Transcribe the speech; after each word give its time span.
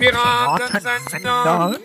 Piratensender. 0.00 1.78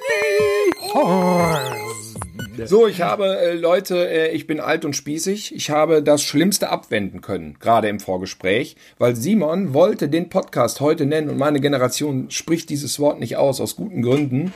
So, 2.64 2.88
ich 2.88 3.02
habe, 3.02 3.38
äh, 3.38 3.54
Leute, 3.56 4.10
äh, 4.10 4.32
ich 4.32 4.48
bin 4.48 4.62
alt 4.62 4.86
und 4.86 4.96
spießig. 4.96 5.54
Ich 5.54 5.70
habe 5.70 6.02
das 6.02 6.24
Schlimmste 6.24 6.70
abwenden 6.70 7.20
können, 7.20 7.58
gerade 7.60 7.90
im 7.90 8.00
Vorgespräch, 8.00 8.78
weil 8.98 9.18
Simon 9.18 9.74
wollte 9.74 10.08
den 10.08 10.30
Podcast 10.30 10.80
heute 10.80 11.06
nennen 11.06 11.30
und 11.30 11.38
meine 11.38 11.60
Generation 11.60 12.32
spricht 12.32 12.70
dieses 12.70 12.98
Wort 13.00 13.20
nicht 13.20 13.36
aus, 13.36 13.60
aus 13.60 13.76
guten 13.76 14.02
Gründen. 14.02 14.54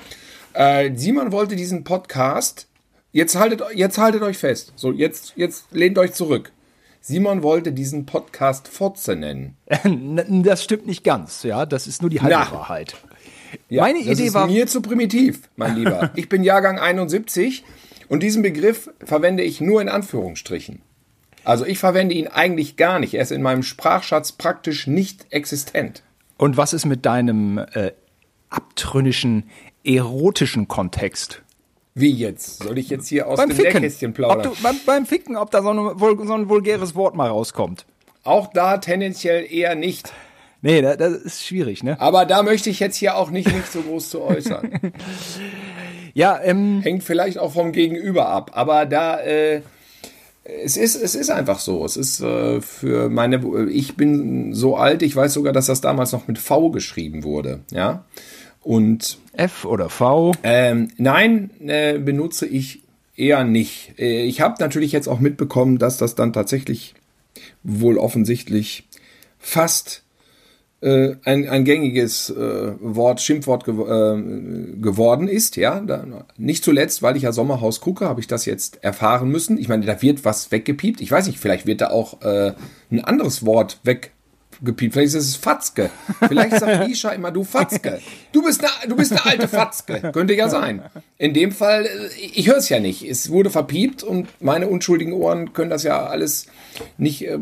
Äh, 0.54 0.92
Simon 0.96 1.34
wollte 1.34 1.58
diesen 1.58 1.84
Podcast, 1.84 2.68
jetzt 3.12 3.36
haltet, 3.36 3.62
jetzt 3.76 3.98
haltet 3.98 4.22
euch 4.22 4.38
fest, 4.38 4.72
so, 4.78 4.94
jetzt, 4.94 5.34
jetzt 5.36 5.66
lehnt 5.72 5.98
euch 5.98 6.14
zurück. 6.14 6.54
Simon 7.02 7.44
wollte 7.44 7.74
diesen 7.74 8.06
Podcast 8.06 8.70
Fotze 8.70 9.18
nennen. 9.18 9.58
Das 10.44 10.64
stimmt 10.64 10.88
nicht 10.88 11.04
ganz, 11.04 11.44
ja. 11.44 11.66
Das 11.66 11.88
ist 11.88 12.02
nur 12.02 12.10
die 12.10 12.22
halbe 12.22 12.36
Na. 12.36 12.52
Wahrheit. 12.52 12.96
Ja, 13.70 13.82
Meine 13.84 14.00
das 14.00 14.08
Idee 14.20 14.28
ist 14.28 14.34
war- 14.34 14.48
mir 14.48 14.68
zu 14.68 14.82
primitiv, 14.82 15.42
mein 15.56 15.76
Lieber. 15.76 16.12
Ich 16.16 16.30
bin 16.30 16.44
Jahrgang 16.44 16.80
71 16.80 17.64
und 18.08 18.22
diesen 18.24 18.42
Begriff 18.42 18.90
verwende 19.04 19.44
ich 19.44 19.62
nur 19.62 19.82
in 19.82 19.90
Anführungsstrichen. 19.90 20.82
Also 21.46 21.66
ich 21.66 21.80
verwende 21.80 22.16
ihn 22.16 22.28
eigentlich 22.28 22.76
gar 22.78 23.00
nicht. 23.00 23.14
Er 23.14 23.22
ist 23.24 23.32
in 23.32 23.42
meinem 23.42 23.64
Sprachschatz 23.64 24.34
praktisch 24.34 24.88
nicht 24.88 25.28
existent. 25.32 26.04
Und 26.38 26.58
was 26.58 26.74
ist 26.74 26.86
mit 26.86 27.06
deinem 27.06 27.58
äh, 27.58 27.92
abtrünnischen, 28.50 29.50
erotischen 29.84 30.68
Kontext? 30.68 31.42
Wie 31.96 32.12
jetzt? 32.12 32.64
Soll 32.64 32.78
ich 32.78 32.90
jetzt 32.90 33.08
hier 33.08 33.28
aus 33.28 33.38
beim 33.38 33.50
dem 33.50 33.58
Ficken. 33.58 33.74
Nähkästchen 33.82 34.12
Ob 34.12 34.16
plaudern? 34.16 34.54
du, 34.56 34.62
beim, 34.64 34.76
beim 34.86 35.06
Ficken, 35.06 35.36
ob 35.38 35.52
da 35.52 35.62
so, 35.62 35.70
eine, 35.70 35.96
so 35.98 36.34
ein 36.34 36.50
vulgäres 36.50 36.96
Wort 36.96 37.16
mal 37.16 37.30
rauskommt. 37.30 37.86
Auch 38.24 38.52
da 38.54 38.78
tendenziell 38.78 39.46
eher 39.52 39.76
nicht. 39.76 40.14
Nee, 40.62 40.82
das, 40.82 40.98
das 40.98 41.14
ist 41.14 41.46
schwierig, 41.46 41.84
ne? 41.84 42.00
Aber 42.00 42.26
da 42.26 42.44
möchte 42.44 42.70
ich 42.70 42.80
jetzt 42.80 42.98
hier 42.98 43.16
auch 43.16 43.30
nicht 43.32 43.52
mich 43.54 43.66
so 43.66 43.82
groß 43.82 44.10
zu 44.10 44.22
äußern. 44.22 44.80
Ja, 46.14 46.40
ähm, 46.44 46.82
Hängt 46.82 47.04
vielleicht 47.04 47.38
auch 47.38 47.54
vom 47.54 47.72
Gegenüber 47.72 48.28
ab. 48.28 48.52
Aber 48.56 48.86
da, 48.86 49.20
äh, 49.20 49.62
es 50.44 50.76
ist, 50.76 50.96
es 50.96 51.16
ist 51.16 51.30
einfach 51.30 51.60
so. 51.60 51.86
Es 51.86 51.98
ist 51.98 52.20
äh, 52.20 52.62
für 52.62 53.10
meine, 53.10 53.42
ich 53.70 53.96
bin 53.96 54.54
so 54.54 54.76
alt, 54.76 55.02
ich 55.04 55.16
weiß 55.16 55.34
sogar, 55.34 55.54
dass 55.54 55.68
das 55.68 55.82
damals 55.82 56.12
noch 56.12 56.28
mit 56.28 56.38
V 56.40 56.72
geschrieben 56.72 57.24
wurde. 57.24 57.62
Ja. 57.72 58.06
Und 58.62 59.20
F 59.34 59.66
oder 59.66 59.90
V. 59.90 60.34
ähm, 60.44 60.90
nein, 60.98 61.52
äh, 61.66 61.98
benutze 61.98 62.46
ich 62.46 62.82
eher 63.16 63.44
nicht. 63.44 63.94
Äh, 64.00 64.24
ich 64.24 64.42
habe 64.42 64.56
natürlich 64.60 64.92
jetzt 64.92 65.08
auch 65.08 65.20
mitbekommen, 65.20 65.78
dass 65.78 65.98
das 65.98 66.16
dann 66.16 66.34
tatsächlich 66.34 66.96
wohl 67.64 67.98
offensichtlich 67.98 68.84
fast 69.38 70.04
äh, 70.82 71.16
ein, 71.26 71.50
ein 71.50 71.66
gängiges 71.66 72.30
äh, 72.30 72.74
Wort, 72.80 73.22
Schimpfwort 73.22 73.66
gew 73.66 73.86
äh, 73.86 74.22
geworden 74.80 75.28
ist, 75.28 75.58
ja. 75.58 75.80
Da, 75.82 76.06
nicht 76.38 76.64
zuletzt, 76.64 77.02
weil 77.02 77.18
ich 77.18 77.24
ja 77.24 77.34
Sommerhaus 77.34 77.82
gucke, 77.82 78.06
habe 78.06 78.22
ich 78.22 78.28
das 78.28 78.46
jetzt 78.46 78.82
erfahren 78.84 79.30
müssen. 79.30 79.58
Ich 79.58 79.68
meine, 79.68 79.86
da 79.86 80.02
wird 80.02 80.24
was 80.24 80.52
weggepiept. 80.52 81.02
Ich 81.02 81.12
weiß 81.12 81.28
nicht, 81.28 81.40
vielleicht 81.40 81.66
wird 81.66 81.82
da 81.82 81.90
auch 81.90 82.22
äh, 82.22 82.54
ein 82.92 83.04
anderes 83.04 83.46
Wort 83.46 83.80
weggepiept. 83.84 84.94
Vielleicht 84.94 85.16
ist 85.16 85.16
es 85.16 85.36
Fatzke. 85.36 85.90
Vielleicht 86.28 86.58
sagt 86.58 86.88
Isha 86.90 87.10
immer, 87.10 87.32
du 87.32 87.44
Fatzke. 87.44 88.00
Du 88.32 88.42
bist 88.42 88.64
eine, 88.64 88.90
du 88.90 88.96
bist 88.96 89.12
eine 89.12 89.26
alte 89.26 89.48
Fatzke. 89.50 90.12
Könnte 90.14 90.34
ja 90.34 90.48
sein. 90.48 90.82
In 91.18 91.34
dem 91.34 91.52
Fall, 91.52 91.88
äh, 91.88 92.10
ich 92.34 92.48
höre 92.48 92.58
es 92.58 92.70
ja 92.70 92.80
nicht. 92.80 93.04
Es 93.04 93.30
wurde 93.30 93.50
verpiept 93.50 94.02
und 94.02 94.30
meine 94.42 94.70
unschuldigen 94.70 95.12
Ohren 95.12 95.52
können 95.52 95.70
das 95.72 95.84
ja 95.84 96.06
alles 96.06 96.48
nicht 96.98 97.28
äh, 97.28 97.40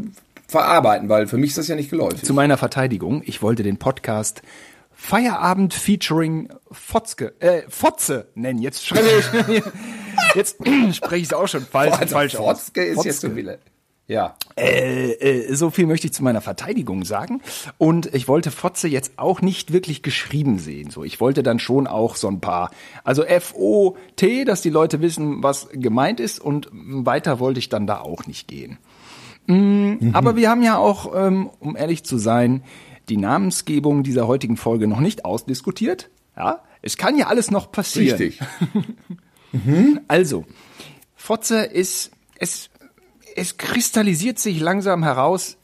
verarbeiten, 0.48 1.10
weil 1.10 1.28
für 1.28 1.38
mich 1.38 1.52
ist 1.52 1.58
das 1.58 1.68
ja 1.68 1.76
nicht 1.76 1.90
geläufig. 1.90 2.24
Zu 2.24 2.34
meiner 2.34 2.58
Verteidigung, 2.58 3.22
ich 3.26 3.42
wollte 3.42 3.64
den 3.64 3.78
Podcast 3.78 4.42
Feierabend 5.00 5.76
featuring 5.76 6.50
Fotzke, 6.72 7.36
äh, 7.40 7.62
Fotze 7.70 8.30
nennen. 8.34 8.60
Jetzt 8.60 8.86
spreche 8.86 9.36
ich, 9.48 9.64
jetzt 10.36 10.58
spreche 10.96 11.18
ich 11.18 11.24
es 11.24 11.34
auch 11.34 11.48
schon 11.48 11.62
falsch, 11.62 11.94
Also 12.00 12.16
falsch 12.16 12.36
aus. 12.36 12.62
Fotzke 12.62 12.84
ist 12.84 13.06
jetzt 13.06 13.22
so 13.22 13.36
Wille. 13.36 13.60
Ja. 14.08 14.36
Äh, 14.56 15.12
äh, 15.12 15.54
so 15.54 15.70
viel 15.70 15.86
möchte 15.86 16.08
ich 16.08 16.14
zu 16.14 16.24
meiner 16.24 16.42
Verteidigung 16.42 17.04
sagen. 17.04 17.42
Und 17.78 18.14
ich 18.16 18.28
wollte 18.28 18.52
Fotze 18.52 18.88
jetzt 18.88 19.14
auch 19.18 19.42
nicht 19.42 19.74
wirklich 19.74 20.02
geschrieben 20.02 20.60
sehen. 20.60 20.90
So, 20.90 21.04
ich 21.04 21.20
wollte 21.20 21.44
dann 21.44 21.60
schon 21.60 21.88
auch 21.88 22.16
so 22.16 22.30
ein 22.30 22.40
paar, 22.40 22.72
also 23.04 23.24
F-O-T, 23.24 24.46
dass 24.46 24.62
die 24.62 24.70
Leute 24.70 25.02
wissen, 25.02 25.44
was 25.44 25.68
gemeint 25.74 26.20
ist. 26.22 26.40
Und 26.40 26.70
weiter 26.72 27.40
wollte 27.40 27.60
ich 27.60 27.70
dann 27.70 27.86
da 27.86 28.00
auch 28.00 28.26
nicht 28.26 28.48
gehen. 28.48 28.78
Mm, 29.48 30.12
Aber 30.14 30.36
wir 30.36 30.50
haben 30.50 30.62
ja 30.62 30.78
auch, 30.78 31.14
ähm, 31.16 31.50
um 31.60 31.76
ehrlich 31.76 32.04
zu 32.04 32.18
sein, 32.18 32.64
die 33.10 33.18
Namensgebung 33.18 34.04
dieser 34.04 34.28
heutigen 34.28 34.58
Folge 34.58 34.88
noch 34.88 35.00
nicht 35.00 35.26
ausdiskutiert. 35.26 36.10
Ja, 36.36 36.62
es 36.82 36.98
kann 36.98 37.18
ja 37.18 37.28
alles 37.28 37.52
noch 37.52 37.72
passieren. 37.72 38.18
Richtig. 38.18 38.40
Also, 40.08 40.46
Fotze 41.16 41.64
ist, 41.64 42.12
es, 42.38 42.70
es 43.36 43.58
kristallisiert 43.58 44.38
sich 44.38 44.60
langsam 44.60 45.04
heraus 45.04 45.58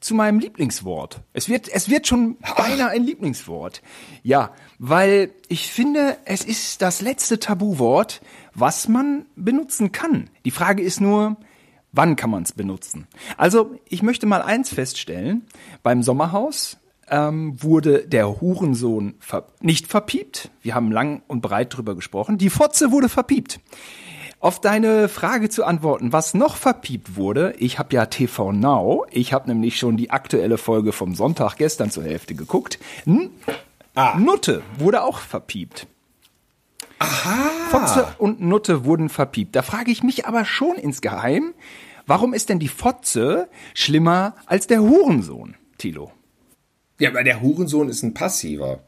zu 0.00 0.14
meinem 0.14 0.38
Lieblingswort. 0.38 1.22
Es 1.32 1.48
wird, 1.48 1.68
es 1.68 1.88
wird 1.88 2.06
schon 2.06 2.36
beinahe 2.56 2.90
ein 2.90 3.04
Lieblingswort. 3.04 3.80
Ja, 4.22 4.52
weil 4.78 5.30
ich 5.48 5.68
finde, 5.68 6.18
es 6.24 6.44
ist 6.44 6.82
das 6.82 7.00
letzte 7.00 7.38
Tabuwort, 7.38 8.20
was 8.54 8.88
man 8.88 9.26
benutzen 9.34 9.92
kann. 9.92 10.30
Die 10.44 10.50
Frage 10.50 10.82
ist 10.82 11.00
nur, 11.00 11.36
wann 11.92 12.16
kann 12.16 12.30
man 12.30 12.42
es 12.42 12.52
benutzen? 12.52 13.06
Also, 13.36 13.76
ich 13.88 14.02
möchte 14.02 14.26
mal 14.26 14.42
eins 14.42 14.72
feststellen. 14.72 15.46
Beim 15.82 16.02
Sommerhaus 16.02 16.78
ähm, 17.10 17.62
wurde 17.62 18.06
der 18.06 18.40
Hurensohn 18.40 19.14
ver 19.20 19.46
nicht 19.60 19.86
verpiept. 19.86 20.50
Wir 20.62 20.74
haben 20.74 20.92
lang 20.92 21.22
und 21.26 21.40
breit 21.40 21.76
drüber 21.76 21.94
gesprochen. 21.94 22.38
Die 22.38 22.50
Fotze 22.50 22.92
wurde 22.92 23.08
verpiept. 23.08 23.60
Auf 24.40 24.60
deine 24.60 25.08
Frage 25.08 25.48
zu 25.48 25.64
antworten, 25.64 26.12
was 26.12 26.32
noch 26.32 26.54
verpiept 26.54 27.16
wurde, 27.16 27.54
ich 27.58 27.80
habe 27.80 27.96
ja 27.96 28.06
TV 28.06 28.52
Now, 28.52 29.04
ich 29.10 29.32
habe 29.32 29.48
nämlich 29.48 29.78
schon 29.78 29.96
die 29.96 30.10
aktuelle 30.10 30.58
Folge 30.58 30.92
vom 30.92 31.16
Sonntag 31.16 31.56
gestern 31.56 31.90
zur 31.90 32.04
Hälfte 32.04 32.36
geguckt. 32.36 32.78
N 33.04 33.30
Nutte 34.16 34.62
wurde 34.78 35.02
auch 35.02 35.18
verpiept. 35.18 35.88
Aha. 36.98 37.50
Fotze 37.70 38.08
und 38.18 38.40
Nutte 38.40 38.84
wurden 38.84 39.08
verpiept. 39.08 39.54
Da 39.56 39.62
frage 39.62 39.90
ich 39.90 40.02
mich 40.02 40.26
aber 40.26 40.44
schon 40.44 40.76
insgeheim, 40.76 41.54
warum 42.06 42.34
ist 42.34 42.48
denn 42.48 42.58
die 42.58 42.68
Fotze 42.68 43.48
schlimmer 43.74 44.34
als 44.46 44.66
der 44.66 44.80
Hurensohn, 44.80 45.56
Tilo? 45.78 46.10
Ja, 46.98 47.10
aber 47.10 47.22
der 47.22 47.40
Hurensohn 47.40 47.88
ist 47.88 48.02
ein 48.02 48.14
Passiver. 48.14 48.80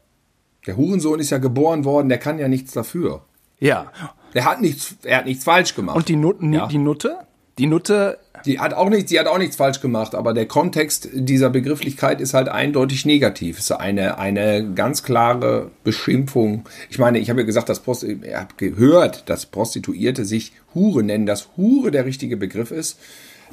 Der 0.67 0.75
Hurensohn 0.77 1.19
ist 1.19 1.29
ja 1.29 1.37
geboren 1.37 1.85
worden, 1.85 2.09
der 2.09 2.17
kann 2.19 2.37
ja 2.39 2.47
nichts 2.47 2.73
dafür. 2.73 3.23
Ja. 3.59 3.91
Der 4.33 4.45
hat 4.45 4.61
nichts, 4.61 4.95
er 5.03 5.17
hat 5.19 5.25
nichts 5.25 5.43
falsch 5.43 5.75
gemacht. 5.75 5.95
Und 5.95 6.07
die, 6.09 6.15
Nut 6.15 6.37
Ja. 6.41 6.67
die 6.67 6.77
Nutte? 6.77 7.19
Die 7.57 7.67
Nutte, 7.67 8.19
Die 8.45 8.59
hat 8.59 8.73
auch 8.73 8.89
nichts, 8.89 9.09
die 9.09 9.19
hat 9.19 9.27
auch 9.27 9.37
nichts 9.37 9.55
falsch 9.55 9.81
gemacht, 9.81 10.15
aber 10.15 10.33
der 10.33 10.45
Kontext 10.45 11.09
dieser 11.13 11.49
Begrifflichkeit 11.49 12.21
ist 12.21 12.33
halt 12.33 12.49
eindeutig 12.49 13.05
negativ. 13.05 13.59
Es 13.59 13.65
ist 13.65 13.71
eine, 13.71 14.17
eine 14.17 14.73
ganz 14.73 15.03
klare 15.03 15.71
Beschimpfung. 15.83 16.65
Ich 16.89 16.99
meine, 16.99 17.19
ich 17.19 17.29
habe 17.29 17.41
ja 17.41 17.45
gesagt, 17.45 17.69
dass 17.69 17.79
Prost, 17.79 18.03
ihr 18.03 18.39
habt 18.39 18.57
gehört, 18.57 19.29
dass 19.29 19.45
Prostituierte 19.45 20.25
sich 20.25 20.53
Hure 20.73 21.03
nennen, 21.03 21.25
dass 21.25 21.49
Hure 21.57 21.91
der 21.91 22.05
richtige 22.05 22.37
Begriff 22.37 22.71
ist. 22.71 22.99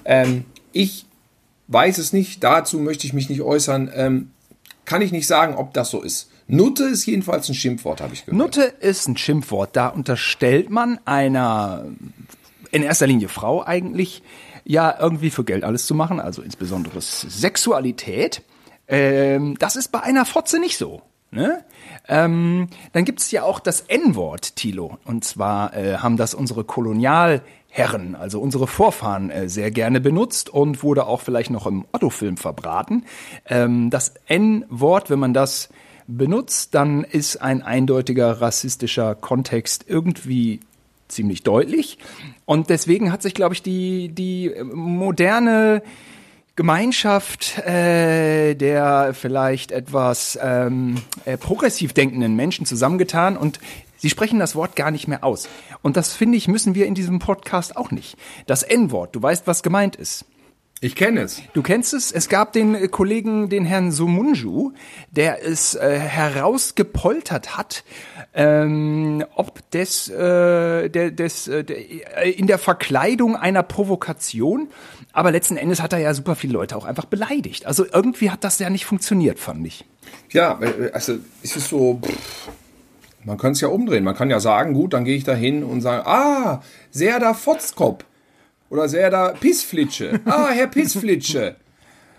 Ähm, 0.05 0.45
ich 0.73 1.07
weiß 1.69 1.99
es 1.99 2.13
nicht, 2.13 2.43
dazu 2.43 2.79
möchte 2.79 3.07
ich 3.07 3.13
mich 3.13 3.29
nicht 3.29 3.43
äußern. 3.43 3.91
Ähm, 3.95 4.31
kann 4.85 5.03
ich 5.03 5.13
nicht 5.13 5.27
sagen, 5.27 5.55
ob 5.55 5.75
das 5.75 5.91
so 5.91 6.01
ist. 6.01 6.31
Nutte 6.47 6.85
ist 6.85 7.05
jedenfalls 7.05 7.49
ein 7.49 7.55
Schimpfwort, 7.55 8.01
habe 8.01 8.15
ich 8.15 8.25
gehört. 8.25 8.39
Nutte 8.39 8.63
ist 8.81 9.07
ein 9.07 9.19
Schimpfwort. 9.19 9.77
Da 9.77 9.89
unterstellt 9.89 10.71
man 10.71 10.99
einer, 11.05 11.85
in 12.71 12.83
erster 12.83 13.07
Linie 13.07 13.29
Frau 13.29 13.63
eigentlich, 13.65 14.23
ja, 14.69 14.95
irgendwie 15.01 15.31
für 15.31 15.45
Geld 15.45 15.65
alles 15.65 15.87
zu 15.87 15.95
machen, 15.95 16.21
also 16.21 16.43
insbesondere 16.43 17.01
Sexualität. 17.01 18.43
Ähm, 18.87 19.57
das 19.59 19.77
ist 19.77 19.91
bei 19.91 20.01
einer 20.01 20.27
Fotze 20.27 20.61
nicht 20.61 20.77
so. 20.77 21.01
Ne? 21.31 21.65
Ähm, 22.07 22.69
dann 22.93 23.07
gibt's 23.07 23.31
ja 23.31 23.45
auch 23.45 23.61
das 23.61 23.81
N-Wort, 23.81 24.57
Tilo. 24.57 24.99
Und 25.07 25.25
zwar 25.25 25.75
äh, 25.75 25.97
haben 25.97 26.19
das 26.19 26.35
unsere 26.35 26.65
Kolonialherren, 26.65 28.15
also 28.15 28.41
unsere 28.41 28.67
Vorfahren, 28.67 29.31
äh, 29.31 29.49
sehr 29.49 29.71
gerne 29.71 30.03
benutzt 30.03 30.51
und 30.51 30.83
wurde 30.83 31.07
auch 31.07 31.23
vielleicht 31.23 31.51
noch 31.51 31.67
im 31.67 31.87
Otto-Film 31.93 32.37
verbraten. 32.37 33.05
Ähm, 33.47 33.89
das 33.89 34.13
N-Wort, 34.27 35.09
wenn 35.09 35.19
man 35.19 35.33
das 35.33 35.71
benutzt, 36.07 36.75
dann 36.75 37.05
ist 37.05 37.41
ein 37.41 37.63
eindeutiger 37.63 38.43
rassistischer 38.43 39.15
Kontext 39.15 39.87
irgendwie 39.89 40.61
ziemlich 41.09 41.43
deutlich. 41.43 41.99
Und 42.45 42.71
deswegen 42.71 43.13
hat 43.13 43.23
sich, 43.23 43.35
glaube 43.35 43.55
ich, 43.55 43.63
die, 43.63 44.09
die 44.09 44.53
moderne 44.73 45.83
Gemeinschaft 46.59 47.57
äh, 47.59 48.55
der 48.55 49.15
vielleicht 49.15 49.71
etwas 49.71 50.37
ähm, 50.43 50.97
äh, 51.25 51.37
progressiv 51.37 51.93
denkenden 51.93 52.35
Menschen 52.35 52.67
zusammengetan 52.67 53.37
und 53.37 53.61
sie 53.97 54.11
sprechen 54.11 54.41
das 54.41 54.57
Wort 54.57 54.75
gar 54.75 54.91
nicht 54.91 55.07
mehr 55.07 55.23
aus. 55.23 55.49
Und 55.83 55.97
das 55.97 56.15
finde 56.15 56.37
ich, 56.37 56.49
müssen 56.49 56.75
wir 56.75 56.87
in 56.87 56.97
diesem 56.97 57.21
Podcast 57.21 57.77
auch 57.77 57.93
nicht. 57.93 58.17
Das 58.47 58.65
N-Wort, 58.65 59.15
du 59.15 59.23
weißt, 59.23 59.47
was 59.47 59.63
gemeint 59.63 59.95
ist. 59.95 60.25
Ich 60.81 60.95
kenne 60.95 61.23
es. 61.23 61.43
Du 61.55 61.63
kennst 61.63 61.93
es? 61.93 62.13
Es 62.13 62.29
gab 62.29 62.53
den 62.53 62.75
äh, 62.77 62.87
Kollegen, 62.87 63.49
den 63.49 63.65
Herrn 63.65 63.91
Sumunju, 63.91 64.73
der 65.11 65.45
es 65.45 65.75
äh, 65.75 65.99
herausgepoltert 65.99 67.57
hat, 67.57 67.83
ähm, 68.33 69.25
ob 69.35 69.69
des, 69.73 70.09
äh, 70.09 70.89
der, 70.89 71.11
des 71.11 71.49
äh, 71.49 71.61
äh, 71.63 72.31
in 72.31 72.47
der 72.47 72.59
Verkleidung 72.59 73.35
einer 73.35 73.65
Provokation. 73.65 74.69
Aber 75.13 75.33
letzten 75.33 75.57
Endes 75.57 75.83
hat 75.83 75.93
er 75.93 75.99
ja 75.99 76.15
super 76.15 76.37
viele 76.37 76.53
Leute 76.53 76.77
auch 76.77 76.85
einfach 76.85 77.07
beleidigt. 77.07 77.67
Also 77.67 77.85
irgendwie 77.85 78.31
hat 78.31 78.45
das 78.45 78.61
ja 78.61 78.71
nicht 78.71 78.85
funktioniert, 78.85 79.41
fand 79.41 79.67
ich. 79.67 79.85
Ja, 80.31 80.61
äh, 80.61 80.93
also 80.93 81.19
es 81.43 81.57
ist 81.57 81.69
so. 81.69 81.99
Pff, 82.01 82.49
man 83.25 83.37
kann 83.37 83.53
es 83.53 83.61
ja 83.61 83.69
umdrehen. 83.69 84.05
Man 84.05 84.15
kann 84.15 84.31
ja 84.31 84.39
sagen, 84.39 84.75
gut, 84.75 84.93
dann 84.93 85.05
gehe 85.05 85.17
ich 85.17 85.25
da 85.25 85.35
hin 85.35 85.65
und 85.65 85.81
sage, 85.81 86.07
ah, 86.07 86.63
Serda 86.91 87.35
Fotzkopf. 87.35 88.05
Oder 88.71 88.89
Serda 88.89 89.31
Pissflitsche. 89.33 90.21
Ah, 90.25 90.51
Herr 90.51 90.67
Pissflitsche. 90.67 91.57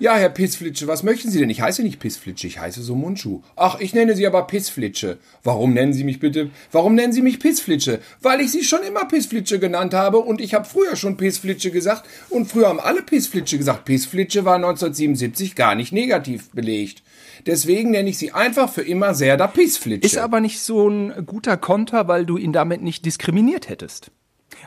Ja, 0.01 0.16
Herr 0.16 0.30
Pissflitsche, 0.30 0.88
was 0.88 1.04
möchten 1.04 1.30
Sie 1.30 1.40
denn? 1.40 1.50
Ich 1.50 1.60
heiße 1.60 1.84
nicht 1.84 2.00
Pissflitsche, 2.00 2.48
ich 2.48 2.57
heiße 2.57 2.81
so 2.81 2.96
Mundschuh. 2.96 3.42
Ach, 3.57 3.81
ich 3.81 3.94
nenne 3.94 4.16
Sie 4.16 4.25
aber 4.25 4.48
Pissflitsche. 4.48 5.18
Warum 5.44 5.74
nennen 5.74 5.92
Sie 5.92 6.06
mich 6.06 6.22
bitte? 6.22 6.51
Warum 6.72 6.96
nennen 6.96 7.12
Sie 7.12 7.22
mich 7.22 7.38
Pissflitsche? 7.38 8.00
Weil 8.22 8.40
ich 8.40 8.50
Sie 8.50 8.63
schon 8.63 8.81
immer 8.84 9.04
Pissflitsche 9.04 9.60
genannt 9.60 9.94
habe 9.94 10.19
und 10.19 10.40
ich 10.40 10.54
habe 10.54 10.63
früher 10.63 10.96
schon 10.96 11.18
Pissflitsche 11.18 11.69
gesagt 11.69 12.07
und 12.30 12.46
früher 12.46 12.69
haben 12.69 12.80
alle 12.80 13.01
Pissflitsche 13.01 13.57
gesagt. 13.57 13.84
Pissflitsche 13.84 14.46
war 14.46 14.56
1977 14.56 15.56
gar 15.56 15.75
nicht 15.75 15.92
negativ 15.92 16.50
belegt. 16.51 17.04
Deswegen 17.46 17.92
nenne 17.92 18.10
ich 18.10 18.18
sie 18.18 18.31
einfach 18.31 18.72
für 18.72 18.84
immer 18.84 19.13
Serda 19.13 19.48
Pissflitsche. 19.48 20.06
Ist 20.06 20.18
aber 20.18 20.40
nicht 20.40 20.62
so 20.62 20.88
ein 20.88 21.25
guter 21.25 21.57
Konter, 21.57 22.07
weil 22.07 22.25
du 22.25 22.38
ihn 22.38 22.54
damit 22.54 22.81
nicht 22.81 23.06
diskriminiert 23.06 23.68
hättest 23.68 24.12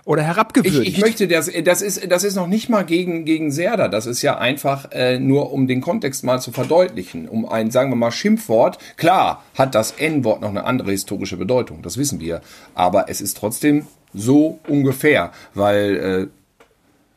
oder 0.05 0.23
herabgewürdigt. 0.23 0.83
Ich, 0.83 0.99
ich 0.99 1.01
möchte, 1.01 1.29
das, 1.29 1.51
das 1.65 1.83
ist, 1.83 2.11
das 2.11 2.25
ist 2.25 2.35
noch 2.35 2.47
nicht 2.47 2.69
mal 2.69 2.85
gegen, 2.85 3.25
gegen 3.25 3.53
Serda. 3.53 3.89
Das 3.89 4.07
ist 4.07 4.23
ja 4.23 4.37
einfach 4.37 4.91
äh, 4.91 5.19
nur, 5.19 5.53
um 5.53 5.67
den 5.67 5.81
Kontext 5.81 6.25
mal 6.25 6.41
zu 6.41 6.51
verdeutlichen. 6.51 7.29
Um 7.29 7.49
ein, 7.49 7.71
sagen 7.71 7.91
wir 7.91 7.97
mal, 7.97 8.11
Schimpfwort. 8.11 8.79
Klar 8.97 9.45
hat 9.57 9.75
das 9.75 9.93
N-Wort 9.93 10.41
noch 10.41 10.51
eine 10.51 10.65
andere 10.65 10.91
historische 10.91 11.37
Bedeutung. 11.37 11.83
Das 11.83 11.97
wissen 11.99 12.21
wir. 12.21 12.41
Aber 12.75 13.09
es 13.09 13.21
ist 13.21 13.37
trotzdem 13.37 13.87
so 14.13 14.59
ungefähr. 14.67 15.31
Weil 15.55 15.97
äh, 15.97 16.27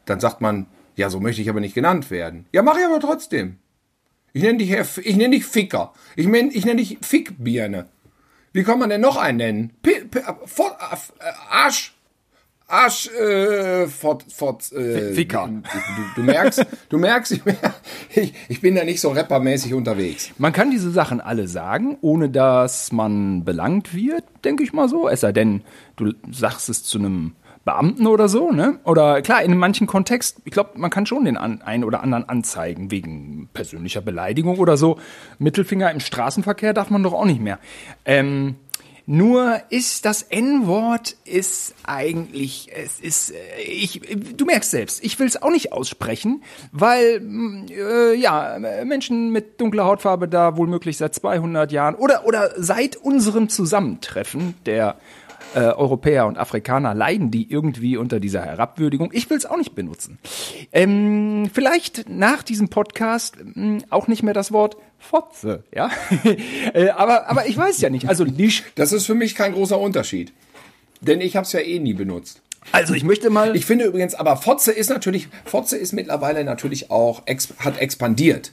dann 0.05 0.19
sagt 0.19 0.41
man, 0.41 0.67
ja, 0.95 1.09
so 1.09 1.19
möchte 1.19 1.41
ich 1.41 1.49
aber 1.49 1.59
nicht 1.59 1.75
genannt 1.75 2.11
werden. 2.11 2.45
Ja, 2.51 2.61
mache 2.61 2.79
ich 2.79 2.85
aber 2.85 2.99
trotzdem. 2.99 3.57
Ich 4.33 4.43
nenne 4.43 4.59
dich, 4.59 4.69
Herr, 4.69 4.85
ich 5.01 5.15
nenne 5.15 5.35
dich 5.35 5.45
Ficker. 5.45 5.93
Ich, 6.15 6.27
mein, 6.27 6.51
ich 6.51 6.65
nenne 6.65 6.81
dich 6.81 6.97
Fickbirne. 7.01 7.87
Wie 8.53 8.63
kann 8.63 8.79
man 8.79 8.89
denn 8.89 9.01
noch 9.01 9.17
einen 9.17 9.37
nennen? 9.37 9.73
P, 9.81 10.01
P, 10.05 10.21
Arsch, 11.49 11.94
Arsch, 12.67 13.07
äh, 13.09 13.87
fort, 13.87 14.25
fort, 14.27 14.71
äh, 14.71 15.13
Ficker. 15.13 15.47
Du, 15.47 16.21
du, 16.21 16.23
merkst, 16.23 16.65
du 16.89 16.97
merkst, 16.97 17.39
ich, 18.15 18.33
ich 18.47 18.61
bin 18.61 18.73
da 18.73 18.83
nicht 18.83 18.99
so 18.99 19.11
rappermäßig 19.11 19.73
unterwegs. 19.75 20.31
Man 20.39 20.51
kann 20.51 20.71
diese 20.71 20.89
Sachen 20.89 21.21
alle 21.21 21.47
sagen, 21.47 21.97
ohne 22.01 22.29
dass 22.29 22.91
man 22.91 23.43
belangt 23.43 23.93
wird, 23.93 24.23
denke 24.43 24.63
ich 24.63 24.73
mal 24.73 24.89
so. 24.89 25.07
Es 25.07 25.21
sei 25.21 25.31
denn, 25.31 25.61
du 25.95 26.13
sagst 26.31 26.69
es 26.69 26.83
zu 26.83 26.97
einem 26.97 27.33
Beamten 27.65 28.05
oder 28.05 28.29
so, 28.29 28.51
ne? 28.51 28.79
Oder 28.83 29.23
klar, 29.23 29.41
in 29.41 29.57
manchen 29.57 29.87
Kontext, 29.87 30.39
ich 30.45 30.51
glaube, 30.51 30.71
man 30.75 30.91
kann 30.91 31.07
schon 31.07 31.25
den 31.25 31.35
an, 31.35 31.63
einen 31.63 31.83
oder 31.83 32.03
anderen 32.03 32.29
anzeigen 32.29 32.91
wegen 32.91 33.49
persönlicher 33.53 34.01
Beleidigung 34.01 34.59
oder 34.59 34.77
so. 34.77 34.99
Mittelfinger 35.39 35.89
im 35.91 35.99
Straßenverkehr 35.99 36.73
darf 36.73 36.91
man 36.91 37.01
doch 37.01 37.13
auch 37.13 37.25
nicht 37.25 37.41
mehr. 37.41 37.57
Ähm, 38.05 38.55
nur 39.07 39.61
ist 39.69 40.05
das 40.05 40.23
N-Wort 40.23 41.15
ist 41.25 41.75
eigentlich, 41.83 42.69
es 42.73 42.99
ist, 42.99 43.31
äh, 43.31 43.61
ich, 43.61 44.01
du 44.35 44.45
merkst 44.45 44.71
selbst, 44.71 45.03
ich 45.03 45.19
will 45.19 45.27
es 45.27 45.41
auch 45.41 45.51
nicht 45.51 45.71
aussprechen, 45.73 46.43
weil 46.71 47.19
mm, 47.19 47.67
äh, 47.69 48.13
ja 48.13 48.57
Menschen 48.83 49.31
mit 49.31 49.61
dunkler 49.61 49.85
Hautfarbe 49.85 50.27
da 50.27 50.57
wohl 50.57 50.67
möglich 50.67 50.97
seit 50.97 51.13
200 51.13 51.71
Jahren 51.71 51.95
oder 51.95 52.25
oder 52.25 52.51
seit 52.57 52.95
unserem 52.95 53.49
Zusammentreffen 53.49 54.55
der 54.65 54.97
äh, 55.53 55.59
Europäer 55.59 56.25
und 56.25 56.37
Afrikaner 56.37 56.93
leiden 56.93 57.31
die 57.31 57.49
irgendwie 57.49 57.97
unter 57.97 58.19
dieser 58.19 58.41
Herabwürdigung. 58.41 59.11
Ich 59.13 59.29
will 59.29 59.37
es 59.37 59.45
auch 59.45 59.57
nicht 59.57 59.75
benutzen. 59.75 60.17
Ähm, 60.71 61.49
vielleicht 61.53 62.09
nach 62.09 62.43
diesem 62.43 62.69
Podcast 62.69 63.37
ähm, 63.55 63.83
auch 63.89 64.07
nicht 64.07 64.23
mehr 64.23 64.33
das 64.33 64.51
Wort 64.51 64.77
Fotze, 64.97 65.63
ja. 65.73 65.91
äh, 66.73 66.89
aber, 66.89 67.29
aber 67.29 67.47
ich 67.47 67.57
weiß 67.57 67.79
ja 67.81 67.89
nicht. 67.89 68.09
Also 68.09 68.23
nicht. 68.23 68.65
Das 68.75 68.91
ist 68.91 69.05
für 69.05 69.15
mich 69.15 69.35
kein 69.35 69.53
großer 69.53 69.79
Unterschied. 69.79 70.33
Denn 71.01 71.21
ich 71.21 71.35
habe 71.35 71.45
es 71.45 71.51
ja 71.51 71.59
eh 71.59 71.79
nie 71.79 71.93
benutzt. 71.93 72.41
Also 72.71 72.93
ich 72.93 73.03
möchte 73.03 73.29
mal. 73.29 73.55
Ich 73.55 73.65
finde 73.65 73.85
übrigens, 73.85 74.15
aber 74.15 74.37
Fotze 74.37 74.71
ist 74.71 74.89
natürlich, 74.89 75.27
Fotze 75.45 75.77
ist 75.77 75.93
mittlerweile 75.93 76.43
natürlich 76.43 76.89
auch, 76.89 77.21
hat 77.59 77.79
expandiert. 77.79 78.51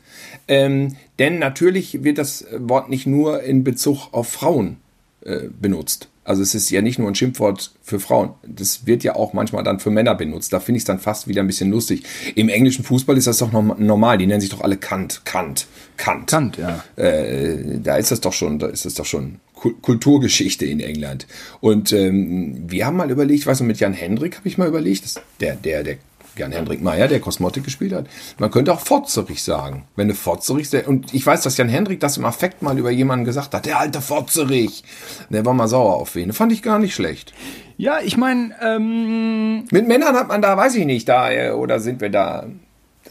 Ähm, 0.49 0.97
denn 1.19 1.39
natürlich 1.39 2.05
wird 2.05 2.19
das 2.19 2.47
Wort 2.57 2.89
nicht 2.89 3.07
nur 3.07 3.43
in 3.43 3.65
Bezug 3.65 4.09
auf 4.13 4.29
Frauen 4.29 4.77
äh, 5.25 5.49
benutzt. 5.61 6.09
Also 6.25 6.43
es 6.43 6.55
ist 6.55 6.71
ja 6.71 6.83
nicht 6.83 6.99
nur 6.99 7.09
ein 7.09 7.15
Schimpfwort 7.15 7.73
für 7.83 7.99
Frauen. 7.99 8.31
Das 8.47 8.87
wird 8.87 9.03
ja 9.03 9.17
auch 9.17 9.33
manchmal 9.33 9.65
dann 9.65 9.81
für 9.81 9.91
Männer 9.91 10.15
benutzt. 10.15 10.53
Da 10.53 10.61
finde 10.61 10.77
ich 10.77 10.83
es 10.83 10.87
dann 10.87 11.01
fast 11.01 11.27
wieder 11.27 11.43
ein 11.43 11.49
bisschen 11.49 11.71
lustig. 11.71 12.05
Im 12.37 12.49
englischen 12.49 12.85
Fußball 12.85 13.17
ist 13.17 13.27
das 13.27 13.39
doch 13.39 13.51
normal. 13.53 14.19
Die 14.19 14.27
nennen 14.27 14.41
sich 14.41 14.51
doch 14.51 14.61
alle 14.61 14.77
Kant, 14.77 15.23
Kant, 15.25 15.67
Kant. 15.97 16.29
Kant, 16.29 16.59
ja. 16.59 16.85
Äh, 16.97 17.81
da 17.83 17.97
ist 17.97 18.13
das 18.13 18.21
doch 18.21 18.33
schon, 18.33 18.61
da 18.61 18.69
ist 18.69 18.85
das 18.85 18.95
doch 18.95 19.05
schon 19.05 19.41
Kulturgeschichte 19.55 20.65
in 20.67 20.81
England. 20.81 21.27
Und 21.61 21.93
ähm, 21.93 22.65
wir 22.69 22.87
haben 22.87 22.97
mal 22.97 23.11
überlegt, 23.11 23.47
weißt 23.47 23.61
du, 23.61 23.65
mit 23.65 23.79
Jan 23.81 23.93
Hendrik 23.93 24.37
habe 24.37 24.49
ich 24.49 24.59
mal 24.59 24.69
überlegt, 24.69 25.05
der, 25.41 25.57
der, 25.57 25.85
der 25.85 25.97
Jan-Hendrik 26.37 26.83
Meyer, 26.83 27.09
der 27.09 27.21
Kosmotik 27.21 27.65
gespielt 27.65 27.93
hat. 27.93 28.07
Man 28.39 28.51
könnte 28.51 28.73
auch 28.73 28.81
Fotzerich 28.81 29.43
sagen. 29.43 29.85
Wenn 29.97 30.09
du 30.09 30.15
Fotzerich, 30.15 30.87
und 30.87 31.13
ich 31.15 31.25
weiß, 31.25 31.43
dass 31.43 31.57
Jan-Hendrik 31.57 32.01
das 32.01 32.17
im 32.17 32.25
Affekt 32.25 32.63
mal 32.63 32.79
über 32.79 32.91
jemanden 32.91 33.25
gesagt 33.25 33.55
hat, 33.55 33.67
der 33.67 33.79
alte 33.79 34.01
Fotzerich. 34.01 34.85
Der 35.31 35.45
war 35.45 35.55
mal 35.55 35.69
sauer 35.69 35.97
auf 35.97 36.15
wen. 36.15 36.33
Fand 36.33 36.53
ich 36.53 36.63
gar 36.63 36.79
nicht 36.79 36.95
schlecht. 36.95 37.33
Ja, 37.77 37.99
ich 38.03 38.17
meine, 38.17 38.55
ähm 38.63 39.65
Mit 39.71 39.89
Männern 39.89 40.15
hat 40.15 40.29
man 40.29 40.43
da, 40.43 40.57
weiß 40.57 40.75
ich 40.77 40.87
nicht, 40.87 41.09
da, 41.09 41.31
äh, 41.31 41.51
oder 41.51 41.81
sind 41.81 42.01
wir 42.01 42.11
da, 42.11 42.47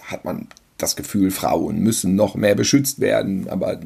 hat 0.08 0.26
man 0.26 0.48
das 0.82 0.96
Gefühl, 0.96 1.32
Frauen 1.32 1.80
müssen 1.80 2.16
noch 2.16 2.36
mehr 2.36 2.56
beschützt 2.56 3.00
werden, 3.00 3.48
aber 3.50 3.80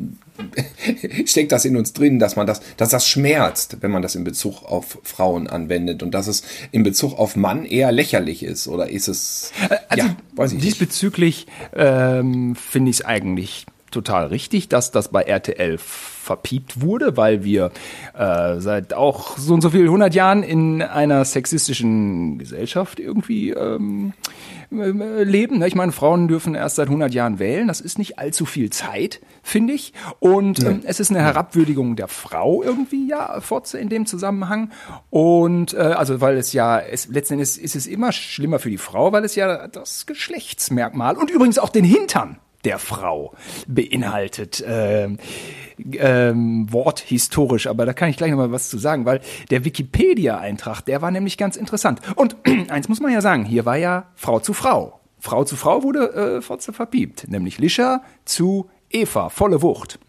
steckt 1.26 1.52
das 1.52 1.66
in 1.66 1.78
uns 1.78 1.94
drin, 1.94 2.20
dass 2.20 2.36
man 2.36 2.48
das, 2.48 2.62
dass 2.78 2.90
das 2.90 3.08
schmerzt, 3.08 3.78
wenn 3.82 3.92
man 3.92 4.02
das 4.02 4.16
in 4.16 4.24
Bezug 4.24 4.64
auf 4.64 5.00
Frauen 5.04 5.48
anwendet 5.48 6.04
und 6.04 6.12
dass 6.12 6.28
es 6.28 6.44
in 6.72 6.84
Bezug 6.84 7.18
auf 7.18 7.36
Mann 7.36 7.66
eher 7.66 7.92
lächerlich 7.92 8.44
ist 8.44 8.68
oder 8.68 8.90
ist 8.90 9.08
es? 9.08 9.52
Äh, 9.70 9.78
also 9.90 10.08
ja, 10.08 10.16
weiß 10.34 10.54
ich 10.54 10.60
diesbezüglich 10.60 11.48
ähm, 11.74 12.56
finde 12.56 12.92
ich 12.92 12.98
es 12.98 13.06
eigentlich 13.06 13.66
total 13.96 14.28
richtig, 14.28 14.70
dass 14.70 14.92
das 14.92 15.08
bei 15.08 15.24
RTL 15.24 15.78
verpiept 15.78 16.82
wurde, 16.82 17.18
weil 17.18 17.44
wir 17.44 17.72
äh, 18.18 18.60
seit 18.60 18.94
auch 18.94 19.38
so 19.38 19.54
und 19.54 19.62
so 19.62 19.70
vielen 19.70 19.90
hundert 19.90 20.14
Jahren 20.14 20.44
in 20.44 20.82
einer 20.82 21.24
sexistischen 21.24 22.38
Gesellschaft 22.40 23.00
irgendwie 23.00 23.52
ähm, 23.52 24.14
äh, 24.72 25.24
leben. 25.24 25.60
Ne? 25.60 25.68
Ich 25.68 25.76
meine, 25.76 25.92
Frauen 25.92 26.28
dürfen 26.28 26.56
erst 26.56 26.78
seit 26.78 26.88
100 26.88 27.14
Jahren 27.14 27.40
wählen. 27.40 27.68
Das 27.68 27.80
ist 27.80 27.98
nicht 27.98 28.18
allzu 28.20 28.46
viel 28.46 28.70
Zeit, 28.72 29.22
finde 29.44 29.74
ich. 29.74 29.94
Und 30.20 30.64
ähm, 30.64 30.82
es 30.86 31.00
ist 31.00 31.12
eine 31.12 31.22
Herabwürdigung 31.22 31.96
der 31.96 32.08
Frau 32.08 32.64
irgendwie, 32.64 33.08
ja, 33.08 33.40
Fotze 33.42 33.78
in 33.78 33.90
dem 33.90 34.06
Zusammenhang. 34.06 34.72
Und 35.12 35.74
äh, 35.74 35.78
also, 35.78 36.22
weil 36.22 36.38
es 36.38 36.54
ja, 36.54 36.80
es, 36.80 37.08
letzten 37.08 37.36
Endes 37.36 37.58
ist 37.58 37.76
es 37.76 37.88
immer 37.88 38.12
schlimmer 38.12 38.60
für 38.60 38.70
die 38.70 38.78
Frau, 38.78 39.12
weil 39.12 39.24
es 39.24 39.36
ja 39.36 39.68
das 39.68 40.06
Geschlechtsmerkmal 40.06 41.16
und 41.16 41.30
übrigens 41.30 41.60
auch 41.60 41.70
den 41.70 41.86
Hintern 41.86 42.40
der 42.66 42.80
Frau 42.80 43.34
beinhaltet. 43.68 44.64
Ähm, 44.68 45.18
ähm, 45.94 46.72
Wort 46.72 47.00
historisch, 47.00 47.68
aber 47.68 47.86
da 47.86 47.94
kann 47.94 48.10
ich 48.10 48.18
gleich 48.18 48.32
noch 48.32 48.38
mal 48.38 48.52
was 48.52 48.70
zu 48.70 48.78
sagen, 48.78 49.06
weil 49.06 49.20
der 49.50 49.66
Wikipedia-Eintrag, 49.66 50.82
der 50.82 51.02
war 51.02 51.12
nämlich 51.12 51.38
ganz 51.38 51.58
interessant. 51.58 52.02
Und 52.16 52.36
eins 52.70 52.88
muss 52.88 53.02
man 53.02 53.12
ja 53.12 53.22
sagen, 53.22 53.46
hier 53.46 53.66
war 53.66 53.78
ja 53.78 54.08
Frau 54.16 54.40
zu 54.40 54.54
Frau. 54.54 55.00
Frau 55.20 55.44
zu 55.44 55.56
Frau 55.56 55.84
wurde 55.84 56.38
äh, 56.38 56.42
Fotze 56.42 56.72
verpiept, 56.72 57.28
nämlich 57.28 57.58
Lischa 57.58 58.04
zu 58.26 58.70
Eva, 58.90 59.30
volle 59.30 59.62
Wucht. 59.62 60.00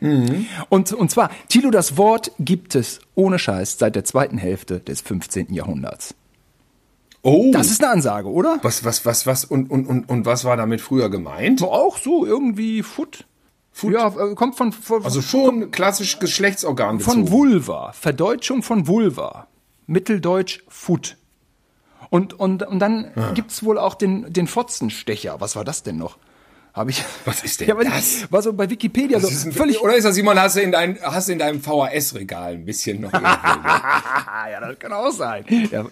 Mhm. 0.00 0.46
Und, 0.68 0.92
und 0.92 1.10
zwar, 1.10 1.30
Tilo, 1.48 1.70
das 1.70 1.96
Wort 1.96 2.32
gibt 2.38 2.74
es 2.74 3.00
ohne 3.14 3.38
Scheiß 3.38 3.78
seit 3.78 3.96
der 3.96 4.04
zweiten 4.04 4.38
Hälfte 4.38 4.80
des 4.80 5.00
15. 5.00 5.52
Jahrhunderts. 5.52 6.14
Oh. 7.22 7.50
Das 7.52 7.70
ist 7.70 7.82
eine 7.82 7.92
Ansage, 7.92 8.30
oder? 8.30 8.58
Was, 8.62 8.84
was, 8.84 9.04
was, 9.04 9.26
was, 9.26 9.44
und, 9.44 9.70
und, 9.70 9.86
und, 9.86 10.08
und 10.08 10.26
was 10.26 10.44
war 10.44 10.56
damit 10.56 10.80
früher 10.80 11.10
gemeint? 11.10 11.62
Auch 11.62 11.98
so, 11.98 12.24
irgendwie 12.24 12.82
Foot. 12.82 13.26
Foot. 13.72 13.92
Ja, 13.92 14.08
äh, 14.08 14.34
kommt 14.34 14.56
von, 14.56 14.72
von 14.72 15.04
also 15.04 15.20
schon 15.20 15.70
klassisch 15.70 16.18
Geschlechtsorgan 16.18 16.98
bezogen. 16.98 17.26
Von 17.26 17.30
Vulva, 17.30 17.92
Verdeutschung 17.92 18.62
von 18.62 18.86
Vulva. 18.86 19.48
Mitteldeutsch 19.86 20.64
Foot. 20.68 21.16
Und, 22.10 22.34
und, 22.38 22.62
und 22.62 22.78
dann 22.78 23.10
ah. 23.16 23.32
gibt's 23.32 23.62
wohl 23.62 23.78
auch 23.78 23.94
den, 23.94 24.32
den 24.32 24.46
Fotzenstecher. 24.46 25.40
Was 25.40 25.56
war 25.56 25.64
das 25.64 25.82
denn 25.82 25.96
noch? 25.96 26.18
Habe 26.78 26.92
ich. 26.92 27.04
Was 27.24 27.42
ist 27.42 27.60
denn 27.60 27.68
ja, 27.68 27.74
das? 27.74 28.30
War 28.30 28.40
so 28.40 28.52
bei 28.52 28.70
Wikipedia 28.70 29.18
so 29.18 29.28
völlig. 29.50 29.80
Oder 29.82 29.96
ist 29.96 30.04
das, 30.04 30.14
Simon, 30.14 30.38
hast 30.40 30.56
du 30.56 30.60
in, 30.60 30.70
dein, 30.70 30.96
hast 31.02 31.26
du 31.28 31.32
in 31.32 31.40
deinem 31.40 31.60
VHS-Regal 31.60 32.52
ein 32.52 32.64
bisschen 32.64 33.00
noch. 33.00 33.12
ja, 33.12 34.60
das 34.60 34.78
kann 34.78 34.92
auch 34.92 35.10
sein. 35.10 35.44
Ja. 35.72 35.86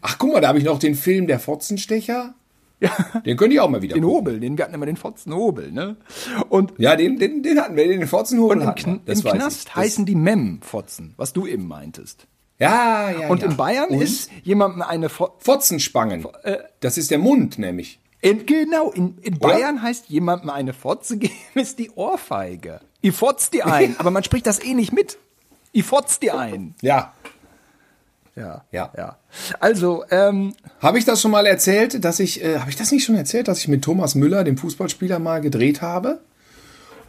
Ach, 0.00 0.16
guck 0.18 0.32
mal, 0.32 0.40
da 0.40 0.48
habe 0.48 0.58
ich 0.58 0.64
noch 0.64 0.78
den 0.78 0.94
Film 0.94 1.26
Der 1.26 1.38
Fotzenstecher. 1.38 2.34
Ja. 2.80 2.90
Den 3.26 3.36
könnte 3.36 3.54
ich 3.54 3.60
auch 3.60 3.68
mal 3.68 3.82
wieder. 3.82 3.92
Den 3.92 4.04
gucken. 4.04 4.16
Hobel, 4.16 4.40
den 4.40 4.56
wir 4.56 4.64
hatten 4.64 4.74
immer 4.74 4.86
den 4.86 4.96
Fotzenhobel, 4.96 5.70
ne? 5.70 5.96
Und 6.48 6.72
ja, 6.78 6.96
den, 6.96 7.18
den, 7.18 7.42
den 7.42 7.60
hatten 7.60 7.76
wir, 7.76 7.86
den 7.86 8.06
Fotzenhobel. 8.06 8.56
Und 8.56 8.68
im, 8.68 8.74
Kn 8.74 9.00
im 9.04 9.22
Knast 9.22 9.76
heißen 9.76 10.06
die 10.06 10.14
Mem-Fotzen, 10.14 11.12
was 11.18 11.34
du 11.34 11.46
eben 11.46 11.68
meintest. 11.68 12.26
Ja, 12.58 13.10
ja. 13.10 13.28
Und 13.28 13.42
ja. 13.42 13.48
in 13.50 13.56
Bayern 13.58 13.90
und? 13.90 14.00
ist 14.00 14.30
jemandem 14.44 14.80
eine 14.80 15.10
Fo 15.10 15.28
Fotzenspangen. 15.40 16.26
Äh, 16.42 16.56
das 16.80 16.96
ist 16.96 17.10
der 17.10 17.18
Mund, 17.18 17.58
nämlich. 17.58 18.00
In, 18.26 18.44
genau, 18.44 18.90
in, 18.90 19.18
in 19.22 19.38
Bayern 19.38 19.82
heißt 19.82 20.08
jemandem 20.08 20.50
eine 20.50 20.72
Fotze 20.72 21.16
geben, 21.16 21.32
ist 21.54 21.78
die 21.78 21.90
Ohrfeige. 21.92 22.80
Ich 23.00 23.14
fotzt 23.14 23.54
die 23.54 23.62
ein, 23.62 23.94
aber 24.00 24.10
man 24.10 24.24
spricht 24.24 24.46
das 24.46 24.60
eh 24.60 24.74
nicht 24.74 24.92
mit. 24.92 25.16
Ich 25.70 25.84
fotzt 25.84 26.22
die 26.22 26.32
ein. 26.32 26.74
Ja. 26.82 27.14
Ja, 28.34 28.64
ja, 28.72 28.92
ja. 28.96 29.16
Also, 29.60 30.04
ähm, 30.10 30.54
habe 30.80 30.98
ich 30.98 31.04
das 31.04 31.22
schon 31.22 31.30
mal 31.30 31.46
erzählt, 31.46 32.04
dass 32.04 32.18
ich, 32.18 32.42
äh, 32.42 32.58
habe 32.58 32.68
ich 32.68 32.76
das 32.76 32.90
nicht 32.90 33.04
schon 33.04 33.14
erzählt, 33.14 33.46
dass 33.46 33.60
ich 33.60 33.68
mit 33.68 33.82
Thomas 33.82 34.16
Müller, 34.16 34.42
dem 34.42 34.58
Fußballspieler, 34.58 35.20
mal 35.20 35.40
gedreht 35.40 35.80
habe? 35.80 36.20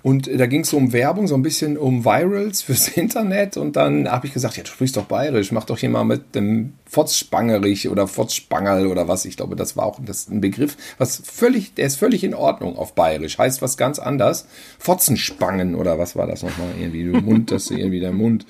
Und 0.04 0.30
da 0.34 0.46
ging 0.46 0.62
es 0.62 0.70
so 0.70 0.78
um 0.78 0.94
Werbung, 0.94 1.28
so 1.28 1.36
ein 1.36 1.42
bisschen 1.42 1.78
um 1.78 2.06
Virals 2.06 2.62
fürs 2.62 2.88
Internet. 2.96 3.58
Und 3.58 3.76
dann 3.76 4.10
habe 4.10 4.28
ich 4.28 4.34
gesagt, 4.34 4.58
ja, 4.58 4.64
du 4.64 4.70
sprichst 4.70 4.98
doch 4.98 5.06
bayerisch, 5.06 5.52
mach 5.52 5.66
doch 5.66 5.78
hier 5.78 5.90
mal 5.90 6.04
mit 6.04 6.36
dem 6.36 6.74
Fotzspangerich 6.86 7.90
oder 7.90 8.08
Fotzspangerl 8.08 8.88
oder 8.88 9.08
was. 9.08 9.26
Ich 9.26 9.38
glaube, 9.38 9.56
das 9.56 9.76
war 9.76 9.86
auch 9.86 10.00
das 10.04 10.30
ein 10.30 10.42
Begriff, 10.42 10.78
was 10.98 11.22
völlig, 11.26 11.74
der 11.74 11.88
ist 11.88 11.98
völlig 11.98 12.24
in 12.24 12.34
Ordnung 12.34 12.78
auf 12.78 12.94
bayerisch. 12.94 13.38
Heißt 13.38 13.62
was 13.62 13.78
ganz 13.78 14.00
anders. 14.00 14.48
Fotzenspangen 14.80 15.76
oder 15.76 16.00
was 16.00 16.16
war 16.16 16.28
das 16.28 16.44
nochmal? 16.44 16.70
Irgendwie, 16.80 17.04
du 17.04 17.20
Mund, 17.22 17.52
das 17.52 17.64
ist 17.64 17.72
irgendwie 17.72 18.00
der 18.00 18.14
Mund. 18.14 18.46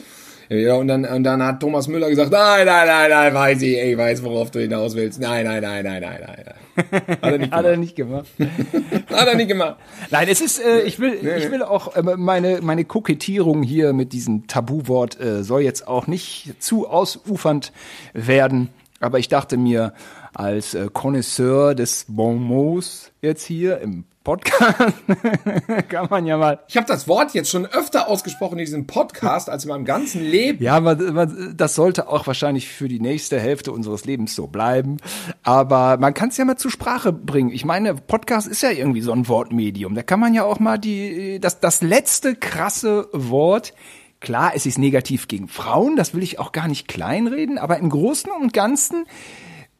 Ja, 0.49 0.75
und 0.75 0.87
dann, 0.87 1.03
und 1.05 1.23
dann 1.23 1.43
hat 1.43 1.59
Thomas 1.59 1.87
Müller 1.87 2.09
gesagt, 2.09 2.31
nein, 2.31 2.65
nein, 2.65 2.87
nein, 2.87 3.09
nein, 3.09 3.33
weiß 3.33 3.61
ich, 3.61 3.77
ich 3.77 3.97
weiß, 3.97 4.23
worauf 4.23 4.49
du 4.49 4.59
hinaus 4.59 4.95
willst. 4.95 5.19
Nein, 5.19 5.45
nein, 5.45 5.61
nein, 5.61 5.83
nein, 5.83 6.01
nein, 6.01 6.21
nein, 6.25 6.43
nein. 6.45 7.51
Hat 7.51 7.65
er 7.65 7.75
nicht 7.75 7.95
gemacht. 7.95 8.27
hat 8.39 8.45
er 8.45 8.45
nicht 8.45 8.55
gemacht. 8.55 9.07
hat 9.11 9.27
er 9.27 9.35
nicht 9.35 9.47
gemacht. 9.47 9.77
Nein, 10.11 10.27
es 10.29 10.41
ist, 10.41 10.59
äh, 10.59 10.81
ich 10.81 10.99
will, 10.99 11.15
ich 11.15 11.51
will 11.51 11.63
auch, 11.63 11.95
äh, 11.95 12.01
meine, 12.01 12.59
meine 12.61 12.85
Kokettierung 12.85 13.63
hier 13.63 13.93
mit 13.93 14.13
diesem 14.13 14.47
Tabuwort 14.47 15.19
äh, 15.19 15.43
soll 15.43 15.61
jetzt 15.61 15.87
auch 15.87 16.07
nicht 16.07 16.53
zu 16.59 16.87
ausufernd 16.87 17.71
werden. 18.13 18.69
Aber 18.99 19.19
ich 19.19 19.27
dachte 19.27 19.57
mir, 19.57 19.93
als 20.37 20.75
äh, 20.75 20.87
Connoisseur 20.93 21.73
des 21.73 22.05
Bonmots 22.07 23.11
jetzt 23.21 23.43
hier 23.43 23.79
im 23.79 24.05
Podcast 24.23 24.93
kann 25.89 26.07
man 26.09 26.25
ja 26.27 26.37
mal. 26.37 26.59
Ich 26.67 26.75
habe 26.75 26.85
das 26.85 27.07
Wort 27.07 27.33
jetzt 27.33 27.49
schon 27.49 27.65
öfter 27.65 28.07
ausgesprochen 28.07 28.59
in 28.59 28.65
diesem 28.65 28.85
Podcast 28.85 29.49
als 29.49 29.63
in 29.63 29.69
meinem 29.69 29.85
ganzen 29.85 30.21
Leben. 30.21 30.61
Ja, 30.61 30.75
aber 30.75 30.95
das 30.95 31.75
sollte 31.75 32.09
auch 32.09 32.27
wahrscheinlich 32.27 32.67
für 32.67 32.87
die 32.87 32.99
nächste 32.99 33.39
Hälfte 33.39 33.71
unseres 33.71 34.05
Lebens 34.05 34.35
so 34.35 34.47
bleiben. 34.47 34.97
Aber 35.43 35.97
man 35.97 36.13
kann 36.13 36.29
es 36.29 36.37
ja 36.37 36.45
mal 36.45 36.57
zur 36.57 36.71
Sprache 36.71 37.13
bringen. 37.13 37.51
Ich 37.51 37.63
meine, 37.63 37.95
Podcast 37.95 38.47
ist 38.47 38.61
ja 38.61 38.69
irgendwie 38.69 39.01
so 39.01 39.13
ein 39.13 39.27
Wortmedium. 39.29 39.95
Da 39.95 40.03
kann 40.03 40.19
man 40.19 40.33
ja 40.33 40.43
auch 40.43 40.59
mal 40.59 40.77
die 40.77 41.39
das 41.39 41.61
das 41.61 41.81
letzte 41.81 42.35
krasse 42.35 43.07
Wort 43.13 43.73
Klar, 44.19 44.53
es 44.55 44.65
ist 44.65 44.79
negativ 44.79 45.27
gegen 45.27 45.47
Frauen, 45.47 45.95
das 45.95 46.15
will 46.15 46.23
ich 46.23 46.39
auch 46.39 46.51
gar 46.51 46.67
nicht 46.67 46.87
kleinreden, 46.87 47.59
aber 47.59 47.77
im 47.77 47.91
Großen 47.91 48.31
und 48.31 48.51
Ganzen 48.51 49.05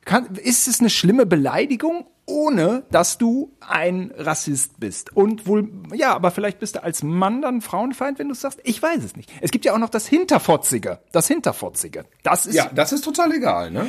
kann, 0.08 0.36
ist 0.36 0.68
es 0.68 0.80
eine 0.80 0.90
schlimme 0.90 1.26
Beleidigung, 1.28 2.08
ohne 2.26 2.84
dass 2.92 3.18
du 3.18 3.52
ein 3.60 4.12
Rassist 4.18 4.80
bist. 4.80 5.16
Und 5.16 5.46
wohl, 5.46 5.70
ja, 5.94 6.16
aber 6.16 6.32
vielleicht 6.32 6.60
bist 6.60 6.76
du 6.76 6.84
als 6.84 7.04
Mann 7.04 7.42
dann 7.42 7.62
Frauenfeind, 7.62 8.18
wenn 8.18 8.28
du 8.28 8.34
sagst, 8.34 8.60
ich 8.64 8.82
weiß 8.82 9.04
es 9.04 9.16
nicht. 9.16 9.32
Es 9.42 9.52
gibt 9.52 9.66
ja 9.66 9.74
auch 9.74 9.78
noch 9.78 9.90
das 9.90 10.08
Hinterfotzige. 10.08 11.00
Das 11.12 11.28
Hinterfotzige. 11.28 12.06
Das 12.24 12.46
ist. 12.46 12.56
Ja, 12.56 12.70
das 12.74 12.92
ist 12.92 13.04
total 13.04 13.32
egal, 13.34 13.72
ne? 13.72 13.88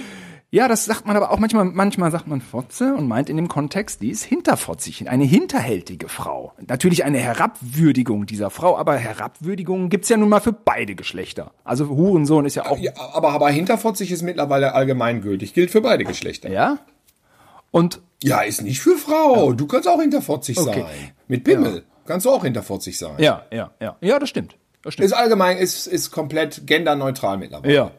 Ja, 0.51 0.67
das 0.67 0.87
sagt 0.87 1.07
man 1.07 1.15
aber 1.15 1.31
auch 1.31 1.39
manchmal, 1.39 1.67
manchmal 1.67 2.11
sagt 2.11 2.27
man 2.27 2.41
Fotze 2.41 2.95
und 2.95 3.07
meint 3.07 3.29
in 3.29 3.37
dem 3.37 3.49
Kontext, 3.49 4.01
die 4.01 4.09
ist 4.09 4.25
hinterfotzig, 4.25 5.11
eine 5.11 5.25
hinterhältige 5.25 6.09
Frau. 6.09 6.55
Natürlich 6.67 7.05
eine 7.05 7.19
Herabwürdigung 7.19 8.25
dieser 8.25 8.49
Frau, 8.49 8.79
aber 8.79 8.97
Herabwürdigungen 8.97 9.91
gibt's 9.91 10.09
ja 10.09 10.17
nun 10.17 10.31
mal 10.31 10.41
für 10.41 10.55
beide 10.55 10.95
Geschlechter. 10.95 11.53
Also 11.65 11.89
Hurensohn 11.89 12.47
ist 12.47 12.55
ja 12.55 12.65
auch. 12.65 12.79
Ja, 12.79 12.93
aber, 13.13 13.33
aber 13.33 13.51
hinterfotzig 13.51 14.11
ist 14.11 14.23
mittlerweile 14.23 14.73
allgemeingültig, 14.73 15.53
gilt 15.53 15.71
für 15.71 15.83
beide 15.83 16.05
Geschlechter. 16.05 16.49
Ja? 16.49 16.79
Und. 17.71 18.01
Ja, 18.23 18.41
ist 18.41 18.63
nicht 18.63 18.81
für 18.81 18.97
Frau. 18.97 19.53
Du 19.53 19.67
kannst 19.67 19.87
auch 19.87 20.01
hinterfotzig 20.01 20.59
okay. 20.59 20.81
sein. 20.81 21.11
Mit 21.29 21.45
Pimmel 21.45 21.75
ja. 21.75 21.83
kannst 22.07 22.25
du 22.25 22.31
auch 22.31 22.43
hinterfotzig 22.43 22.99
sein. 22.99 23.17
Ja, 23.19 23.45
ja, 23.53 23.71
ja. 23.81 23.97
Ja, 24.01 24.19
das 24.19 24.31
stimmt. 24.31 24.57
Das 24.83 24.95
stimmt. 24.95 25.05
Ist 25.07 25.13
allgemein, 25.13 25.59
ist, 25.59 25.87
ist 25.87 26.11
komplett 26.11 26.67
genderneutral 26.67 27.37
mittlerweile. 27.37 27.75
Ja. 27.75 27.91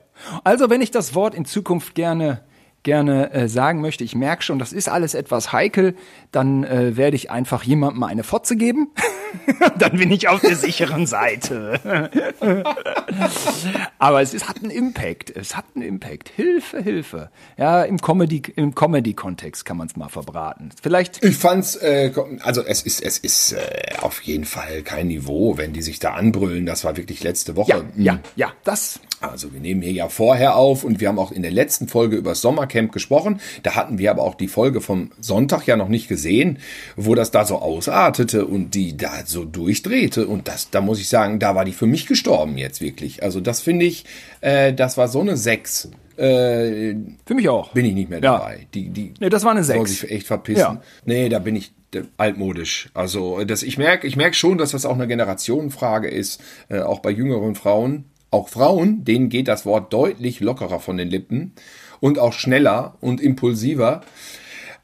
Also, 0.43 0.69
wenn 0.69 0.81
ich 0.81 0.91
das 0.91 1.15
Wort 1.15 1.35
in 1.35 1.45
Zukunft 1.45 1.95
gerne 1.95 2.41
gerne 2.83 3.33
äh, 3.33 3.47
sagen 3.47 3.81
möchte, 3.81 4.03
ich 4.03 4.15
merke 4.15 4.43
schon, 4.43 4.59
das 4.59 4.71
ist 4.71 4.88
alles 4.88 5.13
etwas 5.13 5.51
heikel, 5.51 5.95
dann 6.31 6.63
äh, 6.63 6.95
werde 6.95 7.15
ich 7.15 7.29
einfach 7.29 7.63
jemandem 7.63 8.03
eine 8.03 8.23
Fotze 8.23 8.55
geben. 8.55 8.91
dann 9.79 9.98
bin 9.98 10.12
ich 10.12 10.27
auf 10.27 10.41
der 10.41 10.55
sicheren 10.55 11.05
Seite. 11.05 11.79
Aber 14.00 14.21
es 14.21 14.33
ist, 14.33 14.48
hat 14.48 14.62
einen 14.62 14.71
Impact. 14.71 15.36
Es 15.36 15.55
hat 15.55 15.65
einen 15.75 15.86
Impact. 15.86 16.29
Hilfe, 16.29 16.81
Hilfe. 16.81 17.29
Ja, 17.57 17.83
im 17.83 18.00
Comedy, 18.00 18.41
im 18.55 18.75
Comedy-Kontext 18.75 19.65
kann 19.65 19.77
man 19.77 19.88
es 19.88 19.95
mal 19.95 20.09
verbraten. 20.09 20.69
Vielleicht. 20.81 21.24
Ich 21.24 21.38
fand's, 21.38 21.75
äh, 21.75 22.12
also 22.41 22.63
es 22.63 22.81
ist, 22.83 23.01
es 23.01 23.17
ist 23.17 23.53
äh, 23.53 23.59
auf 24.01 24.21
jeden 24.21 24.45
Fall 24.45 24.81
kein 24.83 25.07
Niveau, 25.07 25.57
wenn 25.57 25.74
die 25.74 25.81
sich 25.81 26.00
da 26.00 26.13
anbrüllen. 26.13 26.65
Das 26.65 26.83
war 26.83 26.98
wirklich 26.98 27.24
letzte 27.24 27.55
Woche. 27.55 27.86
Ja, 27.95 28.13
ja, 28.13 28.19
ja, 28.36 28.53
das 28.63 29.00
also 29.21 29.51
wir 29.53 29.59
nehmen 29.59 29.81
hier 29.81 29.91
ja 29.91 30.09
vorher 30.09 30.55
auf 30.55 30.83
und 30.83 31.01
wir 31.01 31.09
haben 31.09 31.19
auch 31.19 31.31
in 31.31 31.41
der 31.41 31.51
letzten 31.51 31.88
Folge 31.88 32.15
über 32.15 32.31
das 32.31 32.41
Sommercamp 32.41 32.91
gesprochen. 32.91 33.41
Da 33.63 33.75
hatten 33.75 33.98
wir 33.98 34.12
aber 34.12 34.24
auch 34.24 34.36
die 34.36 34.48
Folge 34.48 34.79
vom 34.81 35.12
Sonntag 35.19 35.65
ja 35.67 35.75
noch 35.75 35.89
nicht 35.89 36.07
gesehen, 36.07 36.59
wo 36.95 37.15
das 37.15 37.31
da 37.31 37.45
so 37.45 37.57
ausartete 37.57 38.45
und 38.45 38.75
die 38.75 38.95
da 38.95 39.18
so 39.27 39.45
durchdrehte. 39.45 40.27
Und 40.27 40.47
das, 40.47 40.69
da 40.69 40.81
muss 40.81 40.99
ich 40.99 41.09
sagen, 41.09 41.39
da 41.39 41.55
war 41.55 41.65
die 41.65 41.73
für 41.73 41.88
mich 41.88 42.07
gestorben 42.07 42.57
jetzt 42.57 42.81
wirklich. 42.81 43.23
Also 43.23 43.41
das 43.41 43.61
finde 43.61 43.85
ich, 43.85 44.05
äh, 44.41 44.73
das 44.73 44.97
war 44.97 45.07
so 45.07 45.21
eine 45.21 45.38
Sechs. 45.38 45.89
Äh, 46.17 46.95
für 47.25 47.33
mich 47.33 47.47
auch. 47.49 47.71
Bin 47.71 47.85
ich 47.85 47.93
nicht 47.93 48.09
mehr 48.09 48.21
dabei. 48.21 48.57
Ja. 48.59 48.65
Die, 48.73 48.89
die 48.89 49.13
nee, 49.19 49.29
das 49.29 49.43
war 49.43 49.51
eine 49.51 49.63
Sechs. 49.63 49.77
Soll 49.77 49.88
sich 49.88 50.11
echt 50.11 50.27
verpissen. 50.27 50.59
Ja. 50.59 50.81
Nee, 51.05 51.29
da 51.29 51.39
bin 51.39 51.55
ich 51.55 51.71
altmodisch. 52.17 52.89
Also 52.93 53.43
das, 53.43 53.63
ich 53.63 53.77
merke 53.77 54.07
ich 54.07 54.15
merk 54.15 54.35
schon, 54.35 54.57
dass 54.57 54.71
das 54.71 54.85
auch 54.85 54.95
eine 54.95 55.07
Generationenfrage 55.07 56.07
ist, 56.07 56.41
äh, 56.69 56.81
auch 56.81 56.99
bei 56.99 57.11
jüngeren 57.11 57.55
Frauen. 57.55 58.05
Auch 58.31 58.49
Frauen, 58.49 59.03
denen 59.05 59.29
geht 59.29 59.47
das 59.47 59.65
Wort 59.65 59.91
deutlich 59.91 60.39
lockerer 60.39 60.79
von 60.79 60.97
den 60.97 61.09
Lippen 61.09 61.53
und 61.99 62.19
auch 62.19 62.33
schneller 62.33 62.95
und 63.01 63.21
impulsiver. 63.21 64.01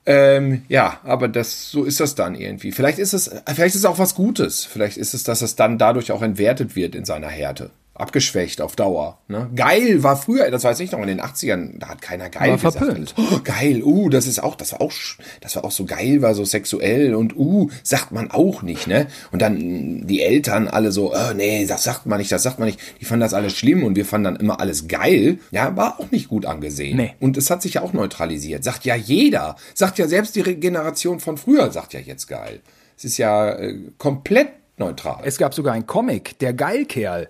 Ähm, 0.06 0.64
ja, 0.70 1.00
aber 1.04 1.28
das, 1.28 1.72
so 1.72 1.84
ist 1.84 2.00
das 2.00 2.16
dann 2.16 2.36
irgendwie. 2.36 2.72
Vielleicht 2.72 3.00
ist 3.00 3.14
es, 3.14 3.32
vielleicht 3.48 3.76
ist 3.76 3.82
es 3.82 3.86
auch 3.86 3.98
was 3.98 4.14
Gutes. 4.14 4.64
Vielleicht 4.64 4.98
ist 4.98 5.14
es, 5.14 5.24
dass 5.24 5.42
es 5.42 5.56
dann 5.56 5.78
dadurch 5.78 6.12
auch 6.12 6.22
entwertet 6.22 6.76
wird 6.76 6.94
in 6.94 7.06
seiner 7.06 7.28
Härte 7.28 7.72
abgeschwächt 7.96 8.62
auf 8.62 8.76
Dauer. 8.76 9.20
Ne? 9.30 9.50
Geil 9.56 10.04
war 10.04 10.18
früher, 10.18 10.52
das 10.52 10.64
weiß 10.66 10.80
ich 10.82 10.92
noch, 10.92 11.00
in 11.00 11.08
den 11.08 11.22
80ern, 11.22 11.80
da 11.80 11.88
hat 11.88 12.02
keiner 12.02 12.30
geil 12.30 12.50
war 12.50 12.58
gesagt. 12.58 12.78
Verpönt. 12.78 13.16
Oh, 13.18 13.40
geil, 13.44 13.82
uh, 13.84 14.10
das 14.10 14.28
ist 14.28 14.44
auch, 14.44 14.56
das 14.56 14.74
war 14.74 14.82
auch, 14.82 14.92
das 15.40 15.56
war 15.56 15.64
auch 15.64 15.72
so 15.72 15.86
geil, 15.86 16.22
war 16.22 16.36
so 16.36 16.44
sexuell 16.44 17.16
und 17.16 17.38
uh, 17.38 17.70
sagt 17.84 18.12
man 18.12 18.32
auch 18.32 18.62
nicht, 18.62 18.88
ne? 18.88 19.08
Und 19.32 19.42
dann 19.42 20.06
die 20.06 20.22
Eltern 20.22 20.68
alle 20.68 20.92
so, 20.92 21.14
oh, 21.14 21.34
nee, 21.36 21.66
das 21.66 21.84
sagt 21.84 22.06
man 22.06 22.20
nicht, 22.20 22.32
das 22.32 22.44
sagt 22.44 22.60
man 22.60 22.68
nicht. 22.68 22.80
Die 23.00 23.06
fanden 23.06 23.22
das 23.22 23.34
alles 23.34 23.54
schlimm 23.54 23.84
und 23.84 23.96
wir 23.96 24.06
fanden 24.06 24.26
dann 24.26 24.36
immer 24.36 24.60
alles 24.60 24.88
geil. 24.88 25.40
Ja, 25.52 25.76
war 25.78 26.00
auch 26.00 26.12
nicht 26.12 26.28
gut 26.28 26.46
angesehen. 26.46 26.98
Nee. 26.98 27.14
Und 27.20 27.38
es 27.38 27.50
hat 27.50 27.62
sich 27.62 27.76
ja 27.76 27.82
auch 27.82 27.94
neutralisiert. 27.94 28.64
Sagt 28.64 28.84
ja 28.86 28.96
jeder. 28.96 29.56
Sagt 29.74 29.98
ja 29.98 30.08
selbst 30.08 30.36
die 30.36 30.44
Generation 30.44 31.20
von 31.20 31.38
früher, 31.38 31.72
sagt 31.72 31.94
ja 31.94 32.00
jetzt 32.02 32.28
geil. 32.28 32.60
Es 32.98 33.06
ist 33.06 33.18
ja 33.18 33.52
äh, 33.52 33.78
komplett 33.98 34.50
neutral. 34.78 35.22
Es 35.24 35.38
gab 35.38 35.54
sogar 35.54 35.74
ein 35.74 35.86
Comic, 35.86 36.38
der 36.40 36.54
Geilkerl. 36.54 37.30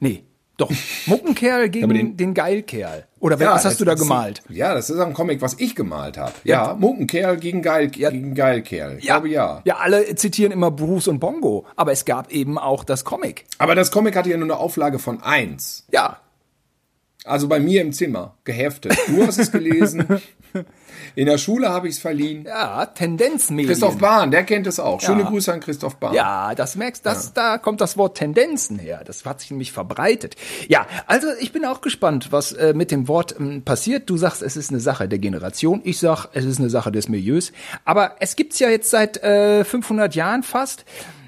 Nee, 0.00 0.24
doch. 0.56 0.70
Muckenkerl 1.06 1.68
gegen 1.70 1.88
den, 1.90 2.16
den, 2.16 2.34
Geilkerl. 2.34 3.06
Oder 3.20 3.38
ja, 3.38 3.54
was 3.54 3.64
hast 3.64 3.80
du 3.80 3.84
da 3.84 3.94
gemalt? 3.94 4.42
Ein, 4.48 4.54
ja, 4.54 4.74
das 4.74 4.88
ist 4.88 4.98
ein 4.98 5.12
Comic, 5.12 5.42
was 5.42 5.54
ich 5.58 5.74
gemalt 5.74 6.16
habe. 6.16 6.32
Ja, 6.44 6.68
ja, 6.68 6.74
Muckenkerl 6.74 7.36
gegen, 7.36 7.62
Geil, 7.62 7.90
ja. 7.96 8.10
gegen 8.10 8.34
Geilkerl. 8.34 8.98
Ich 8.98 9.04
ja. 9.04 9.14
glaube 9.14 9.28
ja. 9.28 9.60
Ja, 9.64 9.76
alle 9.76 10.14
zitieren 10.14 10.52
immer 10.52 10.70
Bruce 10.70 11.08
und 11.08 11.18
Bongo. 11.18 11.66
Aber 11.76 11.92
es 11.92 12.04
gab 12.04 12.30
eben 12.32 12.58
auch 12.58 12.84
das 12.84 13.04
Comic. 13.04 13.44
Aber 13.58 13.74
das 13.74 13.90
Comic 13.90 14.16
hatte 14.16 14.30
ja 14.30 14.36
nur 14.36 14.46
eine 14.46 14.56
Auflage 14.56 14.98
von 14.98 15.22
eins. 15.22 15.84
Ja. 15.92 16.18
Also 17.26 17.48
bei 17.48 17.58
mir 17.58 17.82
im 17.82 17.92
Zimmer, 17.92 18.36
geheftet. 18.44 18.96
Du 19.08 19.26
hast 19.26 19.38
es 19.38 19.50
gelesen. 19.50 20.06
In 21.14 21.26
der 21.26 21.38
Schule 21.38 21.70
habe 21.70 21.88
ich 21.88 21.96
es 21.96 22.00
verliehen. 22.00 22.44
Ja, 22.44 22.86
Tendenzmedien. 22.86 23.68
Christoph 23.68 23.98
Bahn, 23.98 24.30
der 24.30 24.44
kennt 24.44 24.66
es 24.66 24.78
auch. 24.78 25.00
Schöne 25.00 25.22
ja. 25.22 25.28
Grüße 25.28 25.52
an 25.52 25.60
Christoph 25.60 25.96
Bahn. 25.96 26.14
Ja, 26.14 26.54
das 26.54 26.76
merkst, 26.76 27.04
das, 27.04 27.26
ja. 27.26 27.32
da 27.34 27.58
kommt 27.58 27.80
das 27.80 27.96
Wort 27.96 28.16
Tendenzen 28.16 28.78
her. 28.78 29.02
Das 29.04 29.24
hat 29.24 29.40
sich 29.40 29.50
nämlich 29.50 29.72
verbreitet. 29.72 30.36
Ja, 30.68 30.86
also 31.06 31.28
ich 31.40 31.52
bin 31.52 31.64
auch 31.64 31.80
gespannt, 31.80 32.32
was 32.32 32.52
äh, 32.52 32.74
mit 32.74 32.90
dem 32.90 33.08
Wort 33.08 33.34
ähm, 33.38 33.62
passiert. 33.62 34.08
Du 34.08 34.16
sagst, 34.16 34.42
es 34.42 34.56
ist 34.56 34.70
eine 34.70 34.80
Sache 34.80 35.08
der 35.08 35.18
Generation. 35.18 35.80
Ich 35.84 35.98
sag, 35.98 36.28
es 36.32 36.44
ist 36.44 36.58
eine 36.58 36.70
Sache 36.70 36.92
des 36.92 37.08
Milieus. 37.08 37.52
Aber 37.84 38.16
es 38.20 38.36
gibt's 38.36 38.58
ja 38.58 38.68
jetzt 38.68 38.90
seit 38.90 39.22
äh, 39.22 39.64
500 39.64 40.14
Jahren 40.14 40.42
fast. 40.42 40.84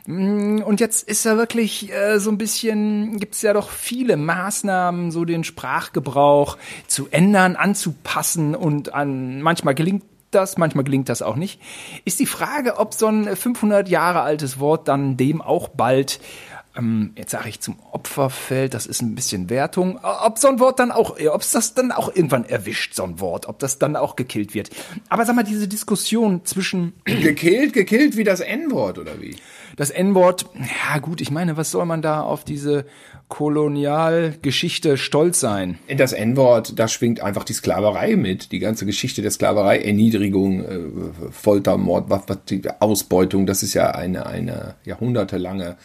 Mm, 0.08 0.62
und 0.62 0.80
jetzt 0.80 1.06
ist 1.06 1.26
ja 1.26 1.36
wirklich 1.36 1.92
äh, 1.92 2.18
so 2.18 2.30
ein 2.30 2.38
bisschen, 2.38 3.20
gibt 3.20 3.34
es 3.34 3.42
ja 3.42 3.52
doch 3.52 3.68
viele 3.68 4.16
Maßnahmen, 4.16 5.10
so 5.10 5.26
den 5.26 5.44
Sprachgebrauch 5.44 6.56
zu 6.86 7.08
ändern, 7.10 7.56
anzupassen 7.56 8.54
und 8.54 8.94
an 8.94 9.42
manchmal 9.42 9.74
gelingt 9.74 10.04
das, 10.30 10.56
manchmal 10.56 10.84
gelingt 10.84 11.10
das 11.10 11.20
auch 11.20 11.36
nicht. 11.36 11.60
Ist 12.06 12.20
die 12.20 12.26
Frage, 12.26 12.78
ob 12.78 12.94
so 12.94 13.06
ein 13.06 13.36
500 13.36 13.86
Jahre 13.90 14.22
altes 14.22 14.58
Wort 14.58 14.88
dann 14.88 15.18
dem 15.18 15.42
auch 15.42 15.68
bald 15.68 16.20
ähm, 16.78 17.12
jetzt 17.16 17.32
sage 17.32 17.48
ich 17.48 17.60
zum 17.60 17.76
Opfer 17.92 18.30
fällt, 18.30 18.74
das 18.74 18.86
ist 18.86 19.02
ein 19.02 19.14
bisschen 19.14 19.50
Wertung, 19.50 19.98
ob 20.02 20.38
so 20.38 20.48
ein 20.48 20.60
Wort 20.60 20.78
dann 20.78 20.90
auch, 20.90 21.18
ob 21.18 21.40
es 21.40 21.52
das 21.52 21.74
dann 21.74 21.92
auch 21.92 22.14
irgendwann 22.14 22.44
erwischt, 22.44 22.94
so 22.94 23.02
ein 23.02 23.20
Wort, 23.20 23.48
ob 23.48 23.58
das 23.58 23.78
dann 23.78 23.96
auch 23.96 24.16
gekillt 24.16 24.54
wird. 24.54 24.70
Aber 25.08 25.26
sag 25.26 25.34
mal, 25.34 25.42
diese 25.42 25.68
Diskussion 25.68 26.44
zwischen... 26.44 26.94
Gekillt, 27.04 27.72
gekillt 27.72 28.16
wie 28.16 28.24
das 28.24 28.40
N-Wort, 28.40 28.98
oder 28.98 29.20
wie? 29.20 29.36
Das 29.76 29.90
N-Wort, 29.90 30.46
ja 30.54 30.98
gut, 30.98 31.20
ich 31.20 31.30
meine, 31.30 31.56
was 31.56 31.70
soll 31.70 31.84
man 31.84 32.00
da 32.00 32.20
auf 32.20 32.44
diese 32.44 32.84
Kolonialgeschichte 33.28 34.96
stolz 34.96 35.40
sein? 35.40 35.78
In 35.86 35.98
das 35.98 36.12
N-Wort, 36.12 36.78
da 36.78 36.88
schwingt 36.88 37.20
einfach 37.20 37.44
die 37.44 37.52
Sklaverei 37.52 38.16
mit. 38.16 38.52
Die 38.52 38.58
ganze 38.58 38.86
Geschichte 38.86 39.20
der 39.22 39.30
Sklaverei, 39.30 39.80
Erniedrigung, 39.80 40.64
äh, 40.64 41.30
Folter, 41.30 41.76
Mord, 41.76 42.06
Ausbeutung, 42.80 43.46
das 43.46 43.62
ist 43.62 43.74
ja 43.74 43.90
eine, 43.90 44.26
eine 44.26 44.76
jahrhundertelange 44.84 45.76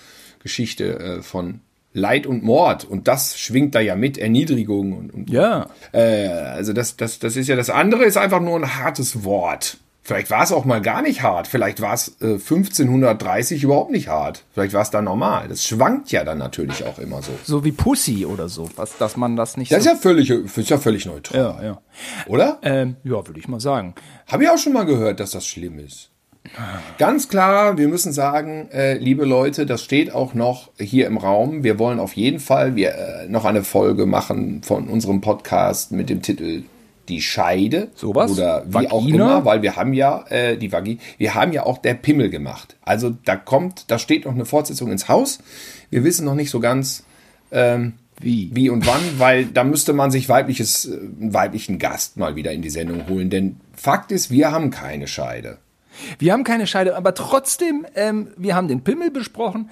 Geschichte 0.43 0.99
äh, 0.99 1.21
von 1.21 1.61
Leid 1.93 2.27
und 2.27 2.43
Mord. 2.43 2.85
Und 2.85 3.07
das 3.07 3.39
schwingt 3.39 3.75
da 3.75 3.79
ja 3.79 3.95
mit 3.95 4.17
Erniedrigung 4.17 4.93
und, 4.93 5.13
und 5.13 5.29
ja. 5.29 5.69
Äh, 5.91 6.27
also 6.27 6.73
das 6.73 6.97
das 6.97 7.19
das 7.19 7.35
ist 7.35 7.47
ja 7.47 7.55
das 7.55 7.69
andere 7.69 8.03
ist 8.05 8.17
einfach 8.17 8.41
nur 8.41 8.57
ein 8.57 8.75
hartes 8.77 9.23
Wort. 9.23 9.77
Vielleicht 10.05 10.29
war 10.31 10.43
es 10.43 10.51
auch 10.51 10.65
mal 10.65 10.81
gar 10.81 11.01
nicht 11.01 11.21
hart. 11.21 11.47
Vielleicht 11.47 11.79
war 11.79 11.93
es 11.93 12.17
äh, 12.19 12.33
1530 12.33 13.63
überhaupt 13.63 13.89
nicht 13.89 14.09
hart. 14.09 14.43
Vielleicht 14.53 14.73
war 14.73 14.81
es 14.81 14.89
da 14.89 15.01
normal. 15.01 15.47
Das 15.47 15.65
schwankt 15.65 16.11
ja 16.11 16.25
dann 16.25 16.39
natürlich 16.39 16.83
auch 16.83 16.99
immer 16.99 17.21
so. 17.21 17.31
So 17.45 17.63
wie 17.63 17.71
Pussy 17.71 18.25
oder 18.25 18.49
so 18.49 18.69
was 18.75 18.97
dass 18.97 19.15
man 19.15 19.35
das 19.35 19.55
nicht 19.55 19.71
das 19.71 19.83
so 19.83 19.91
ist 19.91 19.95
ja 19.95 20.01
völlig 20.01 20.29
ist 20.29 20.69
ja 20.69 20.77
völlig 20.77 21.05
neutral. 21.05 21.39
Ja 21.39 21.63
ja. 21.63 21.81
Oder? 22.27 22.59
Ähm, 22.63 22.97
ja 23.03 23.25
würde 23.25 23.39
ich 23.39 23.47
mal 23.47 23.59
sagen. 23.59 23.93
Habe 24.27 24.43
ich 24.43 24.49
auch 24.49 24.57
schon 24.57 24.73
mal 24.73 24.85
gehört 24.85 25.19
dass 25.19 25.31
das 25.31 25.45
schlimm 25.45 25.79
ist 25.79 26.09
Ganz 26.97 27.29
klar, 27.29 27.77
wir 27.77 27.87
müssen 27.87 28.11
sagen, 28.11 28.69
äh, 28.71 28.97
liebe 28.97 29.25
Leute, 29.25 29.65
das 29.65 29.81
steht 29.81 30.13
auch 30.13 30.33
noch 30.33 30.71
hier 30.77 31.07
im 31.07 31.17
Raum. 31.17 31.63
Wir 31.63 31.79
wollen 31.79 31.99
auf 31.99 32.13
jeden 32.13 32.39
Fall 32.39 32.75
wir, 32.75 32.93
äh, 32.95 33.27
noch 33.29 33.45
eine 33.45 33.63
Folge 33.63 34.05
machen 34.05 34.61
von 34.61 34.87
unserem 34.87 35.21
Podcast 35.21 35.91
mit 35.91 36.09
dem 36.09 36.21
Titel 36.21 36.63
Die 37.07 37.21
Scheide. 37.21 37.89
Sowas? 37.95 38.31
Oder 38.31 38.65
wie 38.67 38.73
Vagina? 38.73 38.91
auch 38.91 39.07
immer, 39.07 39.45
weil 39.45 39.61
wir 39.61 39.77
haben 39.77 39.93
ja 39.93 40.25
äh, 40.29 40.57
die 40.57 40.71
Vagi, 40.71 40.99
wir 41.17 41.33
haben 41.33 41.53
ja 41.53 41.65
auch 41.65 41.77
der 41.77 41.93
Pimmel 41.93 42.29
gemacht. 42.29 42.75
Also 42.83 43.15
da 43.23 43.35
kommt, 43.35 43.85
da 43.89 43.97
steht 43.97 44.25
noch 44.25 44.33
eine 44.33 44.45
Fortsetzung 44.45 44.91
ins 44.91 45.07
Haus. 45.07 45.39
Wir 45.89 46.03
wissen 46.03 46.25
noch 46.25 46.35
nicht 46.35 46.49
so 46.49 46.59
ganz, 46.59 47.03
ähm, 47.51 47.93
Wie? 48.19 48.51
wie 48.53 48.69
und 48.69 48.85
wann, 48.85 49.01
weil 49.17 49.45
da 49.45 49.63
müsste 49.63 49.93
man 49.93 50.11
sich 50.11 50.27
weibliches, 50.27 50.85
äh, 50.85 50.91
einen 51.21 51.33
weiblichen 51.33 51.79
Gast 51.79 52.17
mal 52.17 52.35
wieder 52.35 52.51
in 52.51 52.61
die 52.61 52.69
Sendung 52.69 53.07
holen. 53.07 53.29
Denn 53.29 53.57
Fakt 53.75 54.11
ist, 54.11 54.29
wir 54.29 54.51
haben 54.51 54.71
keine 54.71 55.07
Scheide. 55.07 55.57
Wir 56.19 56.33
haben 56.33 56.43
keine 56.43 56.67
Scheide, 56.67 56.95
aber 56.95 57.13
trotzdem, 57.13 57.85
ähm, 57.95 58.31
wir 58.37 58.55
haben 58.55 58.67
den 58.67 58.83
Pimmel 58.83 59.11
besprochen. 59.11 59.69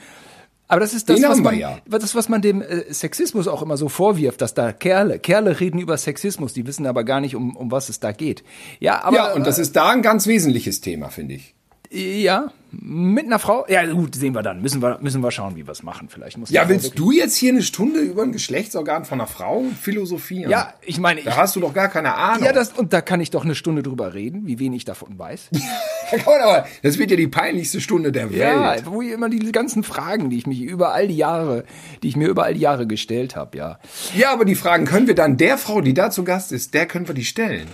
Aber 0.67 0.79
das 0.79 0.93
ist 0.93 1.09
das, 1.09 1.21
was 1.21 1.39
man, 1.39 1.57
ja. 1.59 1.79
das, 1.85 2.15
was 2.15 2.29
man 2.29 2.41
dem 2.41 2.61
äh, 2.61 2.93
Sexismus 2.93 3.49
auch 3.49 3.61
immer 3.61 3.75
so 3.75 3.89
vorwirft, 3.89 4.41
dass 4.41 4.53
da 4.53 4.71
Kerle, 4.71 5.19
Kerle 5.19 5.59
reden 5.59 5.79
über 5.79 5.97
Sexismus, 5.97 6.53
die 6.53 6.65
wissen 6.65 6.87
aber 6.87 7.03
gar 7.03 7.19
nicht, 7.19 7.35
um, 7.35 7.57
um 7.57 7.71
was 7.71 7.89
es 7.89 7.99
da 7.99 8.13
geht. 8.13 8.45
Ja, 8.79 9.03
aber 9.03 9.17
ja, 9.17 9.33
und 9.33 9.45
das 9.45 9.59
ist 9.59 9.75
da 9.75 9.89
ein 9.89 10.01
ganz 10.01 10.27
wesentliches 10.27 10.79
Thema, 10.79 11.09
finde 11.09 11.35
ich. 11.35 11.55
Ja 11.91 12.51
mit 12.73 13.25
einer 13.25 13.37
Frau. 13.37 13.65
Ja, 13.67 13.85
gut, 13.85 14.15
sehen 14.15 14.33
wir 14.33 14.41
dann. 14.43 14.61
Müssen 14.61 14.81
wir 14.81 14.97
müssen 15.01 15.19
wir 15.21 15.29
schauen, 15.29 15.57
wie 15.57 15.67
wir 15.67 15.71
es 15.73 15.83
machen. 15.83 16.07
Vielleicht 16.09 16.37
muss 16.37 16.49
Ja, 16.51 16.69
willst 16.69 16.97
du 16.97 17.11
jetzt 17.11 17.35
hier 17.35 17.51
eine 17.51 17.63
Stunde 17.63 17.99
über 17.99 18.23
ein 18.23 18.31
Geschlechtsorgan 18.31 19.03
von 19.03 19.19
einer 19.19 19.27
Frau 19.27 19.65
philosophieren? 19.81 20.49
Ja, 20.49 20.73
ich 20.81 20.97
meine, 20.97 21.19
ich, 21.19 21.25
Da 21.25 21.35
hast 21.35 21.57
du 21.57 21.59
doch 21.59 21.73
gar 21.73 21.89
keine 21.89 22.15
Ahnung. 22.15 22.45
ja, 22.45 22.53
das 22.53 22.69
und 22.71 22.93
da 22.93 23.01
kann 23.01 23.19
ich 23.19 23.29
doch 23.29 23.43
eine 23.43 23.55
Stunde 23.55 23.83
drüber 23.83 24.13
reden, 24.13 24.47
wie 24.47 24.57
wenig 24.59 24.77
ich 24.77 24.85
davon 24.85 25.19
weiß. 25.19 25.49
Aber, 26.25 26.65
das 26.81 26.97
wird 26.97 27.11
ja 27.11 27.17
die 27.17 27.27
peinlichste 27.27 27.81
Stunde 27.81 28.13
der 28.13 28.27
Ja, 28.31 28.71
Welt. 28.71 28.85
wo 28.85 29.01
ich 29.01 29.11
immer 29.11 29.27
diese 29.29 29.51
ganzen 29.51 29.83
Fragen, 29.83 30.29
die 30.29 30.37
ich 30.37 30.47
mich 30.47 30.61
über 30.61 30.93
all 30.93 31.09
die 31.09 31.17
Jahre, 31.17 31.65
die 32.03 32.07
ich 32.07 32.15
mir 32.15 32.29
über 32.29 32.45
all 32.45 32.53
die 32.53 32.61
Jahre 32.61 32.87
gestellt 32.87 33.35
habe, 33.35 33.57
ja. 33.57 33.79
Ja, 34.15 34.31
aber 34.31 34.45
die 34.45 34.55
Fragen 34.55 34.85
können 34.85 35.07
wir 35.07 35.15
dann 35.15 35.35
der 35.35 35.57
Frau, 35.57 35.81
die 35.81 35.93
da 35.93 36.09
zu 36.09 36.23
Gast 36.23 36.53
ist, 36.53 36.73
der 36.73 36.85
können 36.85 37.07
wir 37.09 37.15
die 37.15 37.25
stellen. 37.25 37.67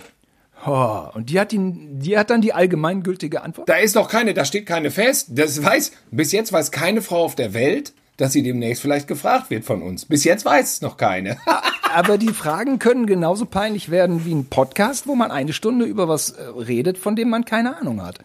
Oh, 0.67 1.07
und 1.13 1.29
die 1.29 1.39
hat, 1.39 1.53
ihn, 1.53 1.99
die 1.99 2.17
hat 2.17 2.29
dann 2.29 2.41
die 2.41 2.51
allgemeingültige 2.51 3.41
Antwort? 3.41 3.69
Da 3.69 3.77
ist 3.77 3.95
doch 3.95 4.09
keine, 4.09 4.33
da 4.33 4.43
steht 4.43 4.65
keine 4.65 4.91
fest. 4.91 5.29
Das 5.31 5.63
weiß, 5.63 5.93
bis 6.11 6.33
jetzt 6.33 6.51
weiß 6.51 6.71
keine 6.71 7.01
Frau 7.01 7.23
auf 7.23 7.35
der 7.35 7.53
Welt, 7.53 7.93
dass 8.17 8.33
sie 8.33 8.43
demnächst 8.43 8.81
vielleicht 8.81 9.07
gefragt 9.07 9.49
wird 9.49 9.63
von 9.63 9.81
uns. 9.81 10.05
Bis 10.05 10.25
jetzt 10.25 10.43
weiß 10.43 10.73
es 10.73 10.81
noch 10.81 10.97
keine. 10.97 11.37
Aber 11.95 12.17
die 12.17 12.33
Fragen 12.33 12.79
können 12.79 13.05
genauso 13.05 13.45
peinlich 13.45 13.89
werden 13.89 14.25
wie 14.25 14.33
ein 14.33 14.45
Podcast, 14.45 15.07
wo 15.07 15.15
man 15.15 15.31
eine 15.31 15.53
Stunde 15.53 15.85
über 15.85 16.09
was 16.09 16.31
äh, 16.31 16.43
redet, 16.43 16.97
von 16.97 17.15
dem 17.15 17.29
man 17.29 17.45
keine 17.45 17.77
Ahnung 17.77 18.03
hat. 18.03 18.19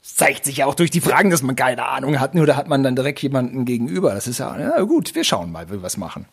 Es 0.00 0.14
zeigt 0.14 0.44
sich 0.44 0.58
ja 0.58 0.66
auch 0.66 0.76
durch 0.76 0.90
die 0.90 1.00
Fragen, 1.00 1.30
dass 1.30 1.42
man 1.42 1.56
keine 1.56 1.88
Ahnung 1.88 2.20
hat, 2.20 2.36
nur 2.36 2.46
da 2.46 2.56
hat 2.56 2.68
man 2.68 2.84
dann 2.84 2.94
direkt 2.94 3.20
jemanden 3.20 3.64
gegenüber. 3.64 4.14
Das 4.14 4.28
ist 4.28 4.38
ja, 4.38 4.56
ja 4.60 4.80
gut, 4.82 5.14
wir 5.14 5.24
schauen 5.24 5.50
mal, 5.50 5.68
wie 5.68 5.72
wir 5.72 5.82
was 5.82 5.96
machen. 5.96 6.26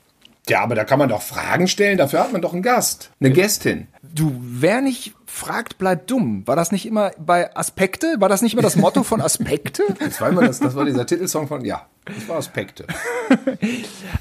Ja, 0.50 0.62
aber 0.62 0.76
da 0.76 0.84
kann 0.84 1.00
man 1.00 1.10
doch 1.10 1.22
Fragen 1.22 1.68
stellen, 1.68 1.98
dafür 1.98 2.22
hat 2.22 2.32
man 2.32 2.42
doch 2.42 2.54
einen 2.54 2.64
Gast. 2.64 3.12
Eine 3.20 3.32
Gästin. 3.32 3.88
Du, 4.02 4.36
wer 4.42 4.82
nicht 4.82 5.14
fragt, 5.26 5.78
bleibt 5.78 6.10
dumm. 6.10 6.46
War 6.48 6.56
das 6.56 6.72
nicht 6.72 6.86
immer 6.86 7.12
bei 7.18 7.56
Aspekte? 7.56 8.16
War 8.20 8.28
das 8.28 8.42
nicht 8.42 8.54
immer 8.54 8.62
das 8.62 8.76
Motto 8.76 9.04
von 9.04 9.22
Aspekte? 9.22 9.84
Das 10.00 10.20
war 10.20 10.30
immer 10.30 10.42
das, 10.42 10.60
das 10.60 10.76
war 10.76 10.84
dieser 10.84 11.06
Titelsong 11.06 11.48
von, 11.48 11.64
ja, 11.64 11.88
das 12.06 12.28
war 12.28 12.38
Aspekte. 12.38 12.86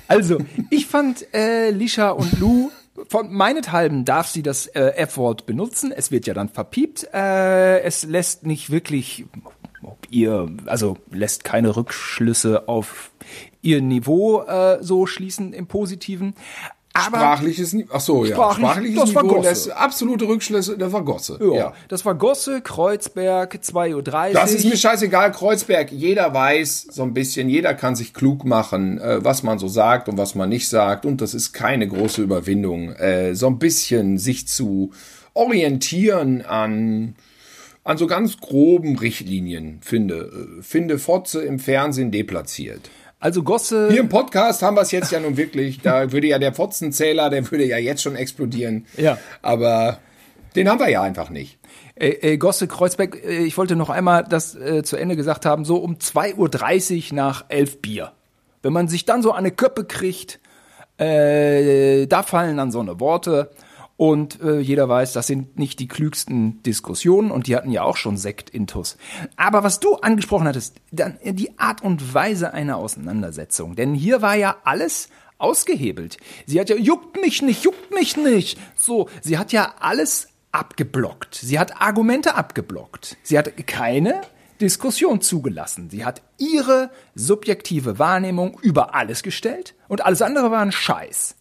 Also, 0.08 0.38
ich 0.70 0.86
fand 0.86 1.32
äh, 1.34 1.70
Lisha 1.70 2.10
und 2.10 2.38
Lou, 2.38 2.70
von 3.08 3.32
meinethalben 3.32 4.04
darf 4.04 4.28
sie 4.28 4.42
das 4.42 4.66
äh, 4.66 4.92
F-Wort 4.96 5.46
benutzen. 5.46 5.92
Es 5.92 6.10
wird 6.10 6.26
ja 6.26 6.34
dann 6.34 6.48
verpiept. 6.48 7.08
Äh, 7.14 7.80
es 7.80 8.04
lässt 8.04 8.44
nicht 8.44 8.70
wirklich, 8.70 9.24
ob 9.82 9.98
ihr, 10.10 10.48
also 10.66 10.96
lässt 11.10 11.44
keine 11.44 11.76
Rückschlüsse 11.76 12.68
auf 12.68 13.10
ihr 13.62 13.80
Niveau 13.82 14.42
äh, 14.42 14.78
so 14.82 15.06
schließen 15.06 15.52
im 15.52 15.66
Positiven. 15.66 16.34
Aber 16.92 17.18
Sprachliches 17.18 17.72
Niveau. 17.72 17.92
Ach 17.94 18.00
so, 18.00 18.24
ja. 18.24 18.34
Sprachlich- 18.34 18.66
Sprachliches 18.66 19.00
das 19.00 19.14
war 19.14 19.22
Niveau 19.22 19.34
Gosse. 19.36 19.48
lässt 19.48 19.70
absolute 19.70 20.26
Rückschlüsse, 20.26 20.76
das 20.76 20.92
war 20.92 21.04
Gosse. 21.04 21.38
ja, 21.40 21.54
Ja. 21.54 21.72
das 21.86 22.04
war 22.04 22.16
Gosse, 22.16 22.62
Kreuzberg, 22.62 23.54
2.30 23.62 23.94
Uhr. 23.94 24.02
Das 24.32 24.52
ist 24.52 24.64
mir 24.64 24.76
scheißegal, 24.76 25.30
Kreuzberg. 25.30 25.92
Jeder 25.92 26.34
weiß 26.34 26.88
so 26.90 27.04
ein 27.04 27.14
bisschen, 27.14 27.48
jeder 27.48 27.74
kann 27.74 27.94
sich 27.94 28.12
klug 28.12 28.44
machen, 28.44 28.98
äh, 28.98 29.24
was 29.24 29.44
man 29.44 29.60
so 29.60 29.68
sagt 29.68 30.08
und 30.08 30.18
was 30.18 30.34
man 30.34 30.48
nicht 30.48 30.68
sagt. 30.68 31.06
Und 31.06 31.20
das 31.20 31.32
ist 31.32 31.52
keine 31.52 31.86
große 31.86 32.22
Überwindung, 32.22 32.90
äh, 32.94 33.36
so 33.36 33.46
ein 33.46 33.60
bisschen 33.60 34.18
sich 34.18 34.48
zu 34.48 34.90
orientieren 35.32 36.42
an, 36.42 37.14
an 37.84 37.96
so 37.96 38.06
ganz 38.06 38.38
groben 38.38 38.98
Richtlinien, 38.98 39.78
finde. 39.82 40.58
Äh, 40.58 40.62
finde 40.62 40.98
Fotze 40.98 41.42
im 41.42 41.58
Fernsehen 41.58 42.10
deplatziert. 42.10 42.90
Also 43.18 43.42
Gosse, 43.42 43.88
Hier 43.90 44.00
im 44.00 44.08
Podcast 44.08 44.62
haben 44.62 44.76
wir 44.76 44.80
es 44.80 44.92
jetzt 44.92 45.12
ja 45.12 45.20
nun 45.20 45.36
wirklich. 45.36 45.80
Da 45.80 46.10
würde 46.10 46.26
ja 46.26 46.38
der 46.38 46.54
Fotzenzähler, 46.54 47.28
der 47.28 47.50
würde 47.50 47.66
ja 47.66 47.76
jetzt 47.76 48.02
schon 48.02 48.16
explodieren. 48.16 48.86
Ja. 48.96 49.18
Aber 49.42 49.98
den 50.56 50.68
haben 50.70 50.80
wir 50.80 50.88
ja 50.88 51.02
einfach 51.02 51.28
nicht. 51.28 51.58
Äh, 51.96 52.08
äh, 52.08 52.36
Gosse 52.38 52.66
Kreuzberg, 52.66 53.22
äh, 53.22 53.44
ich 53.44 53.58
wollte 53.58 53.76
noch 53.76 53.90
einmal 53.90 54.24
das 54.24 54.54
äh, 54.54 54.82
zu 54.82 54.96
Ende 54.96 55.16
gesagt 55.16 55.44
haben, 55.44 55.66
so 55.66 55.76
um 55.76 55.96
2.30 55.96 57.10
Uhr 57.10 57.16
nach 57.16 57.44
11 57.48 57.82
Bier. 57.82 58.12
Wenn 58.62 58.72
man 58.72 58.88
sich 58.88 59.04
dann 59.04 59.22
so 59.22 59.32
eine 59.32 59.50
Köppe 59.50 59.84
kriegt, 59.84 60.40
äh, 60.96 62.06
da 62.06 62.22
fallen 62.22 62.56
dann 62.56 62.72
so 62.72 62.80
eine 62.80 63.00
Worte 63.00 63.50
und 64.00 64.40
äh, 64.40 64.60
jeder 64.60 64.88
weiß, 64.88 65.12
das 65.12 65.26
sind 65.26 65.58
nicht 65.58 65.78
die 65.78 65.86
klügsten 65.86 66.62
Diskussionen 66.62 67.30
und 67.30 67.48
die 67.48 67.54
hatten 67.54 67.70
ja 67.70 67.82
auch 67.82 67.98
schon 67.98 68.16
Sekt-Intus. 68.16 68.96
Aber 69.36 69.62
was 69.62 69.78
du 69.78 69.96
angesprochen 69.96 70.48
hattest, 70.48 70.76
dann 70.90 71.18
die 71.22 71.58
Art 71.58 71.82
und 71.82 72.14
Weise 72.14 72.54
einer 72.54 72.78
Auseinandersetzung. 72.78 73.76
Denn 73.76 73.92
hier 73.92 74.22
war 74.22 74.36
ja 74.36 74.56
alles 74.64 75.10
ausgehebelt. 75.36 76.16
Sie 76.46 76.58
hat 76.58 76.70
ja, 76.70 76.76
juckt 76.76 77.20
mich 77.20 77.42
nicht, 77.42 77.62
juckt 77.62 77.92
mich 77.92 78.16
nicht. 78.16 78.58
So, 78.74 79.10
sie 79.20 79.36
hat 79.36 79.52
ja 79.52 79.74
alles 79.80 80.28
abgeblockt. 80.50 81.34
Sie 81.34 81.58
hat 81.58 81.82
Argumente 81.82 82.36
abgeblockt. 82.36 83.18
Sie 83.22 83.36
hat 83.36 83.54
keine 83.66 84.22
Diskussion 84.62 85.20
zugelassen. 85.20 85.90
Sie 85.90 86.06
hat 86.06 86.22
ihre 86.38 86.90
subjektive 87.14 87.98
Wahrnehmung 87.98 88.58
über 88.62 88.94
alles 88.94 89.22
gestellt 89.22 89.74
und 89.88 90.02
alles 90.06 90.22
andere 90.22 90.50
war 90.50 90.62
ein 90.62 90.72
Scheiß. 90.72 91.36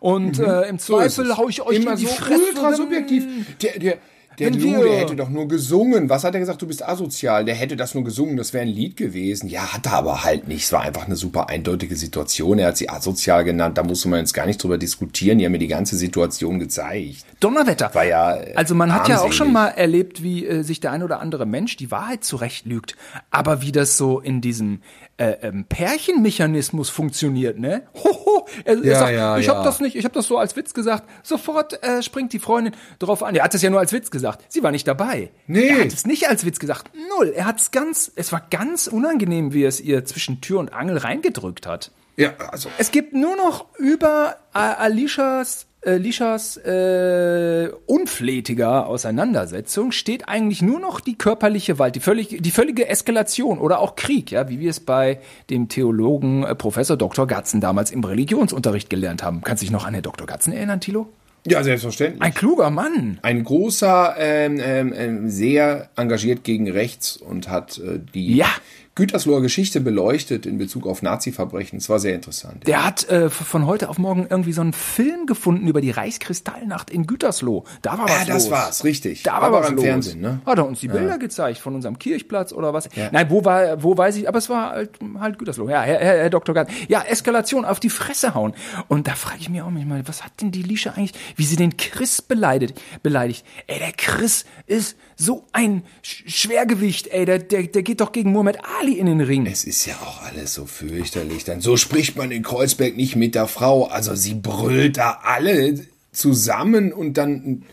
Und 0.00 0.38
äh, 0.38 0.68
im 0.68 0.76
Mhm. 0.76 0.78
So 0.78 0.98
ist 1.00 1.14
Zweifel 1.14 1.30
es. 1.30 1.36
hau 1.36 1.48
ich 1.48 1.62
euch 1.62 1.76
immer 1.76 1.96
so 1.96 2.06
Fresse. 2.06 2.40
ultra 2.48 2.72
subjektiv. 2.74 3.24
Der, 3.62 3.78
der, 3.78 3.98
der 4.38 4.50
Lou, 4.50 4.82
der 4.82 4.98
hätte 4.98 5.16
doch 5.16 5.30
nur 5.30 5.48
gesungen. 5.48 6.10
Was 6.10 6.22
hat 6.22 6.34
er 6.34 6.40
gesagt? 6.40 6.60
Du 6.60 6.66
bist 6.66 6.86
asozial. 6.86 7.46
Der 7.46 7.54
hätte 7.54 7.74
das 7.74 7.94
nur 7.94 8.04
gesungen. 8.04 8.36
Das 8.36 8.52
wäre 8.52 8.62
ein 8.62 8.68
Lied 8.68 8.94
gewesen. 8.98 9.48
Ja, 9.48 9.72
hat 9.72 9.86
er 9.86 9.94
aber 9.94 10.24
halt 10.24 10.46
nicht. 10.46 10.64
Es 10.64 10.72
war 10.72 10.82
einfach 10.82 11.06
eine 11.06 11.16
super 11.16 11.48
eindeutige 11.48 11.96
Situation. 11.96 12.58
Er 12.58 12.68
hat 12.68 12.76
sie 12.76 12.90
asozial 12.90 13.44
genannt. 13.44 13.78
Da 13.78 13.82
musste 13.82 14.10
man 14.10 14.18
jetzt 14.20 14.34
gar 14.34 14.44
nicht 14.44 14.62
drüber 14.62 14.76
diskutieren. 14.76 15.38
Die 15.38 15.46
haben 15.46 15.52
mir 15.52 15.58
die 15.58 15.68
ganze 15.68 15.96
Situation 15.96 16.58
gezeigt. 16.58 17.24
Donnerwetter. 17.40 17.90
War 17.94 18.04
ja, 18.04 18.36
äh, 18.36 18.52
also 18.56 18.74
man 18.74 18.92
hat 18.94 19.08
ja 19.08 19.16
auch 19.16 19.20
armselig. 19.22 19.36
schon 19.38 19.52
mal 19.54 19.68
erlebt, 19.68 20.22
wie 20.22 20.44
äh, 20.44 20.62
sich 20.62 20.80
der 20.80 20.92
ein 20.92 21.02
oder 21.02 21.20
andere 21.20 21.46
Mensch 21.46 21.78
die 21.78 21.90
Wahrheit 21.90 22.22
zurechtlügt. 22.22 22.94
Aber 23.30 23.62
wie 23.62 23.72
das 23.72 23.96
so 23.96 24.20
in 24.20 24.42
diesem 24.42 24.80
äh, 25.18 25.36
ähm, 25.42 25.64
Pärchenmechanismus 25.68 26.90
funktioniert, 26.90 27.58
ne? 27.58 27.82
Hoho, 27.94 28.46
er, 28.64 28.74
er 28.74 28.84
Ja, 28.84 28.98
sagt, 28.98 29.12
ja, 29.12 29.38
ich 29.38 29.46
ja. 29.46 29.54
habe 29.54 29.64
das 29.64 29.80
nicht, 29.80 29.96
ich 29.96 30.04
habe 30.04 30.14
das 30.14 30.26
so 30.26 30.36
als 30.36 30.56
Witz 30.56 30.74
gesagt. 30.74 31.08
Sofort 31.22 31.82
äh, 31.82 32.02
springt 32.02 32.32
die 32.32 32.38
Freundin 32.38 32.74
drauf 32.98 33.22
an. 33.22 33.34
Er 33.34 33.44
hat 33.44 33.54
das 33.54 33.62
ja 33.62 33.70
nur 33.70 33.80
als 33.80 33.92
Witz 33.92 34.10
gesagt. 34.10 34.16
gesagt. 34.16 34.52
Sie 34.52 34.62
war 34.62 34.70
nicht 34.70 34.88
dabei. 34.88 35.30
Nee. 35.46 35.68
Er 35.68 35.80
hat 35.80 35.92
es 35.92 36.06
nicht 36.06 36.28
als 36.28 36.46
Witz 36.46 36.58
gesagt. 36.58 36.90
Null. 37.18 37.34
Er 37.36 37.44
hat 37.44 37.60
es 37.60 37.70
ganz, 37.70 38.10
es 38.16 38.32
war 38.32 38.46
ganz 38.50 38.86
unangenehm, 38.86 39.52
wie 39.52 39.62
er 39.64 39.68
es 39.68 39.80
ihr 39.80 40.06
zwischen 40.06 40.40
Tür 40.40 40.58
und 40.60 40.72
Angel 40.72 40.96
reingedrückt 40.96 41.66
hat. 41.66 41.90
Ja, 42.16 42.32
also. 42.50 42.70
Es 42.78 42.90
gibt 42.90 43.12
nur 43.12 43.36
noch 43.36 43.66
über 43.78 44.36
äh, 44.54 44.58
Alishas, 44.58 45.66
Alishas 45.86 46.56
äh, 46.56 47.70
unflätiger 47.86 48.86
Auseinandersetzung 48.86 49.92
steht 49.92 50.28
eigentlich 50.28 50.60
nur 50.60 50.80
noch 50.80 51.00
die 51.00 51.16
körperliche 51.16 51.74
Gewalt, 51.74 51.94
die, 51.94 52.00
völlig, 52.00 52.38
die 52.40 52.50
völlige 52.50 52.88
Eskalation 52.88 53.58
oder 53.58 53.78
auch 53.78 53.96
Krieg, 53.96 54.30
ja, 54.30 54.48
wie 54.48 54.60
wir 54.60 54.70
es 54.70 54.80
bei 54.80 55.20
dem 55.50 55.68
Theologen 55.68 56.42
äh, 56.42 56.54
Professor 56.54 56.96
Dr. 56.96 57.26
Gatzen 57.26 57.60
damals 57.60 57.90
im 57.90 58.02
Religionsunterricht 58.02 58.90
gelernt 58.90 59.22
haben. 59.22 59.42
Kannst 59.42 59.62
du 59.62 59.66
dich 59.66 59.72
noch 59.72 59.86
an 59.86 59.94
Herrn 59.94 60.02
Dr. 60.02 60.26
Gatzen 60.26 60.52
erinnern, 60.52 60.80
Thilo? 60.80 61.08
Ja, 61.46 61.62
selbstverständlich. 61.62 62.22
Ein 62.22 62.34
kluger 62.34 62.70
Mann. 62.70 63.18
Ein 63.22 63.44
großer, 63.44 64.16
ähm, 64.18 64.58
ähm, 64.60 64.92
ähm, 64.96 65.30
sehr 65.30 65.90
engagiert 65.94 66.42
gegen 66.42 66.68
rechts 66.68 67.16
und 67.16 67.48
hat 67.48 67.78
äh, 67.78 68.00
die 68.12 68.36
Ja. 68.36 68.48
Gütersloher 68.96 69.42
Geschichte 69.42 69.80
beleuchtet 69.80 70.46
in 70.46 70.56
Bezug 70.58 70.86
auf 70.86 71.02
Nazi-Verbrechen. 71.02 71.78
Es 71.78 71.88
war 71.88 71.98
sehr 71.98 72.14
interessant. 72.14 72.66
Der 72.66 72.84
hat 72.84 73.08
äh, 73.10 73.28
von 73.30 73.66
heute 73.66 73.88
auf 73.90 73.98
morgen 73.98 74.26
irgendwie 74.28 74.52
so 74.54 74.62
einen 74.62 74.72
Film 74.72 75.26
gefunden 75.26 75.68
über 75.68 75.80
die 75.82 75.90
Reichskristallnacht 75.90 76.88
in 76.90 77.06
Gütersloh. 77.06 77.64
Da 77.82 77.98
war 77.98 78.06
was 78.08 78.10
Ah, 78.10 78.24
das 78.24 78.44
los. 78.44 78.50
war's, 78.50 78.84
richtig. 78.84 79.22
Da 79.22 79.32
war 79.34 79.42
Aber 79.44 79.60
was 79.60 79.66
beim 79.66 79.76
los. 79.76 79.84
Fernsehen, 79.84 80.20
ne? 80.22 80.40
Hat 80.46 80.56
er 80.58 80.66
uns 80.66 80.80
die 80.80 80.88
Bilder 80.88 81.18
gezeigt 81.18 81.58
von 81.58 81.74
unserem 81.74 81.98
Kirchplatz 81.98 82.52
oder 82.52 82.72
was? 82.72 82.88
Ja. 82.96 83.10
Nein, 83.12 83.28
wo 83.28 83.44
war, 83.44 83.82
wo 83.82 83.96
weiß 83.96 84.16
ich, 84.16 84.28
aber 84.28 84.38
es 84.38 84.48
war 84.48 84.70
halt, 84.70 84.90
halt 85.20 85.38
Gütersloh. 85.38 85.68
Ja, 85.68 85.82
Herr, 85.82 85.98
Herr, 85.98 86.16
Herr 86.18 86.30
Dr. 86.30 86.54
Gart. 86.54 86.70
Ja, 86.88 87.02
Eskalation 87.02 87.66
auf 87.66 87.78
die 87.80 87.90
Fresse 87.90 88.34
hauen. 88.34 88.54
Und 88.88 89.06
da 89.08 89.14
frage 89.14 89.38
ich 89.40 89.50
mich 89.50 89.60
auch 89.60 89.70
manchmal, 89.70 90.08
was 90.08 90.24
hat 90.24 90.32
denn 90.40 90.52
die 90.52 90.62
Lische 90.62 90.94
eigentlich, 90.94 91.12
wie 91.36 91.44
sie 91.44 91.56
den 91.56 91.76
Chris 91.76 92.22
beleidigt, 92.22 92.80
beleidigt. 93.02 93.44
Ey, 93.66 93.78
der 93.78 93.92
Chris 93.92 94.46
ist 94.66 94.96
so 95.16 95.46
ein 95.52 95.82
Sch 96.02 96.24
Schwergewicht, 96.26 97.08
ey, 97.08 97.24
der, 97.24 97.38
der, 97.38 97.64
der 97.64 97.82
geht 97.82 98.00
doch 98.00 98.12
gegen 98.12 98.32
Muhammad 98.32 98.58
Ali 98.80 98.98
in 98.98 99.06
den 99.06 99.22
Ring. 99.22 99.46
Es 99.46 99.64
ist 99.64 99.86
ja 99.86 99.94
auch 99.94 100.22
alles 100.22 100.54
so 100.54 100.66
fürchterlich. 100.66 101.44
Dann 101.44 101.60
so 101.60 101.76
spricht 101.76 102.16
man 102.16 102.30
in 102.30 102.42
Kreuzberg 102.42 102.96
nicht 102.96 103.16
mit 103.16 103.34
der 103.34 103.46
Frau. 103.48 103.86
Also 103.86 104.14
sie 104.14 104.34
brüllt 104.34 104.98
da 104.98 105.20
alle 105.22 105.86
zusammen 106.12 106.92
und 106.92 107.14
dann 107.14 107.64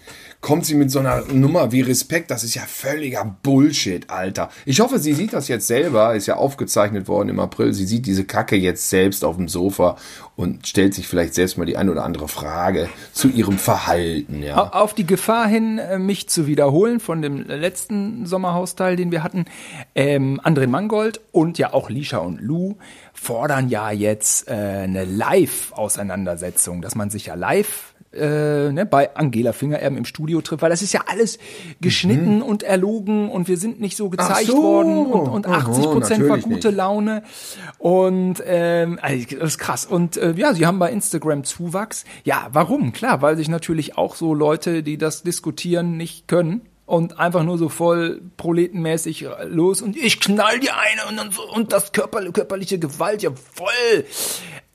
kommt 0.44 0.66
sie 0.66 0.76
mit 0.76 0.92
so 0.92 1.00
einer 1.00 1.24
Nummer 1.32 1.72
wie 1.72 1.82
Respekt. 1.82 2.30
Das 2.30 2.44
ist 2.44 2.54
ja 2.54 2.64
völliger 2.64 3.24
Bullshit, 3.42 4.10
Alter. 4.10 4.50
Ich 4.66 4.82
hoffe, 4.82 5.00
sie 5.00 5.14
sieht 5.14 5.32
das 5.32 5.48
jetzt 5.48 5.66
selber. 5.66 6.14
Ist 6.16 6.28
ja 6.28 6.36
aufgezeichnet 6.36 7.08
worden 7.08 7.30
im 7.30 7.40
April. 7.40 7.74
Sie 7.74 7.86
sieht 7.86 8.06
diese 8.06 8.26
Kacke 8.26 8.58
jetzt 8.58 8.90
selbst 8.90 9.24
auf 9.24 9.38
dem 9.38 9.48
Sofa 9.48 9.96
und 10.36 10.68
stellt 10.68 10.94
sich 10.94 11.08
vielleicht 11.08 11.34
selbst 11.34 11.58
mal 11.58 11.66
die 11.66 11.78
eine 11.78 11.92
oder 11.92 12.04
andere 12.04 12.28
Frage 12.28 12.90
zu 13.14 13.30
ihrem 13.30 13.58
Verhalten, 13.58 14.44
ja. 14.44 14.72
Auf 14.74 14.94
die 14.94 15.06
Gefahr 15.06 15.48
hin, 15.48 15.78
äh, 15.78 15.98
mich 15.98 16.28
zu 16.28 16.48
wiederholen 16.48 17.00
von 17.00 17.22
dem 17.22 17.44
letzten 17.48 18.26
Sommerhausteil, 18.26 18.96
den 18.96 19.12
wir 19.12 19.24
hatten, 19.24 19.46
ähm, 19.96 20.42
André 20.44 20.68
Mangold 20.68 21.22
und 21.32 21.58
ja 21.58 21.74
auch 21.74 21.90
Lisha 21.90 22.18
und 22.18 22.42
Lou 22.42 22.76
fordern 23.14 23.70
ja 23.70 23.92
jetzt 23.92 24.50
äh, 24.50 24.54
eine 24.54 25.06
Live-Auseinandersetzung, 25.06 26.82
dass 26.82 26.96
man 26.96 27.10
sich 27.10 27.28
ja 27.28 27.36
live 27.36 27.93
äh, 28.14 28.72
ne, 28.72 28.86
bei 28.86 29.16
Angela 29.16 29.54
Fingererben 29.54 29.98
im 29.98 30.06
Studio 30.06 30.42
trifft, 30.42 30.62
weil 30.62 30.70
das 30.70 30.82
ist 30.82 30.94
ja 30.94 31.06
alles 31.08 31.40
geschnitten 31.82 32.42
und 32.42 32.64
erlogen 32.64 33.30
und 33.30 33.48
wir 33.48 33.58
sind 33.58 33.80
nicht 33.80 33.98
so 33.98 34.10
gezeigt 34.10 34.48
so. 34.48 34.62
worden 34.62 35.06
und, 35.06 35.30
und 35.30 35.48
Aha, 35.48 35.70
80 35.70 35.84
Prozent 35.86 36.30
war 36.30 36.38
gute 36.38 36.68
nicht. 36.68 36.78
Laune 36.78 37.24
und 37.78 38.44
ähm, 38.46 39.00
also, 39.02 39.26
das 39.40 39.50
ist 39.50 39.58
krass 39.58 39.86
und 39.86 40.18
äh, 40.18 40.34
ja, 40.36 40.54
sie 40.54 40.66
haben 40.66 40.80
bei 40.80 40.92
Instagram 40.92 41.44
Zuwachs. 41.44 42.06
Ja, 42.24 42.50
warum? 42.52 42.94
Klar, 42.94 43.22
weil 43.22 43.38
sich 43.38 43.50
natürlich 43.50 43.98
auch 43.98 44.16
so 44.16 44.34
Leute, 44.34 44.84
die 44.84 44.98
das 44.98 45.24
diskutieren, 45.24 45.98
nicht 45.98 46.28
können 46.28 46.62
und 46.86 47.18
einfach 47.20 47.44
nur 47.44 47.58
so 47.58 47.70
voll 47.70 48.22
proletenmäßig 48.38 49.28
los 49.46 49.82
und 49.82 49.96
ich 49.96 50.20
knall 50.20 50.60
die 50.60 50.72
eine 50.72 51.08
und 51.10 51.18
dann 51.18 51.32
so 51.32 51.42
und 51.54 51.72
das 51.72 51.92
körper, 51.92 52.22
körperliche 52.32 52.78
Gewalt, 52.78 53.24
ja 53.24 53.32
voll. 53.32 54.06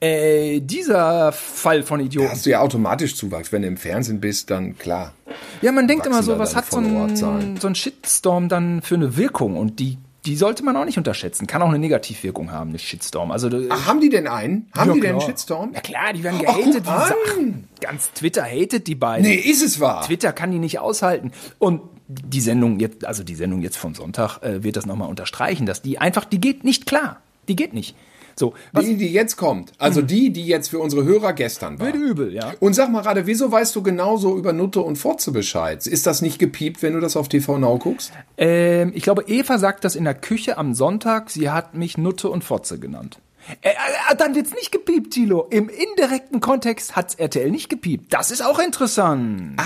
Äh, 0.01 0.61
dieser 0.61 1.33
Fall 1.33 1.83
von 1.83 1.99
Da 1.99 2.07
Idioten. 2.07 2.31
hast 2.31 2.47
du 2.47 2.51
ja 2.51 2.61
automatisch 2.61 3.17
Zuwachs. 3.17 3.51
Wenn 3.51 3.63
du 3.63 3.69
im 3.69 3.77
Fernsehen 3.77 4.21
bist, 4.21 4.51
dann 4.51 4.79
klar. 4.79 5.13
Ja, 5.61 5.73
man 5.73 5.89
denkt 5.89 6.07
immer 6.07 6.23
so, 6.23 6.33
da 6.33 6.39
was 6.39 6.55
hat 6.55 6.71
so 6.71 6.79
ein, 6.79 7.57
so 7.59 7.67
ein 7.67 7.75
Shitstorm 7.75 8.49
dann 8.49 8.81
für 8.83 8.95
eine 8.95 9.17
Wirkung? 9.17 9.57
Und 9.57 9.81
die, 9.81 9.99
die 10.25 10.37
sollte 10.37 10.63
man 10.63 10.77
auch 10.77 10.85
nicht 10.85 10.99
unterschätzen. 10.99 11.49
Kann 11.49 11.63
auch 11.63 11.69
eine 11.69 11.81
Negativwirkung 11.81 12.53
haben, 12.53 12.71
eine 12.71 12.79
Shitstorm. 12.79 13.33
Also, 13.33 13.51
Ach, 13.71 13.87
haben 13.87 14.01
die 14.01 14.09
denn 14.09 14.29
einen? 14.29 14.69
Haben 14.77 14.91
ja, 14.91 14.95
die 14.95 15.01
denn 15.01 15.11
einen. 15.13 15.21
Shitstorm? 15.21 15.73
Ja 15.75 15.81
klar, 15.81 16.13
die 16.13 16.23
werden 16.23 16.41
Ach, 16.47 16.57
gehatet. 16.57 16.85
Sachen. 16.85 17.69
Ganz 17.81 18.13
Twitter 18.13 18.45
hatet 18.45 18.87
die 18.87 18.95
beiden. 18.95 19.27
Nee, 19.27 19.35
ist 19.35 19.65
es 19.65 19.81
wahr? 19.81 20.05
Twitter 20.07 20.33
kann 20.33 20.53
die 20.53 20.61
nicht 20.61 20.79
aushalten. 20.79 21.33
Und 21.59 21.81
die 22.07 22.41
Sendung 22.41 22.79
jetzt, 22.79 23.05
also 23.05 23.25
die 23.25 23.35
Sendung 23.35 23.63
jetzt 23.63 23.77
vom 23.77 23.95
Sonntag, 23.95 24.39
äh, 24.43 24.63
wird 24.63 24.77
das 24.77 24.87
nochmal 24.87 25.09
unterstreichen, 25.09 25.67
dass 25.67 25.83
die 25.83 25.99
einfach, 25.99 26.25
die 26.25 26.41
geht 26.41 26.63
nicht 26.63 26.87
klar. 26.87 27.21
Die 27.49 27.57
geht 27.57 27.75
nicht. 27.75 27.97
So, 28.39 28.55
was 28.73 28.85
Die, 28.85 28.97
die 28.97 29.13
jetzt 29.13 29.37
kommt. 29.37 29.73
Also 29.79 30.03
die, 30.03 30.31
die 30.31 30.47
jetzt 30.47 30.69
für 30.69 30.79
unsere 30.79 31.05
Hörer 31.05 31.33
gestern 31.33 31.79
war. 31.79 31.87
wird 31.87 31.97
übel, 31.97 32.33
ja? 32.33 32.53
Und 32.61 32.75
sag 32.75 32.91
mal 32.91 33.03
gerade, 33.03 33.27
wieso 33.27 33.51
weißt 33.51 33.75
du 33.75 33.83
genauso 33.83 34.37
über 34.37 34.53
Nutte 34.53 34.81
und 34.81 34.97
Fotze 34.97 35.33
Bescheid? 35.33 35.87
Ist 35.87 36.07
das 36.07 36.23
nicht 36.23 36.39
gepiept, 36.39 36.83
wenn 36.83 36.93
du 36.95 37.01
das 37.01 37.17
auf 37.17 37.29
TV 37.29 37.59
Now 37.59 37.79
guckst? 37.79 38.13
Ähm, 38.37 38.93
ich 38.95 39.03
glaube, 39.03 39.25
Eva 39.27 39.59
sagt 39.59 39.85
das 39.85 39.97
in 39.97 40.05
der 40.05 40.15
Küche 40.15 40.57
am 40.59 40.75
Sonntag. 40.75 41.31
Sie 41.31 41.51
hat 41.51 41.75
mich 41.75 41.99
Nutte 41.99 42.29
und 42.31 42.45
Fotze 42.45 42.79
genannt. 42.79 43.19
Äh, 43.63 43.71
äh, 43.71 44.17
dann 44.17 44.35
wird's 44.35 44.53
nicht 44.53 44.73
gepiept, 44.73 45.15
Tilo. 45.15 45.47
Im 45.51 45.69
indirekten 45.69 46.41
Kontext 46.41 46.97
hat's 46.97 47.15
RTL 47.15 47.51
nicht 47.51 47.69
gepiept. 47.69 48.13
Das 48.13 48.31
ist 48.31 48.45
auch 48.45 48.59
interessant. 48.59 49.57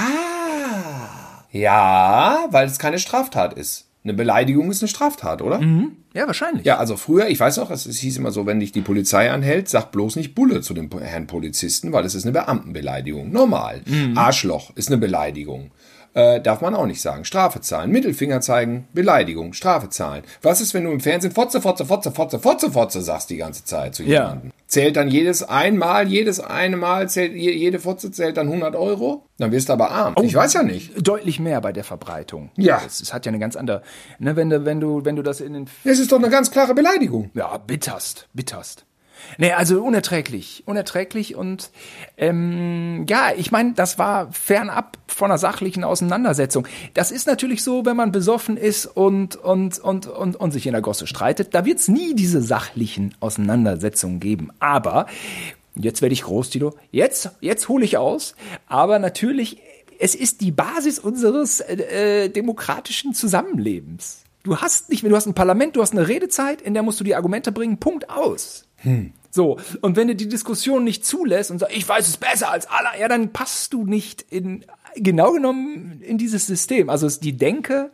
Ja, 1.51 2.47
weil 2.51 2.67
es 2.67 2.79
keine 2.79 2.99
Straftat 2.99 3.55
ist. 3.55 3.89
Eine 4.05 4.15
Beleidigung 4.15 4.71
ist 4.71 4.83
eine 4.83 4.89
Straftat, 4.89 5.43
oder? 5.43 5.61
Ja, 6.13 6.27
wahrscheinlich. 6.27 6.65
Ja, 6.65 6.79
also 6.79 6.97
früher, 6.97 7.29
ich 7.29 7.39
weiß 7.39 7.59
noch, 7.59 7.71
es, 7.71 7.87
es 7.87 7.99
hieß 7.99 8.17
immer 8.19 8.33
so, 8.33 8.47
wenn 8.47 8.59
dich 8.59 8.73
die 8.73 8.81
Polizei 8.81 9.31
anhält, 9.31 9.69
sag 9.69 9.93
bloß 9.93 10.17
nicht 10.17 10.35
Bulle 10.35 10.61
zu 10.61 10.75
dem 10.75 10.91
Herrn 11.01 11.29
Polizisten, 11.29 11.93
weil 11.93 12.05
es 12.05 12.15
ist 12.17 12.25
eine 12.25 12.33
Beamtenbeleidigung. 12.33 13.31
Normal. 13.31 13.83
Arschloch 14.17 14.75
ist 14.77 14.89
eine 14.89 14.99
Beleidigung. 14.99 15.71
Äh, 16.15 16.41
darf 16.43 16.61
man 16.61 16.75
auch 16.75 16.85
nicht 16.87 17.01
sagen. 17.01 17.25
Strafe 17.25 17.61
zahlen. 17.63 17.91
Mittelfinger 17.91 18.43
zeigen, 18.43 18.87
Beleidigung, 18.93 19.55
Strafe 19.55 19.89
zahlen. 19.89 20.25
Was 20.43 20.61
ist, 20.61 20.75
wenn 20.75 20.85
du 20.85 20.91
im 20.91 21.01
Fernsehen 21.01 21.33
Fotze, 21.33 21.63
Fotze, 21.63 21.87
Fotze, 21.87 22.11
Fotze, 22.13 22.39
Fotze, 22.39 22.71
Fotze 22.71 23.01
sagst 23.01 23.31
die 23.31 23.39
ganze 23.39 23.65
Zeit 23.65 23.95
zu 23.95 24.03
Ja. 24.03 24.23
jemandem? 24.25 24.51
Zählt 24.67 24.97
dann 24.97 25.09
jedes 25.09 25.43
einmal, 25.43 26.09
jedes 26.09 26.39
eine 26.41 26.77
Mal, 26.77 27.09
zählt, 27.09 27.33
je- 27.35 27.53
jede 27.57 27.79
Fotze 27.79 28.11
zählt 28.11 28.37
dann 28.37 28.49
100 28.49 28.75
Euro? 28.77 29.25
Dann 29.39 29.53
wirst 29.53 29.69
du 29.71 29.73
aber 29.73 29.91
arm. 29.91 30.15
Ich 30.23 30.35
weiß 30.35 30.53
ja 30.55 30.63
nicht. 30.63 30.93
Deutlich 31.07 31.41
mehr 31.41 31.61
bei 31.63 31.73
der 31.73 31.85
Verbreitung. 31.85 32.51
Ja. 32.57 32.81
Es, 32.87 33.01
es 33.01 33.15
hat 33.15 33.25
ja 33.25 33.31
eine 33.31 33.39
ganz 33.39 33.57
andere, 33.57 33.83
ne, 34.19 34.37
wenn 34.37 34.51
du, 34.51 34.65
wenn 34.67 34.81
du, 34.81 35.05
wenn 35.07 35.17
du 35.17 35.23
das 35.23 35.41
in 35.41 35.55
den, 35.55 35.67
Es 35.85 35.99
ist 35.99 36.13
doch 36.13 36.19
eine 36.19 36.29
ganz 36.31 36.51
klare 36.51 36.75
Beleidigung. 36.75 37.31
ja, 37.35 37.57
bitterst, 37.57 38.29
bitterst. 38.35 38.85
Nee, 39.39 39.53
also 39.53 39.83
unerträglich, 39.83 40.63
unerträglich 40.67 41.35
und 41.37 41.71
ähm, 42.17 43.07
ja, 43.09 43.33
ich 43.37 43.51
meine, 43.51 43.73
das 43.73 43.99
war 43.99 44.33
fernab 44.33 44.99
von 45.07 45.31
einer 45.31 45.39
sachlichen 45.39 45.85
Auseinandersetzung. 45.85 46.67
Das 46.95 47.11
ist 47.11 47.27
natürlich 47.27 47.63
so, 47.63 47.85
wenn 47.85 47.97
man 47.97 48.13
besoffen 48.13 48.57
ist 48.57 48.87
und 48.87 49.37
und 49.37 49.79
und 49.79 50.07
und, 50.07 50.37
und 50.37 50.51
sich 50.53 50.67
in 50.67 50.73
der 50.73 50.83
Gosse 50.83 51.07
streitet, 51.07 51.55
da 51.55 51.65
wird's 51.65 51.89
nie 51.89 52.15
diese 52.15 52.43
sachlichen 52.43 53.15
Auseinandersetzungen 53.21 54.21
geben. 54.21 54.51
Aber 54.61 55.07
jetzt 55.75 56.03
werde 56.03 56.13
ich 56.13 56.23
groß, 56.23 56.51
Tito. 56.51 56.75
Jetzt 56.91 57.31
jetzt 57.41 57.69
hole 57.69 57.85
ich 57.85 57.97
aus. 57.97 58.35
Aber 58.67 58.99
natürlich, 58.99 59.59
es 59.99 60.15
ist 60.15 60.41
die 60.41 60.53
Basis 60.53 60.99
unseres 60.99 61.61
äh, 61.61 62.25
äh, 62.25 62.29
demokratischen 62.29 63.15
Zusammenlebens. 63.15 64.25
Du 64.43 64.57
hast 64.57 64.91
nicht 64.91 65.03
mehr, 65.03 65.11
du 65.11 65.17
hast 65.17 65.27
ein 65.27 65.35
Parlament, 65.35 65.77
du 65.77 65.83
hast 65.83 65.93
eine 65.93 66.09
Redezeit, 66.09 66.61
in 66.61 66.75
der 66.75 66.83
musst 66.83 66.99
du 66.99 67.05
die 67.05 67.15
Argumente 67.15 67.53
bringen, 67.53 67.79
Punkt 67.79 68.11
aus. 68.11 68.67
So, 69.35 69.59
und 69.81 69.97
wenn 69.97 70.09
du 70.09 70.15
die 70.15 70.29
Diskussion 70.29 70.85
nicht 70.85 71.07
zulässt 71.07 71.51
und 71.51 71.59
sagst, 71.59 71.75
ich 71.75 71.89
weiß 71.89 72.07
es 72.07 72.19
besser 72.19 72.51
als 72.51 72.67
alle, 72.67 73.01
ja, 73.01 73.09
dann 73.09 73.33
passt 73.33 73.73
du 73.73 73.87
nicht 73.87 74.27
in, 74.29 74.67
genau 74.95 75.33
genommen 75.33 76.03
in 76.03 76.19
dieses 76.19 76.47
System. 76.47 76.91
Also 76.91 77.09
die 77.09 77.39
Denke, 77.39 77.91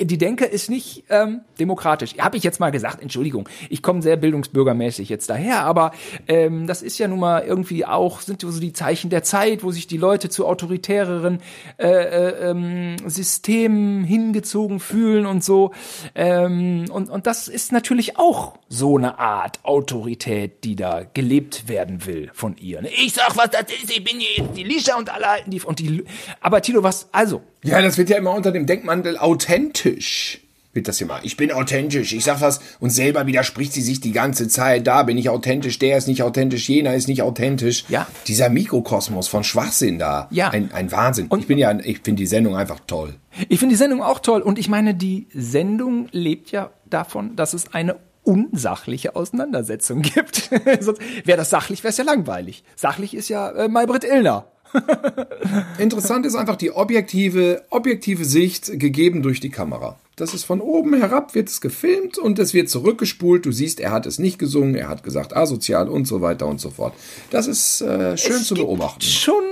die 0.00 0.18
Denke 0.18 0.44
ist 0.44 0.70
nicht 0.70 1.04
ähm, 1.10 1.42
demokratisch. 1.58 2.16
Habe 2.18 2.36
ich 2.36 2.42
jetzt 2.42 2.60
mal 2.60 2.70
gesagt, 2.70 3.02
Entschuldigung, 3.02 3.48
ich 3.68 3.82
komme 3.82 4.02
sehr 4.02 4.16
bildungsbürgermäßig 4.16 5.08
jetzt 5.08 5.30
daher, 5.30 5.64
aber 5.64 5.92
ähm, 6.28 6.66
das 6.66 6.82
ist 6.82 6.98
ja 6.98 7.08
nun 7.08 7.20
mal 7.20 7.42
irgendwie 7.42 7.84
auch, 7.84 8.20
sind 8.20 8.40
so 8.40 8.60
die 8.60 8.72
Zeichen 8.72 9.10
der 9.10 9.22
Zeit, 9.22 9.62
wo 9.62 9.70
sich 9.70 9.86
die 9.86 9.96
Leute 9.96 10.28
zu 10.28 10.46
autoritäreren 10.46 11.40
äh, 11.78 11.88
äh, 11.88 12.50
ähm, 12.50 12.96
Systemen 13.06 14.04
hingezogen 14.04 14.80
fühlen 14.80 15.26
und 15.26 15.44
so. 15.44 15.72
Ähm, 16.14 16.86
und, 16.90 17.10
und 17.10 17.26
das 17.26 17.48
ist 17.48 17.72
natürlich 17.72 18.18
auch 18.18 18.58
so 18.68 18.96
eine 18.96 19.18
Art 19.18 19.64
Autorität, 19.64 20.64
die 20.64 20.76
da 20.76 21.02
gelebt 21.12 21.68
werden 21.68 22.06
will 22.06 22.30
von 22.32 22.56
ihr. 22.56 22.82
Ich 22.84 23.12
sag, 23.12 23.36
was 23.36 23.50
das 23.50 23.64
ist, 23.82 23.90
ich 23.90 24.04
bin 24.04 24.20
jetzt 24.20 24.56
die 24.56 24.64
Lisha 24.64 24.96
und 24.96 25.12
alle 25.12 25.26
halten 25.26 25.50
die 25.50 25.60
und 25.60 25.78
die. 25.78 26.04
Aber 26.40 26.62
Tilo, 26.62 26.82
was, 26.82 27.08
also, 27.12 27.42
Ja, 27.62 27.82
das 27.82 27.98
wird 27.98 28.08
ja 28.10 28.16
immer 28.16 28.34
unter 28.34 28.52
dem 28.52 28.66
Denkmantel 28.66 29.16
authentisch 29.18 30.40
wird 30.72 30.86
das 30.86 31.00
mal. 31.00 31.18
Ich 31.24 31.36
bin 31.36 31.50
authentisch, 31.50 32.12
ich 32.12 32.22
sag 32.22 32.40
was 32.40 32.60
und 32.78 32.90
selber 32.90 33.26
widerspricht 33.26 33.72
sie 33.72 33.82
sich 33.82 34.00
die 34.00 34.12
ganze 34.12 34.46
Zeit. 34.46 34.86
Da 34.86 35.02
bin 35.02 35.18
ich 35.18 35.28
authentisch, 35.28 35.80
der 35.80 35.98
ist 35.98 36.06
nicht 36.06 36.22
authentisch, 36.22 36.68
jener 36.68 36.94
ist 36.94 37.08
nicht 37.08 37.22
authentisch. 37.22 37.84
Ja. 37.88 38.06
Dieser 38.28 38.50
Mikrokosmos 38.50 39.26
von 39.26 39.42
Schwachsinn 39.42 39.98
da. 39.98 40.28
Ja. 40.30 40.50
Ein, 40.50 40.70
ein 40.72 40.92
Wahnsinn. 40.92 41.26
Und- 41.26 41.40
ich 41.40 41.48
bin 41.48 41.58
ja, 41.58 41.76
ich 41.80 42.02
finde 42.02 42.20
die 42.20 42.26
Sendung 42.26 42.54
einfach 42.54 42.78
toll. 42.86 43.14
Ich 43.48 43.58
finde 43.58 43.72
die 43.72 43.78
Sendung 43.78 44.00
auch 44.00 44.20
toll 44.20 44.42
und 44.42 44.60
ich 44.60 44.68
meine, 44.68 44.94
die 44.94 45.26
Sendung 45.34 46.06
lebt 46.12 46.52
ja 46.52 46.70
davon, 46.88 47.34
dass 47.34 47.52
es 47.52 47.74
eine 47.74 47.96
unsachliche 48.22 49.16
Auseinandersetzung 49.16 50.02
gibt. 50.02 50.50
Sonst 50.80 51.00
wäre 51.24 51.36
das 51.38 51.50
sachlich, 51.50 51.82
wäre 51.82 51.90
es 51.90 51.96
ja 51.98 52.04
langweilig. 52.04 52.62
Sachlich 52.76 53.14
ist 53.14 53.28
ja 53.28 53.50
äh, 53.50 53.66
Maybrit 53.66 54.04
Illner. 54.04 54.46
Interessant 55.78 56.26
ist 56.26 56.34
einfach 56.34 56.56
die 56.56 56.72
objektive, 56.72 57.62
objektive 57.70 58.24
Sicht 58.24 58.78
gegeben 58.78 59.22
durch 59.22 59.40
die 59.40 59.50
Kamera. 59.50 59.98
Das 60.16 60.34
ist 60.34 60.44
von 60.44 60.60
oben 60.60 60.94
herab, 60.94 61.34
wird 61.34 61.48
es 61.48 61.60
gefilmt 61.60 62.18
und 62.18 62.38
es 62.38 62.52
wird 62.52 62.68
zurückgespult. 62.68 63.46
Du 63.46 63.52
siehst, 63.52 63.80
er 63.80 63.90
hat 63.90 64.06
es 64.06 64.18
nicht 64.18 64.38
gesungen, 64.38 64.74
er 64.74 64.88
hat 64.88 65.02
gesagt 65.02 65.34
asozial 65.34 65.88
und 65.88 66.06
so 66.06 66.20
weiter 66.20 66.46
und 66.46 66.60
so 66.60 66.70
fort. 66.70 66.92
Das 67.30 67.46
ist 67.46 67.80
äh, 67.80 68.16
schön 68.16 68.36
Es 68.36 68.46
zu 68.46 68.54
gibt 68.54 68.66
beobachten. 68.66 69.02
Schon 69.02 69.42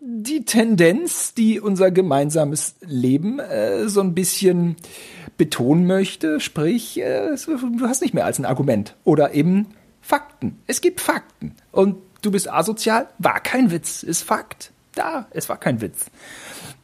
die 0.00 0.44
Tendenz, 0.44 1.34
die 1.34 1.60
unser 1.60 1.90
gemeinsames 1.90 2.74
Leben 2.80 3.38
äh, 3.38 3.88
so 3.88 4.00
ein 4.00 4.14
bisschen 4.14 4.76
betonen 5.36 5.86
möchte, 5.86 6.40
sprich, 6.40 7.00
äh, 7.00 7.36
du 7.46 7.86
hast 7.86 8.02
nicht 8.02 8.12
mehr 8.12 8.24
als 8.24 8.38
ein 8.38 8.44
Argument 8.44 8.96
oder 9.04 9.32
eben 9.34 9.66
Fakten. 10.00 10.58
Es 10.66 10.80
gibt 10.80 11.00
Fakten 11.00 11.54
und 11.70 11.96
du 12.22 12.30
bist 12.30 12.50
asozial, 12.50 13.08
war 13.18 13.40
kein 13.40 13.70
Witz, 13.70 14.02
ist 14.02 14.22
Fakt. 14.22 14.72
Da, 14.94 15.26
es 15.30 15.48
war 15.48 15.56
kein 15.58 15.80
Witz. 15.80 16.06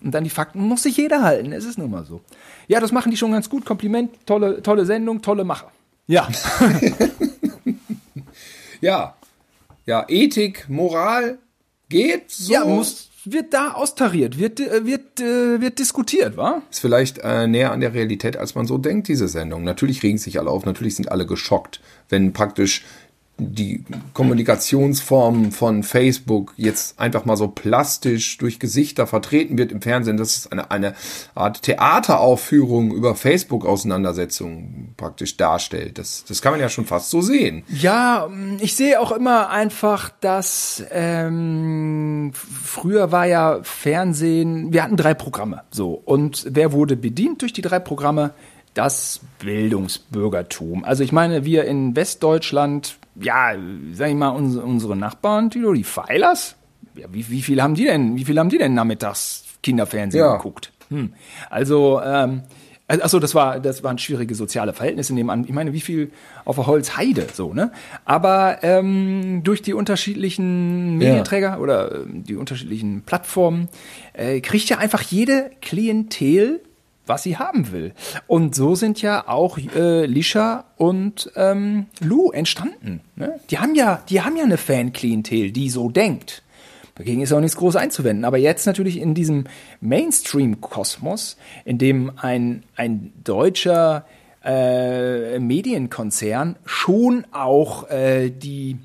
Und 0.03 0.12
dann 0.12 0.25
die 0.25 0.31
Fakten 0.31 0.61
muss 0.61 0.85
sich 0.85 0.96
jeder 0.96 1.22
halten, 1.22 1.53
es 1.53 1.64
ist 1.64 1.79
nun 1.79 1.90
mal 1.90 2.05
so. 2.05 2.20
Ja, 2.68 2.81
das 2.81 2.92
machen 2.92 3.11
die 3.11 3.16
schon 3.16 3.33
ganz 3.33 3.51
gut. 3.51 3.64
Kompliment, 3.64 4.11
tolle, 4.27 4.62
tolle 4.62 4.87
Sendung, 4.87 5.22
tolle 5.22 5.44
Macher. 5.44 5.70
Ja, 6.07 6.29
Ja, 8.81 9.14
ja, 9.87 10.05
Ethik, 10.09 10.68
Moral 10.68 11.38
geht 11.88 12.31
so. 12.31 12.53
ja 12.53 12.64
muss, 12.64 13.11
wird 13.25 13.55
da 13.55 13.72
austariert, 13.72 14.38
wird, 14.38 14.61
äh, 14.61 14.85
wird, 14.85 15.20
äh, 15.20 15.61
wird 15.61 15.79
diskutiert, 15.79 16.37
wa? 16.37 16.62
Ist 16.70 16.81
vielleicht 16.81 17.18
äh, 17.18 17.46
näher 17.46 17.72
an 17.72 17.81
der 17.81 17.94
Realität, 17.94 18.37
als 18.37 18.55
man 18.55 18.66
so 18.66 18.79
denkt, 18.79 19.09
diese 19.09 19.29
Sendung. 19.29 19.64
Natürlich 19.64 20.03
regen 20.03 20.18
sich 20.18 20.38
alle 20.38 20.51
auf, 20.51 20.64
natürlich 20.64 20.96
sind 20.96 21.11
alle 21.11 21.27
geschockt, 21.27 21.81
wenn 22.09 22.33
praktisch 22.33 22.85
die 23.38 23.85
Kommunikationsform 24.14 25.53
von 25.53 25.83
Facebook 25.83 26.55
jetzt 26.57 26.99
einfach 26.99 27.27
mal 27.27 27.37
so 27.37 27.49
plastisch 27.49 28.38
durch 28.38 28.59
Gesichter 28.59 29.07
vertreten 29.07 29.59
wird 29.59 29.72
im 29.72 29.83
Fernsehen, 29.83 30.16
dass 30.16 30.37
es 30.38 30.53
eine, 30.53 30.70
eine 30.70 30.94
Art 31.35 31.62
Theateraufführung 31.62 32.92
über 32.92 33.14
Facebook-Auseinandersetzungen 33.14 34.94
praktisch 34.96 35.37
darstellt. 35.37 35.99
Das, 35.99 36.25
das 36.27 36.40
kann 36.40 36.53
man 36.53 36.61
ja 36.61 36.70
schon 36.70 36.87
fast 36.87 37.11
so 37.11 37.20
sehen. 37.20 37.64
Ja, 37.68 38.29
ich 38.61 38.75
sehe 38.75 39.01
auch 39.01 39.12
immer 39.12 39.51
einfach, 39.51 40.11
dass 40.20 40.83
ähm, 40.90 42.33
früher 42.33 43.12
war 43.12 43.27
ja 43.27 43.61
Fernsehen, 43.62 44.72
wir 44.72 44.83
hatten 44.83 44.96
drei 44.96 45.12
Programme, 45.12 45.62
so 45.70 45.92
und 45.92 46.46
wer 46.49 46.72
wurde 46.72 46.96
bedient 46.96 47.42
durch 47.42 47.53
die 47.53 47.62
drei 47.62 47.81
Programme? 47.81 48.33
Das 48.72 49.20
Bildungsbürgertum. 49.38 50.85
Also 50.85 51.03
ich 51.03 51.11
meine, 51.11 51.46
wir 51.46 51.64
in 51.64 51.96
Westdeutschland, 51.96 52.99
ja, 53.20 53.52
sag 53.92 54.09
ich 54.11 54.14
mal, 54.14 54.29
unsere, 54.29 54.64
unsere 54.64 54.96
Nachbarn, 54.96 55.50
Tilo, 55.50 55.72
die 55.72 55.85
Pfeilers, 55.85 56.57
ja, 56.94 57.07
wie, 57.11 57.29
wie 57.29 57.42
viel 57.42 57.62
haben 57.62 57.74
die 57.74 57.85
denn, 57.85 58.16
wie 58.16 58.24
viel 58.24 58.38
haben 58.38 58.48
die 58.48 58.59
denn 58.59 58.74
nachmittags 58.74 59.44
Kinderfernsehen 59.62 60.24
Ja. 60.24 60.37
geguckt? 60.37 60.72
Hm. 60.90 61.12
Also, 61.50 62.00
ähm, 62.02 62.42
Achso, 62.88 63.18
das 63.18 63.35
war, 63.35 63.59
das 63.59 63.83
waren 63.83 63.98
schwierige 63.98 64.37
soziale 64.37 64.72
Verhältnisse 64.72 65.12
nebenan. 65.12 65.42
Ich 65.42 65.50
meine, 65.50 65.72
wie 65.72 65.81
viel 65.81 66.12
auf 66.44 66.55
der 66.55 66.68
Holzheide, 66.68 67.26
so, 67.33 67.52
ne? 67.52 67.72
Aber 68.05 68.59
ähm, 68.62 69.40
durch 69.42 69.61
die 69.61 69.74
unterschiedlichen 69.74 70.96
Medienträger 70.96 71.59
oder 71.61 71.92
ähm, 71.92 72.22
die 72.22 72.37
unterschiedlichen 72.37 73.02
Plattformen 73.02 73.68
äh, 74.12 74.40
kriegt 74.40 74.68
ja 74.68 74.79
einfach 74.79 75.02
jede 75.02 75.50
Klientel, 75.62 76.61
was 77.07 77.23
sie 77.23 77.37
haben 77.37 77.73
will. 77.73 77.92
Und 78.27 78.55
so 78.55 78.75
sind 78.75 79.01
ja 79.01 79.29
auch 79.29 79.59
äh, 79.59 80.07
Lisha 80.07 80.64
und 80.77 81.31
ähm, 81.37 81.87
Lou 82.01 82.31
entstanden. 82.31 83.01
Ne? 83.14 83.40
Die 83.51 83.59
haben 83.59 83.75
ja, 83.75 84.03
die 84.09 84.23
haben 84.23 84.37
ja 84.37 84.45
eine 84.45 84.59
Fan-Klientel, 84.59 85.53
die 85.53 85.71
so 85.71 85.88
denkt. 85.88 86.42
Dagegen 86.97 87.21
ist 87.21 87.33
auch 87.33 87.40
nichts 87.40 87.57
groß 87.57 87.77
einzuwenden. 87.77 88.25
Aber 88.25 88.38
jetzt 88.38 88.66
natürlich 88.66 88.99
in 88.99 89.14
diesem 89.14 89.45
Mainstream-Kosmos, 89.81 91.37
in 91.64 91.79
dem 91.79 92.12
ein, 92.16 92.64
ein 92.75 93.12
deutscher 93.23 94.07
äh, 94.45 95.38
Medienkonzern 95.38 96.57
schon 96.64 97.27
auch 97.33 97.90
äh, 97.90 98.31
die, 98.31 98.79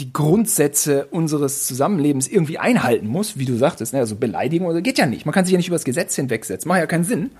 die 0.00 0.12
Grundsätze 0.12 1.06
unseres 1.06 1.66
Zusammenlebens 1.66 2.26
irgendwie 2.26 2.58
einhalten 2.58 3.06
muss, 3.06 3.38
wie 3.38 3.44
du 3.44 3.56
sagtest, 3.56 3.92
ne? 3.92 4.00
also 4.00 4.16
Beleidigung 4.16 4.66
oder 4.66 4.80
geht 4.80 4.98
ja 4.98 5.06
nicht. 5.06 5.26
Man 5.26 5.34
kann 5.34 5.44
sich 5.44 5.52
ja 5.52 5.58
nicht 5.58 5.68
über 5.68 5.76
das 5.76 5.84
Gesetz 5.84 6.16
hinwegsetzen, 6.16 6.68
macht 6.68 6.80
ja 6.80 6.86
keinen 6.86 7.04
Sinn. 7.04 7.30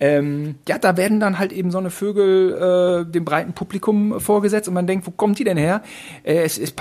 Ähm, 0.00 0.56
ja, 0.68 0.78
da 0.78 0.96
werden 0.96 1.20
dann 1.20 1.38
halt 1.38 1.52
eben 1.52 1.70
so 1.70 1.78
eine 1.78 1.90
Vögel 1.90 3.06
äh, 3.06 3.10
dem 3.10 3.24
breiten 3.24 3.52
Publikum 3.52 4.20
vorgesetzt 4.20 4.68
und 4.68 4.74
man 4.74 4.86
denkt, 4.86 5.06
wo 5.06 5.12
kommt 5.12 5.38
die 5.38 5.44
denn 5.44 5.56
her? 5.56 5.82
Äh, 6.24 6.42
es 6.42 6.58
ist 6.58 6.74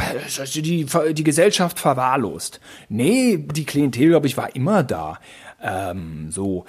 die, 0.56 0.86
die 1.14 1.24
Gesellschaft 1.24 1.80
verwahrlost. 1.80 2.60
Nee, 2.90 3.38
die 3.38 3.66
Klientel, 3.66 4.10
glaube 4.10 4.28
ich, 4.28 4.36
war 4.36 4.56
immer 4.56 4.84
da. 4.84 5.20
Ähm, 5.62 6.32
so, 6.32 6.66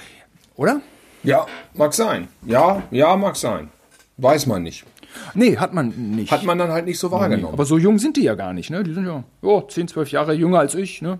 oder? 0.55 0.81
Ja, 1.23 1.47
mag 1.73 1.95
sein. 1.95 2.29
Ja, 2.45 2.83
ja, 2.91 3.17
mag 3.17 3.37
sein. 3.37 3.71
Weiß 4.19 4.47
man 4.47 4.63
nicht. 4.63 4.85
Nee, 5.35 5.57
hat 5.57 5.73
man 5.75 5.89
nicht. 6.17 6.31
Hat 6.33 6.45
man 6.45 6.59
dann 6.59 6.71
halt 6.71 6.85
nicht 6.87 6.99
so 6.99 7.11
wahrgenommen. 7.11 7.53
Aber 7.55 7.65
so 7.65 7.79
jung 7.79 7.99
sind 7.99 8.17
die 8.17 8.23
ja 8.23 8.35
gar 8.35 8.53
nicht, 8.53 8.71
ne? 8.71 8.83
Die 8.85 8.93
sind 8.95 9.07
ja 9.07 9.25
oh, 9.43 9.63
10, 9.63 9.89
12 9.89 10.11
Jahre 10.11 10.35
jünger 10.35 10.59
als 10.61 10.75
ich, 10.75 11.03
ne? 11.03 11.19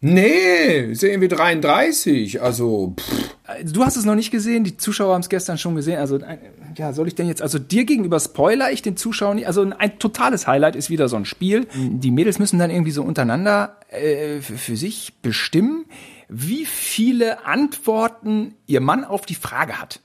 Nee, 0.00 0.92
ja 0.92 1.08
irgendwie 1.08 1.28
33. 1.28 2.42
Also, 2.42 2.94
pff, 2.98 3.34
Du 3.72 3.84
hast 3.84 3.96
es 3.96 4.04
noch 4.04 4.16
nicht 4.16 4.32
gesehen, 4.32 4.64
die 4.64 4.76
Zuschauer 4.76 5.14
haben 5.14 5.20
es 5.20 5.28
gestern 5.28 5.56
schon 5.56 5.74
gesehen. 5.76 5.98
Also, 5.98 6.16
ein- 6.20 6.38
ja, 6.76 6.92
soll 6.92 7.06
ich 7.08 7.14
denn 7.14 7.28
jetzt, 7.28 7.40
also 7.42 7.58
dir 7.60 7.84
gegenüber 7.84 8.18
spoiler 8.20 8.72
ich 8.72 8.82
den 8.82 8.96
Zuschauern 8.96 9.36
nicht. 9.36 9.46
Also 9.46 9.62
ein, 9.62 9.72
ein 9.72 9.98
totales 9.98 10.46
Highlight 10.46 10.76
ist 10.76 10.90
wieder 10.90 11.08
so 11.08 11.16
ein 11.16 11.24
Spiel. 11.24 11.66
Die 11.74 12.10
Mädels 12.10 12.38
müssen 12.38 12.58
dann 12.58 12.70
irgendwie 12.70 12.90
so 12.90 13.02
untereinander 13.02 13.76
äh, 13.90 14.40
für 14.40 14.76
sich 14.76 15.14
bestimmen, 15.22 15.86
wie 16.28 16.66
viele 16.66 17.46
Antworten 17.46 18.54
ihr 18.66 18.80
Mann 18.80 19.04
auf 19.04 19.24
die 19.26 19.34
Frage 19.36 19.80
hat. 19.80 20.00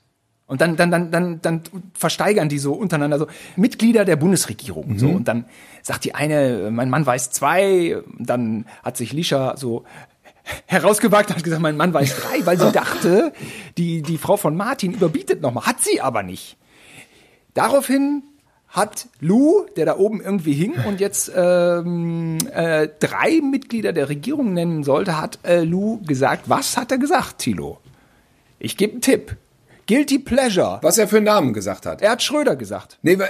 Und 0.51 0.59
dann, 0.59 0.75
dann, 0.75 0.91
dann, 0.91 1.11
dann, 1.11 1.41
dann 1.41 1.61
versteigern 1.93 2.49
die 2.49 2.59
so 2.59 2.73
untereinander 2.73 3.17
so 3.17 3.27
Mitglieder 3.55 4.03
der 4.03 4.17
Bundesregierung. 4.17 4.99
So. 4.99 5.07
Und 5.07 5.29
dann 5.29 5.45
sagt 5.81 6.03
die 6.03 6.13
eine, 6.13 6.71
mein 6.71 6.89
Mann 6.89 7.05
weiß 7.05 7.31
zwei. 7.31 8.03
Dann 8.19 8.65
hat 8.83 8.97
sich 8.97 9.13
Lisha 9.13 9.55
so 9.55 9.85
herausgewagt 10.65 11.29
und 11.29 11.37
hat 11.37 11.43
gesagt, 11.45 11.61
mein 11.61 11.77
Mann 11.77 11.93
weiß 11.93 12.17
drei, 12.17 12.45
weil 12.45 12.59
sie 12.59 12.69
dachte, 12.73 13.31
die, 13.77 14.01
die 14.01 14.17
Frau 14.17 14.35
von 14.35 14.57
Martin 14.57 14.91
überbietet 14.91 15.41
nochmal. 15.41 15.67
Hat 15.67 15.79
sie 15.79 16.01
aber 16.01 16.21
nicht. 16.21 16.57
Daraufhin 17.53 18.23
hat 18.67 19.07
Lou, 19.21 19.65
der 19.77 19.85
da 19.85 19.95
oben 19.95 20.19
irgendwie 20.19 20.51
hing 20.51 20.73
und 20.85 20.99
jetzt 20.99 21.31
ähm, 21.33 22.39
äh, 22.53 22.89
drei 22.99 23.39
Mitglieder 23.41 23.93
der 23.93 24.09
Regierung 24.09 24.51
nennen 24.51 24.83
sollte, 24.83 25.17
hat 25.17 25.39
äh, 25.43 25.63
Lou 25.63 26.01
gesagt, 26.01 26.49
was 26.49 26.75
hat 26.75 26.91
er 26.91 26.97
gesagt, 26.97 27.37
Thilo? 27.37 27.79
Ich 28.59 28.75
gebe 28.75 28.91
einen 28.91 29.01
Tipp. 29.01 29.37
Guilty 29.87 30.19
Pleasure. 30.19 30.79
was 30.81 30.97
er 30.97 31.07
für 31.07 31.17
einen 31.17 31.25
Namen 31.25 31.53
gesagt 31.53 31.85
hat. 31.85 32.01
Er 32.01 32.11
hat 32.11 32.23
Schröder 32.23 32.55
gesagt. 32.55 32.97
Nee, 33.01 33.13
äh, 33.13 33.27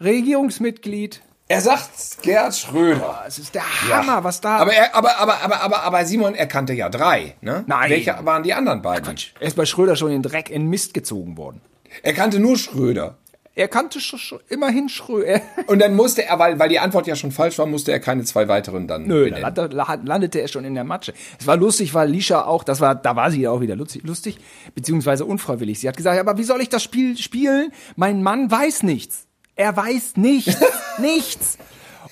Regierungsmitglied. 0.00 1.22
er 1.48 1.60
sagt 1.60 2.22
Gerd 2.22 2.54
Schröder. 2.54 3.24
Es 3.26 3.38
ist 3.38 3.54
der 3.54 3.62
Hammer, 3.88 4.24
was 4.24 4.40
da. 4.40 4.58
Aber, 4.58 4.72
er, 4.72 4.94
aber, 4.94 5.16
aber, 5.18 5.42
aber, 5.42 5.60
aber, 5.60 5.82
aber 5.82 6.04
Simon, 6.04 6.34
er 6.34 6.46
kannte 6.46 6.72
ja 6.72 6.88
drei. 6.88 7.34
Ne? 7.40 7.64
Nein. 7.66 7.90
Welche 7.90 8.16
waren 8.22 8.42
die 8.42 8.54
anderen 8.54 8.82
beiden? 8.82 9.16
er 9.40 9.46
ist 9.46 9.56
bei 9.56 9.66
Schröder 9.66 9.96
schon 9.96 10.10
in 10.10 10.22
den 10.22 10.30
Dreck, 10.30 10.50
in 10.50 10.68
Mist 10.68 10.94
gezogen 10.94 11.36
worden. 11.36 11.60
Er 12.02 12.12
kannte 12.12 12.40
nur 12.40 12.56
Schröder. 12.58 13.16
Er 13.56 13.68
kannte 13.68 14.00
sch 14.00 14.16
sch 14.16 14.34
immerhin 14.48 14.88
Schröder. 14.88 15.40
Und 15.68 15.78
dann 15.78 15.94
musste 15.94 16.24
er, 16.24 16.38
weil, 16.40 16.58
weil 16.58 16.68
die 16.68 16.80
Antwort 16.80 17.06
ja 17.06 17.14
schon 17.14 17.30
falsch 17.30 17.56
war, 17.58 17.66
musste 17.66 17.92
er 17.92 18.00
keine 18.00 18.24
zwei 18.24 18.48
weiteren 18.48 18.88
dann 18.88 19.06
Nö, 19.06 19.30
da 19.30 19.50
benennen. 19.50 19.70
landete, 19.70 20.06
landete 20.06 20.40
er 20.40 20.48
schon 20.48 20.64
in 20.64 20.74
der 20.74 20.82
Matsche. 20.82 21.14
Es 21.38 21.46
war 21.46 21.56
lustig, 21.56 21.94
weil 21.94 22.10
Lisha 22.10 22.42
auch, 22.44 22.64
das 22.64 22.80
war, 22.80 22.96
da 22.96 23.14
war 23.14 23.30
sie 23.30 23.42
ja 23.42 23.50
auch 23.50 23.60
wieder 23.60 23.76
lustig, 23.76 24.02
lustig, 24.04 24.38
beziehungsweise 24.74 25.24
unfreiwillig. 25.24 25.78
Sie 25.78 25.88
hat 25.88 25.96
gesagt, 25.96 26.18
aber 26.18 26.36
wie 26.36 26.42
soll 26.44 26.60
ich 26.62 26.68
das 26.68 26.82
Spiel 26.82 27.16
spielen? 27.16 27.70
Mein 27.94 28.22
Mann 28.24 28.50
weiß 28.50 28.82
nichts. 28.82 29.26
Er 29.54 29.76
weiß 29.76 30.16
nichts. 30.16 30.56
nichts. 30.98 31.58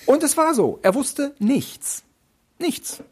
Und 0.05 0.23
es 0.23 0.37
war 0.37 0.53
so. 0.53 0.79
Er 0.81 0.95
wusste 0.95 1.35
nichts. 1.39 2.03
Nichts. 2.57 3.03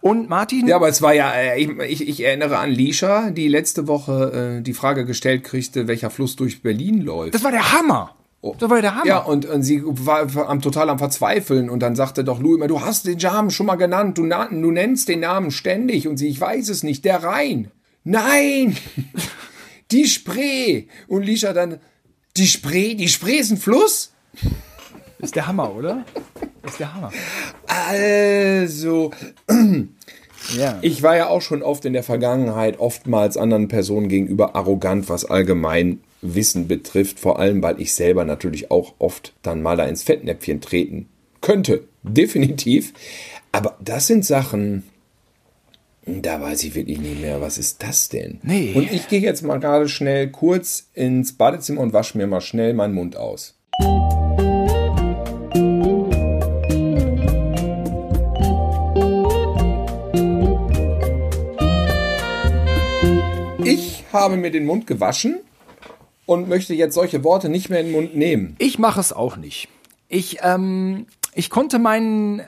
Und 0.00 0.28
Martin, 0.28 0.66
Ja, 0.66 0.76
aber 0.76 0.88
es 0.88 1.02
war 1.02 1.14
ja, 1.14 1.32
äh, 1.32 1.60
ich, 1.60 1.68
ich, 1.68 2.08
ich 2.08 2.24
erinnere 2.24 2.58
an 2.58 2.70
Lisha, 2.70 3.30
die 3.30 3.48
letzte 3.48 3.86
Woche 3.86 4.58
äh, 4.58 4.62
die 4.62 4.74
Frage 4.74 5.04
gestellt 5.04 5.44
kriegte, 5.44 5.88
welcher 5.88 6.10
Fluss 6.10 6.36
durch 6.36 6.62
Berlin 6.62 7.02
läuft. 7.02 7.34
das 7.34 7.44
war 7.44 7.50
der 7.50 7.72
Hammer. 7.72 8.14
Das 8.58 8.70
war 8.70 8.80
der 8.80 8.94
Hammer. 8.94 9.06
Ja, 9.06 9.18
und, 9.18 9.46
und 9.46 9.62
sie 9.62 9.82
war 9.84 10.48
am, 10.48 10.62
total 10.62 10.90
am 10.90 10.98
Verzweifeln 10.98 11.68
und 11.68 11.80
dann 11.80 11.96
sagte 11.96 12.22
doch 12.22 12.40
Lou 12.40 12.54
immer, 12.54 12.68
du 12.68 12.80
hast 12.80 13.06
den 13.06 13.18
Namen 13.18 13.50
schon 13.50 13.66
mal 13.66 13.74
genannt, 13.74 14.16
du, 14.16 14.24
na, 14.24 14.46
du 14.46 14.70
nennst 14.70 15.08
den 15.08 15.20
Namen 15.20 15.50
ständig 15.50 16.06
und 16.06 16.18
sie, 16.18 16.28
ich 16.28 16.40
weiß 16.40 16.68
es 16.68 16.82
nicht, 16.82 17.04
der 17.04 17.22
Rhein. 17.24 17.70
Nein! 18.04 18.76
die 19.90 20.06
Spree. 20.06 20.84
Und 21.08 21.24
Lisha 21.24 21.52
dann, 21.52 21.80
die 22.36 22.46
Spree, 22.46 22.94
die 22.94 23.08
Spree 23.08 23.38
ist 23.38 23.50
ein 23.50 23.56
Fluss? 23.56 24.12
Ist 25.20 25.34
der 25.36 25.46
Hammer, 25.46 25.74
oder? 25.74 26.04
Ist 26.64 26.78
der 26.78 26.94
Hammer. 26.94 27.10
Also, 27.66 29.10
Ja. 30.56 30.78
ich 30.80 31.02
war 31.02 31.16
ja 31.16 31.28
auch 31.28 31.42
schon 31.42 31.62
oft 31.62 31.84
in 31.84 31.92
der 31.92 32.02
Vergangenheit 32.04 32.78
oftmals 32.78 33.36
anderen 33.36 33.68
Personen 33.68 34.08
gegenüber 34.08 34.54
arrogant, 34.54 35.08
was 35.08 35.24
allgemein 35.24 36.00
Wissen 36.22 36.68
betrifft, 36.68 37.18
vor 37.20 37.38
allem 37.38 37.62
weil 37.62 37.80
ich 37.80 37.94
selber 37.94 38.24
natürlich 38.24 38.70
auch 38.70 38.94
oft 38.98 39.34
dann 39.42 39.62
mal 39.62 39.76
da 39.76 39.84
ins 39.84 40.02
Fettnäpfchen 40.04 40.60
treten 40.60 41.08
könnte. 41.40 41.84
Definitiv. 42.02 42.92
Aber 43.52 43.76
das 43.82 44.06
sind 44.06 44.24
Sachen, 44.24 44.84
da 46.06 46.40
weiß 46.40 46.64
ich 46.64 46.74
wirklich 46.74 46.98
nicht 46.98 47.20
mehr, 47.20 47.40
was 47.40 47.58
ist 47.58 47.82
das 47.82 48.08
denn? 48.08 48.38
Nee. 48.42 48.72
Und 48.74 48.90
ich 48.92 49.08
gehe 49.08 49.20
jetzt 49.20 49.42
mal 49.42 49.58
gerade 49.60 49.88
schnell 49.88 50.30
kurz 50.30 50.88
ins 50.94 51.34
Badezimmer 51.34 51.80
und 51.80 51.92
wasche 51.92 52.16
mir 52.16 52.26
mal 52.26 52.40
schnell 52.40 52.72
meinen 52.74 52.94
Mund 52.94 53.16
aus. 53.16 53.54
Habe 64.20 64.36
mir 64.36 64.50
den 64.50 64.66
Mund 64.66 64.86
gewaschen 64.86 65.40
und 66.26 66.48
möchte 66.48 66.74
jetzt 66.74 66.94
solche 66.94 67.24
Worte 67.24 67.48
nicht 67.48 67.70
mehr 67.70 67.80
in 67.80 67.86
den 67.86 67.92
Mund 67.92 68.16
nehmen. 68.16 68.56
Ich 68.58 68.78
mache 68.78 69.00
es 69.00 69.12
auch 69.12 69.36
nicht. 69.36 69.68
Ich, 70.08 70.38
ähm, 70.42 71.06
ich 71.34 71.50
konnte 71.50 71.78
meinen 71.78 72.42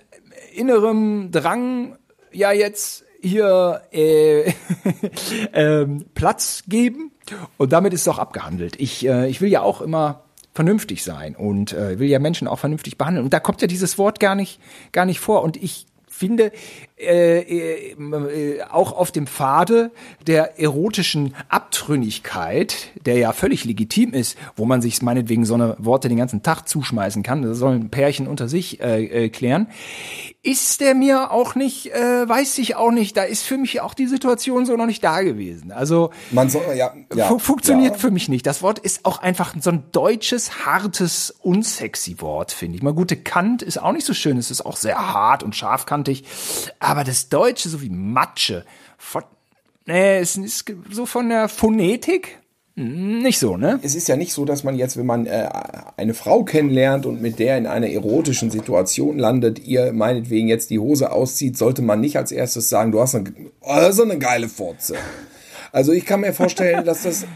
inneren 0.55 1.31
Drang 1.31 1.97
ja 2.33 2.53
jetzt 2.53 3.05
hier 3.23 3.83
äh, 3.93 4.53
ähm, 5.53 6.07
Platz 6.15 6.65
geben 6.69 7.13
und 7.57 7.73
damit 7.73 7.93
ist 7.93 8.03
es 8.03 8.09
auch 8.09 8.19
abgehandelt. 8.19 8.77
Ich, 8.79 9.07
äh, 9.07 9.29
ich 9.29 9.41
will 9.41 9.51
ja 9.51 9.63
auch 9.63 9.81
immer 9.81 10.25
vernünftig 10.53 11.05
sein 11.05 11.37
und 11.37 11.73
äh, 11.73 11.99
will 11.99 12.09
ja 12.09 12.19
Menschen 12.19 12.49
auch 12.49 12.59
vernünftig 12.59 12.99
behandeln 12.99 13.25
und 13.25 13.33
da 13.33 13.41
kommt 13.41 13.63
ja 13.63 13.69
dieses 13.69 13.99
Wort 13.99 14.19
gar 14.19 14.35
nicht 14.35 14.61
gar 14.91 15.05
nicht 15.07 15.21
vor 15.21 15.43
und 15.43 15.57
ich 15.57 15.87
finde 16.21 16.53
äh, 16.99 17.41
äh, 17.41 17.93
äh, 17.93 18.63
auch 18.65 18.93
auf 18.93 19.11
dem 19.11 19.27
Pfade 19.27 19.91
der 20.27 20.61
erotischen 20.61 21.35
Abtrünnigkeit, 21.49 22.91
der 23.07 23.17
ja 23.17 23.33
völlig 23.33 23.65
legitim 23.65 24.13
ist, 24.13 24.37
wo 24.55 24.67
man 24.67 24.83
sich 24.83 25.01
meinetwegen 25.01 25.47
so 25.47 25.55
eine 25.55 25.77
Worte 25.79 26.11
den 26.11 26.19
ganzen 26.19 26.43
Tag 26.43 26.69
zuschmeißen 26.69 27.23
kann, 27.23 27.41
das 27.41 27.57
sollen 27.57 27.89
Pärchen 27.89 28.29
unter 28.29 28.49
sich 28.49 28.83
äh, 28.83 29.05
äh, 29.05 29.29
klären, 29.31 29.69
ist 30.43 30.81
der 30.83 30.95
mir 30.95 31.31
auch 31.33 31.55
nicht, 31.55 31.93
äh, 31.93 32.29
weiß 32.29 32.59
ich 32.59 32.77
auch 32.77 32.91
nicht, 32.91 33.17
da 33.17 33.23
ist 33.23 33.43
für 33.45 33.57
mich 33.57 33.81
auch 33.81 33.95
die 33.95 34.07
Situation 34.07 34.67
so 34.67 34.77
noch 34.77 34.87
nicht 34.87 35.03
da 35.03 35.23
gewesen. 35.23 35.73
Also 35.73 36.11
Man 36.31 36.51
soll, 36.51 36.63
ja, 36.77 36.95
ja, 37.15 37.29
fu 37.29 37.39
funktioniert 37.39 37.93
ja. 37.95 37.99
für 37.99 38.11
mich 38.11 38.29
nicht. 38.29 38.47
Das 38.47 38.63
Wort 38.63 38.79
ist 38.79 39.05
auch 39.05 39.19
einfach 39.19 39.55
so 39.61 39.71
ein 39.71 39.85
deutsches, 39.93 40.67
hartes, 40.67 41.35
unsexy 41.41 42.21
Wort, 42.21 42.53
finde 42.53 42.77
ich. 42.77 42.83
Mal 42.83 42.95
gute 42.95 43.17
Kant 43.17 43.63
ist 43.63 43.81
auch 43.81 43.93
nicht 43.93 44.07
so 44.07 44.15
schön. 44.15 44.37
Es 44.39 44.51
ist 44.51 44.65
auch 44.65 44.77
sehr 44.77 45.13
hart 45.13 45.43
und 45.43 45.55
scharfkantig. 45.57 46.10
Aber 46.79 47.05
das 47.05 47.29
Deutsche, 47.29 47.69
so 47.69 47.83
wie 47.83 47.91
Matsche, 47.91 48.65
von, 48.99 49.23
nee, 49.87 50.19
es 50.19 50.37
ist 50.37 50.65
so 50.91 51.07
von 51.07 51.29
der 51.29 51.49
Phonetik 51.49 52.41
hm, 52.77 53.23
nicht 53.23 53.39
so, 53.39 53.57
ne? 53.57 53.81
es 53.83 53.95
ist 53.95 54.09
ja 54.09 54.17
nicht 54.17 54.33
so, 54.33 54.45
dass 54.45 54.65
man 54.65 54.77
jetzt, 54.77 54.97
wenn 54.97 55.07
man 55.07 55.27
äh, 55.27 55.49
eine 55.97 56.15
Frau 56.15 56.45
kennenlernt 56.45 57.05
und 57.05 57.21
mit 57.21 57.39
der 57.39 57.59
in 57.59 57.67
einer 57.67 57.89
erotischen 57.89 58.51
Situation 58.51 59.19
landet, 59.19 59.59
ihr 59.67 59.93
meinetwegen 59.93 60.49
jetzt 60.49 60.71
die 60.71 60.79
Hose 60.79 61.13
auszieht, 61.13 61.59
sollte 61.59 61.83
man 61.83 62.01
nicht 62.01 62.17
als 62.17 62.33
erstes 62.33 62.69
sagen, 62.69 62.93
du 62.93 63.01
hast 63.01 63.15
eine, 63.15 63.33
oh, 63.61 63.89
ist 63.89 64.01
eine 64.01 64.19
geile 64.19 64.49
Fotze. 64.49 64.95
Also 65.73 65.93
ich 65.93 66.07
kann 66.07 66.21
mir 66.21 66.33
vorstellen, 66.33 66.85
dass 66.85 67.03
das 67.03 67.27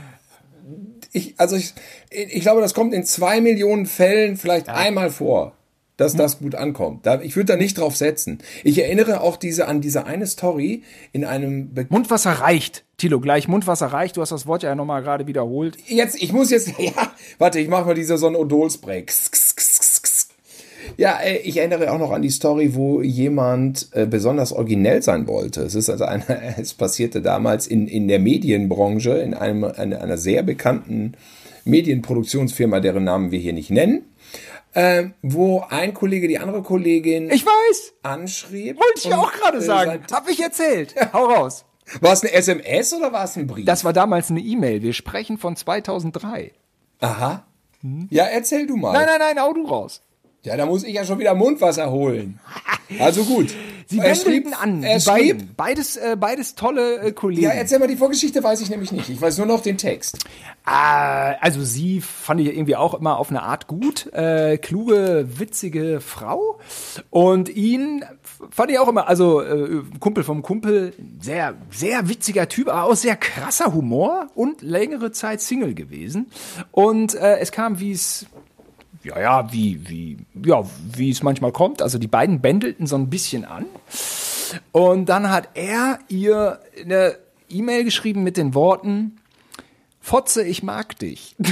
ich, 1.12 1.34
also 1.38 1.54
ich, 1.54 1.74
ich 2.10 2.40
glaube, 2.40 2.60
das 2.60 2.74
kommt 2.74 2.92
in 2.92 3.04
zwei 3.04 3.40
Millionen 3.40 3.86
Fällen 3.86 4.36
vielleicht 4.36 4.68
einmal 4.68 5.10
vor, 5.10 5.52
dass 5.96 6.14
das 6.14 6.38
gut 6.38 6.54
ankommt. 6.54 7.06
Da, 7.06 7.20
ich 7.20 7.36
würde 7.36 7.52
da 7.52 7.56
nicht 7.56 7.78
drauf 7.78 7.96
setzen. 7.96 8.38
Ich 8.64 8.82
erinnere 8.82 9.20
auch 9.20 9.36
diese 9.36 9.68
an 9.68 9.80
diese 9.80 10.06
eine 10.06 10.26
Story 10.26 10.82
in 11.12 11.24
einem 11.24 11.72
Be 11.72 11.86
Mundwasser 11.88 12.32
reicht. 12.32 12.84
Tilo, 12.96 13.20
gleich 13.20 13.48
Mundwasser 13.48 13.86
reicht. 13.86 14.16
Du 14.16 14.20
hast 14.20 14.32
das 14.32 14.46
Wort 14.46 14.62
ja 14.62 14.74
nochmal 14.74 15.02
gerade 15.02 15.26
wiederholt. 15.26 15.76
Jetzt, 15.86 16.20
ich 16.20 16.32
muss 16.32 16.50
jetzt, 16.50 16.72
ja, 16.78 17.12
warte, 17.38 17.60
ich 17.60 17.68
mache 17.68 17.86
mal 17.86 17.94
diese 17.94 18.18
so 18.18 18.26
ein 18.26 18.36
Odol-Spray. 18.36 19.06
Ja, 20.96 21.18
äh, 21.20 21.38
ich 21.38 21.56
erinnere 21.56 21.92
auch 21.92 21.98
noch 21.98 22.10
an 22.10 22.22
die 22.22 22.30
Story, 22.30 22.74
wo 22.74 23.00
jemand 23.00 23.88
äh, 23.92 24.06
besonders 24.06 24.52
originell 24.52 25.02
sein 25.02 25.26
wollte. 25.26 25.62
Es 25.62 25.74
ist 25.74 25.90
also 25.90 26.04
eine, 26.04 26.24
es 26.58 26.74
passierte 26.74 27.22
damals 27.22 27.66
in, 27.66 27.88
in 27.88 28.08
der 28.08 28.18
Medienbranche, 28.18 29.12
in 29.12 29.34
einem, 29.34 29.64
einer, 29.64 30.00
einer 30.00 30.18
sehr 30.18 30.42
bekannten 30.42 31.14
Medienproduktionsfirma, 31.64 32.80
deren 32.80 33.04
Namen 33.04 33.30
wir 33.30 33.38
hier 33.38 33.54
nicht 33.54 33.70
nennen, 33.70 34.02
äh, 34.74 35.04
wo 35.22 35.64
ein 35.68 35.94
Kollege 35.94 36.28
die 36.28 36.38
andere 36.38 36.62
Kollegin 36.62 37.30
Ich 37.30 37.44
weiß. 37.46 37.94
anschrieb. 38.02 38.76
Wollte 38.78 38.98
ich 39.00 39.06
und, 39.06 39.12
auch 39.14 39.32
gerade 39.32 39.58
äh, 39.58 39.62
sagen. 39.62 39.90
seit- 40.06 40.12
Hab 40.12 40.28
ich 40.28 40.40
erzählt. 40.40 40.94
Hau 41.12 41.24
raus. 41.26 41.64
War 42.00 42.12
es 42.12 42.22
eine 42.22 42.32
SMS 42.32 42.92
oder 42.94 43.12
war 43.12 43.24
es 43.24 43.36
ein 43.36 43.46
Brief? 43.46 43.64
Das 43.66 43.84
war 43.84 43.92
damals 43.92 44.30
eine 44.30 44.40
E-Mail. 44.40 44.82
Wir 44.82 44.92
sprechen 44.94 45.36
von 45.38 45.54
2003. 45.56 46.52
Aha. 47.00 47.46
Ja, 48.08 48.24
erzähl 48.24 48.66
du 48.66 48.76
mal. 48.76 48.92
Nein, 48.94 49.04
nein, 49.06 49.18
nein, 49.34 49.42
hau 49.42 49.52
du 49.52 49.66
raus. 49.66 50.00
Ja, 50.44 50.58
da 50.58 50.66
muss 50.66 50.84
ich 50.84 50.94
ja 50.94 51.04
schon 51.04 51.18
wieder 51.18 51.34
Mundwasser 51.34 51.90
holen. 51.90 52.38
Also 52.98 53.24
gut. 53.24 53.54
Sie 53.86 54.00
schrieb, 54.14 54.46
an, 54.62 54.82
er 54.82 54.98
schrieb, 54.98 55.38
beiden. 55.38 55.54
Beides, 55.56 55.96
äh, 55.96 56.16
beides 56.18 56.54
tolle 56.54 57.00
äh, 57.00 57.12
Kollegen. 57.12 57.42
ja, 57.42 57.50
erzähl 57.50 57.78
mal 57.78 57.88
die 57.88 57.96
Vorgeschichte, 57.96 58.42
weiß 58.42 58.60
ich 58.62 58.70
nämlich 58.70 58.92
nicht. 58.92 59.10
Ich 59.10 59.20
weiß 59.20 59.36
nur 59.38 59.46
noch 59.46 59.60
den 59.60 59.76
Text. 59.76 60.24
Ah, 60.64 61.32
also 61.40 61.62
sie 61.62 62.00
fand 62.00 62.40
ich 62.40 62.48
irgendwie 62.48 62.76
auch 62.76 62.94
immer 62.94 63.18
auf 63.18 63.28
eine 63.28 63.42
Art 63.42 63.66
gut, 63.66 64.10
äh, 64.14 64.56
kluge, 64.56 65.26
witzige 65.38 66.00
Frau. 66.00 66.58
Und 67.10 67.50
ihn 67.50 68.04
fand 68.50 68.70
ich 68.70 68.78
auch 68.78 68.88
immer, 68.88 69.06
also 69.06 69.42
äh, 69.42 69.82
Kumpel 70.00 70.24
vom 70.24 70.42
Kumpel, 70.42 70.94
sehr, 71.20 71.54
sehr 71.70 72.08
witziger 72.08 72.48
Typ, 72.48 72.68
aber 72.68 72.84
auch 72.84 72.96
sehr 72.96 73.16
krasser 73.16 73.74
Humor 73.74 74.28
und 74.34 74.62
längere 74.62 75.12
Zeit 75.12 75.42
Single 75.42 75.74
gewesen. 75.74 76.30
Und 76.70 77.14
äh, 77.14 77.38
es 77.38 77.52
kam, 77.52 77.80
wie 77.80 77.92
es 77.92 78.26
ja, 79.04 79.20
ja, 79.20 79.52
wie, 79.52 79.88
wie, 79.88 80.16
ja, 80.44 80.64
wie 80.96 81.10
es 81.10 81.22
manchmal 81.22 81.52
kommt. 81.52 81.82
Also 81.82 81.98
die 81.98 82.08
beiden 82.08 82.40
bändelten 82.40 82.86
so 82.86 82.96
ein 82.96 83.10
bisschen 83.10 83.44
an. 83.44 83.66
Und 84.72 85.06
dann 85.08 85.30
hat 85.30 85.50
er 85.54 85.98
ihr 86.08 86.60
eine 86.82 87.16
E-Mail 87.48 87.84
geschrieben 87.84 88.22
mit 88.22 88.36
den 88.36 88.54
Worten, 88.54 89.18
Fotze, 90.00 90.44
ich 90.44 90.62
mag 90.62 90.98
dich. 90.98 91.36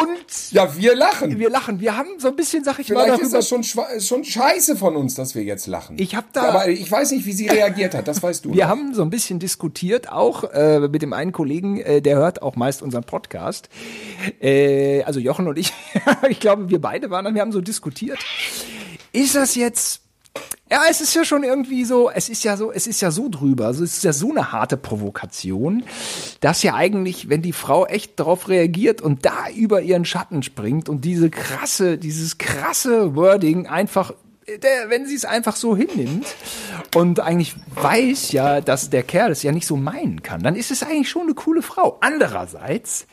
Und 0.00 0.52
Ja, 0.52 0.76
wir 0.76 0.94
lachen. 0.96 1.38
wir 1.38 1.50
lachen. 1.50 1.80
Wir 1.80 1.96
haben 1.96 2.08
so 2.18 2.28
ein 2.28 2.36
bisschen, 2.36 2.64
sag 2.64 2.78
ich 2.78 2.88
mal, 2.90 3.04
Vielleicht 3.04 3.22
ist 3.22 3.32
das 3.34 3.48
schon, 3.48 3.62
schwa- 3.62 4.00
schon 4.00 4.24
scheiße 4.24 4.76
von 4.76 4.96
uns, 4.96 5.14
dass 5.14 5.34
wir 5.34 5.42
jetzt 5.42 5.66
lachen. 5.66 5.96
Ich 5.98 6.14
hab 6.14 6.32
da- 6.32 6.42
Aber 6.42 6.68
ich 6.68 6.90
weiß 6.90 7.10
nicht, 7.12 7.26
wie 7.26 7.32
sie 7.32 7.48
reagiert 7.48 7.94
hat. 7.94 8.08
Das 8.08 8.22
weißt 8.22 8.44
du. 8.44 8.54
Wir 8.54 8.64
noch. 8.64 8.70
haben 8.70 8.94
so 8.94 9.02
ein 9.02 9.10
bisschen 9.10 9.38
diskutiert, 9.38 10.10
auch 10.10 10.44
äh, 10.52 10.80
mit 10.80 11.02
dem 11.02 11.12
einen 11.12 11.32
Kollegen, 11.32 11.80
äh, 11.80 12.00
der 12.02 12.16
hört 12.16 12.42
auch 12.42 12.56
meist 12.56 12.82
unseren 12.82 13.04
Podcast. 13.04 13.68
Äh, 14.40 15.02
also 15.04 15.20
Jochen 15.20 15.48
und 15.48 15.58
ich, 15.58 15.72
ich 16.28 16.40
glaube, 16.40 16.68
wir 16.70 16.80
beide 16.80 17.10
waren, 17.10 17.24
da, 17.24 17.34
wir 17.34 17.40
haben 17.40 17.52
so 17.52 17.60
diskutiert. 17.60 18.18
Ist 19.12 19.34
das 19.34 19.54
jetzt 19.54 20.01
ja, 20.70 20.84
es 20.88 21.02
ist 21.02 21.14
ja 21.14 21.24
schon 21.24 21.44
irgendwie 21.44 21.84
so, 21.84 22.10
es 22.10 22.30
ist 22.30 22.44
ja 22.44 22.56
so, 22.56 22.72
es 22.72 22.86
ist 22.86 23.02
ja 23.02 23.10
so 23.10 23.28
drüber, 23.28 23.66
also 23.66 23.84
es 23.84 23.98
ist 23.98 24.04
ja 24.04 24.14
so 24.14 24.30
eine 24.30 24.52
harte 24.52 24.78
Provokation, 24.78 25.84
dass 26.40 26.62
ja 26.62 26.74
eigentlich, 26.74 27.28
wenn 27.28 27.42
die 27.42 27.52
Frau 27.52 27.84
echt 27.84 28.18
darauf 28.18 28.48
reagiert 28.48 29.02
und 29.02 29.26
da 29.26 29.50
über 29.54 29.82
ihren 29.82 30.06
Schatten 30.06 30.42
springt 30.42 30.88
und 30.88 31.04
diese 31.04 31.28
krasse, 31.28 31.98
dieses 31.98 32.38
krasse 32.38 33.14
Wording 33.14 33.66
einfach 33.66 34.14
der, 34.48 34.90
wenn 34.90 35.06
sie 35.06 35.14
es 35.14 35.24
einfach 35.24 35.56
so 35.56 35.76
hinnimmt 35.76 36.26
und 36.94 37.20
eigentlich 37.20 37.54
weiß 37.74 38.32
ja, 38.32 38.60
dass 38.60 38.90
der 38.90 39.02
Kerl 39.02 39.30
es 39.30 39.42
ja 39.42 39.52
nicht 39.52 39.66
so 39.66 39.76
meinen 39.76 40.22
kann, 40.22 40.42
dann 40.42 40.56
ist 40.56 40.70
es 40.70 40.82
eigentlich 40.82 41.10
schon 41.10 41.22
eine 41.22 41.34
coole 41.34 41.62
Frau. 41.62 41.98
Andererseits 42.00 43.06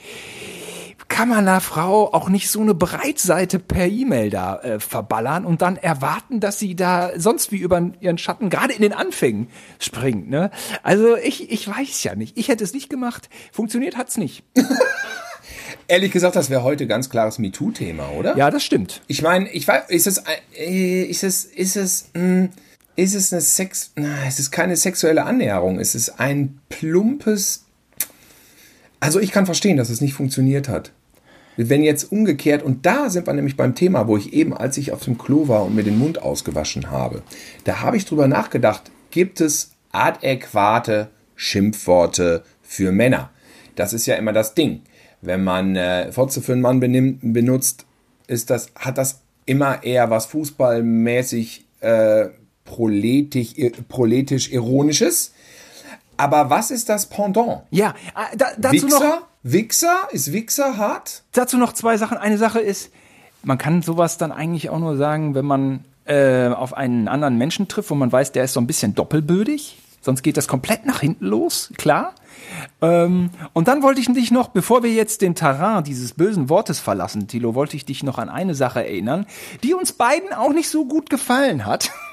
kann 1.09 1.27
man 1.27 1.39
einer 1.39 1.59
Frau 1.59 2.13
auch 2.13 2.29
nicht 2.29 2.49
so 2.49 2.61
eine 2.61 2.73
Breitseite 2.73 3.59
per 3.59 3.87
E-Mail 3.87 4.29
da 4.29 4.59
äh, 4.59 4.79
verballern 4.79 5.45
und 5.45 5.61
dann 5.61 5.75
erwarten, 5.75 6.39
dass 6.39 6.59
sie 6.59 6.75
da 6.75 7.11
sonst 7.17 7.51
wie 7.51 7.57
über 7.57 7.91
ihren 7.99 8.17
Schatten 8.17 8.49
gerade 8.49 8.73
in 8.73 8.81
den 8.81 8.93
Anfängen 8.93 9.47
springt. 9.79 10.29
Ne? 10.29 10.51
Also 10.83 11.17
ich, 11.17 11.51
ich 11.51 11.67
weiß 11.67 12.03
ja 12.03 12.15
nicht. 12.15 12.37
Ich 12.37 12.47
hätte 12.47 12.63
es 12.63 12.73
nicht 12.73 12.89
gemacht. 12.89 13.29
Funktioniert 13.51 13.97
hat's 13.97 14.17
nicht. 14.17 14.43
Ehrlich 15.87 16.11
gesagt, 16.11 16.35
das 16.35 16.49
wäre 16.49 16.63
heute 16.63 16.87
ganz 16.87 17.09
klares 17.09 17.39
MeToo-Thema, 17.39 18.11
oder? 18.11 18.37
Ja, 18.37 18.51
das 18.51 18.63
stimmt. 18.63 19.01
Ich 19.07 19.21
meine, 19.21 19.49
ich 19.49 19.67
weiß, 19.67 19.89
ist 19.89 20.07
es, 20.07 20.23
äh, 20.55 21.03
ist 21.03 21.23
es, 21.23 21.43
ist 21.43 21.75
es, 21.75 22.11
mh, 22.13 22.49
ist 22.95 23.15
es 23.15 23.33
eine 23.33 23.41
Sex, 23.41 23.91
na, 23.95 24.25
es 24.27 24.39
ist 24.39 24.51
keine 24.51 24.75
sexuelle 24.75 25.25
Annäherung, 25.25 25.79
es 25.79 25.95
ist 25.95 26.19
ein 26.19 26.59
plumpes, 26.69 27.65
also 28.99 29.19
ich 29.19 29.31
kann 29.31 29.45
verstehen, 29.45 29.77
dass 29.77 29.89
es 29.89 30.01
nicht 30.01 30.13
funktioniert 30.13 30.69
hat. 30.69 30.91
Wenn 31.61 31.83
jetzt 31.83 32.09
umgekehrt, 32.13 32.63
und 32.63 32.85
da 32.85 33.09
sind 33.09 33.27
wir 33.27 33.33
nämlich 33.33 33.57
beim 33.57 33.75
Thema, 33.75 34.07
wo 34.07 34.15
ich 34.15 34.31
eben, 34.31 34.55
als 34.55 34.77
ich 34.77 34.93
auf 34.93 35.03
dem 35.03 35.17
Klo 35.17 35.49
war 35.49 35.65
und 35.65 35.75
mir 35.75 35.83
den 35.83 35.99
Mund 35.99 36.21
ausgewaschen 36.21 36.89
habe, 36.89 37.21
da 37.65 37.81
habe 37.81 37.97
ich 37.97 38.05
drüber 38.05 38.29
nachgedacht, 38.29 38.83
gibt 39.11 39.41
es 39.41 39.71
adäquate 39.91 41.09
Schimpfworte 41.35 42.43
für 42.61 42.93
Männer. 42.93 43.31
Das 43.75 43.91
ist 43.91 44.05
ja 44.05 44.15
immer 44.15 44.31
das 44.31 44.53
Ding. 44.53 44.83
Wenn 45.21 45.43
man 45.43 45.75
äh, 45.75 46.13
Fotze 46.13 46.41
für 46.41 46.53
einen 46.53 46.61
Mann 46.61 46.79
benimm, 46.79 47.19
benutzt, 47.21 47.85
ist 48.27 48.49
das, 48.49 48.71
hat 48.75 48.97
das 48.97 49.19
immer 49.45 49.83
eher 49.83 50.09
was 50.09 50.27
fußballmäßig 50.27 51.65
äh, 51.81 52.27
proletisch, 52.63 53.53
proletisch 53.89 54.49
ironisches. 54.49 55.33
Aber 56.15 56.49
was 56.49 56.71
ist 56.71 56.87
das 56.87 57.07
Pendant? 57.07 57.63
Ja, 57.69 57.95
äh, 58.15 58.37
da, 58.37 58.47
dazu 58.57 58.87
Wichser? 58.87 58.99
noch 58.99 59.28
Wichser? 59.43 60.07
Ist 60.11 60.33
Wichser 60.33 60.77
hart? 60.77 61.23
dazu 61.31 61.57
noch 61.57 61.73
zwei 61.73 61.97
Sachen. 61.97 62.17
Eine 62.17 62.37
Sache 62.37 62.59
ist, 62.59 62.91
man 63.43 63.57
kann 63.57 63.81
sowas 63.81 64.17
dann 64.17 64.31
eigentlich 64.31 64.69
auch 64.69 64.79
nur 64.79 64.97
sagen, 64.97 65.35
wenn 65.35 65.45
man 65.45 65.85
äh, 66.05 66.47
auf 66.47 66.73
einen 66.73 67.07
anderen 67.07 67.37
Menschen 67.37 67.67
trifft, 67.67 67.89
wo 67.89 67.95
man 67.95 68.11
weiß, 68.11 68.31
der 68.31 68.43
ist 68.43 68.53
so 68.53 68.59
ein 68.59 68.67
bisschen 68.67 68.95
doppelbödig. 68.95 69.77
Sonst 70.01 70.23
geht 70.23 70.37
das 70.37 70.47
komplett 70.47 70.85
nach 70.85 71.01
hinten 71.01 71.25
los, 71.25 71.71
klar. 71.77 72.13
Ähm, 72.81 73.29
und 73.53 73.67
dann 73.67 73.83
wollte 73.83 73.99
ich 73.99 74.07
dich 74.07 74.31
noch, 74.31 74.47
bevor 74.49 74.81
wir 74.81 74.91
jetzt 74.91 75.21
den 75.21 75.35
Terrain 75.35 75.83
dieses 75.83 76.13
bösen 76.13 76.49
Wortes 76.49 76.79
verlassen, 76.79 77.27
Tilo, 77.27 77.53
wollte 77.53 77.75
ich 77.75 77.85
dich 77.85 78.03
noch 78.03 78.17
an 78.17 78.29
eine 78.29 78.55
Sache 78.55 78.83
erinnern, 78.85 79.25
die 79.63 79.73
uns 79.73 79.91
beiden 79.91 80.33
auch 80.33 80.53
nicht 80.53 80.69
so 80.69 80.85
gut 80.85 81.09
gefallen 81.09 81.65
hat. 81.65 81.91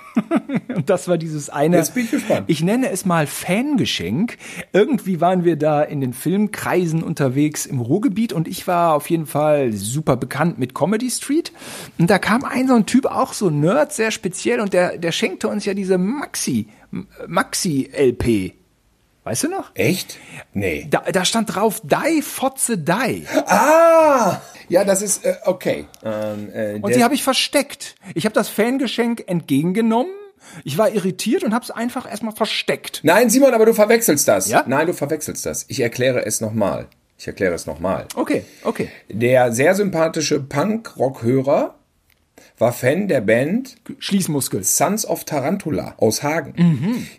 Und 0.75 0.91
das 0.91 1.09
war 1.09 1.19
dieses 1.19 1.51
eine, 1.51 1.77
Jetzt 1.77 1.95
bin 1.95 2.05
ich 2.05 2.11
gespannt. 2.11 2.45
ich 2.49 2.63
nenne 2.63 2.91
es 2.91 3.05
mal 3.05 3.27
Fangeschenk. 3.27 4.37
Irgendwie 4.73 5.21
waren 5.21 5.45
wir 5.45 5.57
da 5.57 5.83
in 5.83 6.01
den 6.01 6.13
Filmkreisen 6.13 7.03
unterwegs 7.03 7.67
im 7.67 7.81
Ruhrgebiet 7.81 8.33
und 8.33 8.49
ich 8.49 8.67
war 8.67 8.95
auf 8.95 9.11
jeden 9.11 9.27
Fall 9.27 9.73
super 9.73 10.17
bekannt 10.17 10.59
mit 10.59 10.75
Comedy 10.75 11.11
Street. 11.11 11.53
Und 11.99 12.11
da 12.11 12.19
kam 12.19 12.45
ein 12.45 12.69
so 12.69 12.75
ein 12.75 12.87
Typ, 12.87 13.07
auch 13.07 13.33
so 13.33 13.49
ein 13.49 13.61
Nerd, 13.61 13.93
sehr 13.93 14.11
speziell 14.11 14.61
und 14.61 14.73
der, 14.73 14.99
der 14.99 15.13
schenkte 15.13 15.49
uns 15.49 15.65
ja 15.65 15.75
diese 15.75 15.99
Maxi, 15.99 16.69
Maxi-LP. 17.27 18.55
Weißt 19.27 19.43
du 19.43 19.49
noch? 19.49 19.73
Echt? 19.75 20.19
Nee. 20.55 20.87
Da, 20.89 21.01
da 21.01 21.25
stand 21.25 21.53
drauf, 21.53 21.83
Die 21.83 22.23
Fotze 22.23 22.79
Die. 22.79 23.27
Ah! 23.47 24.41
Ja, 24.69 24.85
das 24.85 25.03
ist, 25.03 25.25
äh, 25.25 25.35
okay. 25.47 25.87
Ähm, 26.05 26.49
äh, 26.55 26.79
Und 26.81 26.95
die 26.95 27.03
habe 27.03 27.17
ich 27.17 27.25
versteckt. 27.25 27.97
Ich 28.15 28.25
habe 28.25 28.35
das 28.37 28.49
Fangeschenk 28.49 29.25
entgegengenommen. 29.27 30.13
Ich 30.63 30.79
war 30.79 30.91
irritiert 30.91 31.43
und 31.43 31.53
habe 31.53 31.65
es 31.65 31.73
einfach 31.73 32.09
erstmal 32.09 32.37
versteckt. 32.37 33.01
Nein, 33.03 33.29
Simon, 33.29 33.53
aber 33.53 33.67
du 33.67 33.75
verwechselst 33.75 34.29
das. 34.29 34.49
Ja? 34.49 34.63
Nein, 34.69 34.87
du 34.87 34.95
verwechselst 34.95 35.45
das. 35.45 35.65
Ich 35.67 35.81
erkläre 35.81 36.25
es 36.25 36.41
nochmal. 36.41 36.87
Ich 37.19 37.27
erkläre 37.27 37.55
es 37.55 37.67
nochmal. 37.67 38.07
Okay, 38.15 38.45
okay. 38.63 38.91
Der 39.09 39.51
sehr 39.53 39.75
sympathische 39.75 40.39
Punk-Rock-Hörer 40.39 41.75
war 42.59 42.73
Fan 42.73 43.09
der 43.09 43.21
Band 43.21 43.77
Schließmuskel. 43.99 44.65
Sons 44.65 45.07
of 45.07 45.25
Tarantula 45.25 45.95
aus 45.99 46.23
Hagen. 46.23 46.55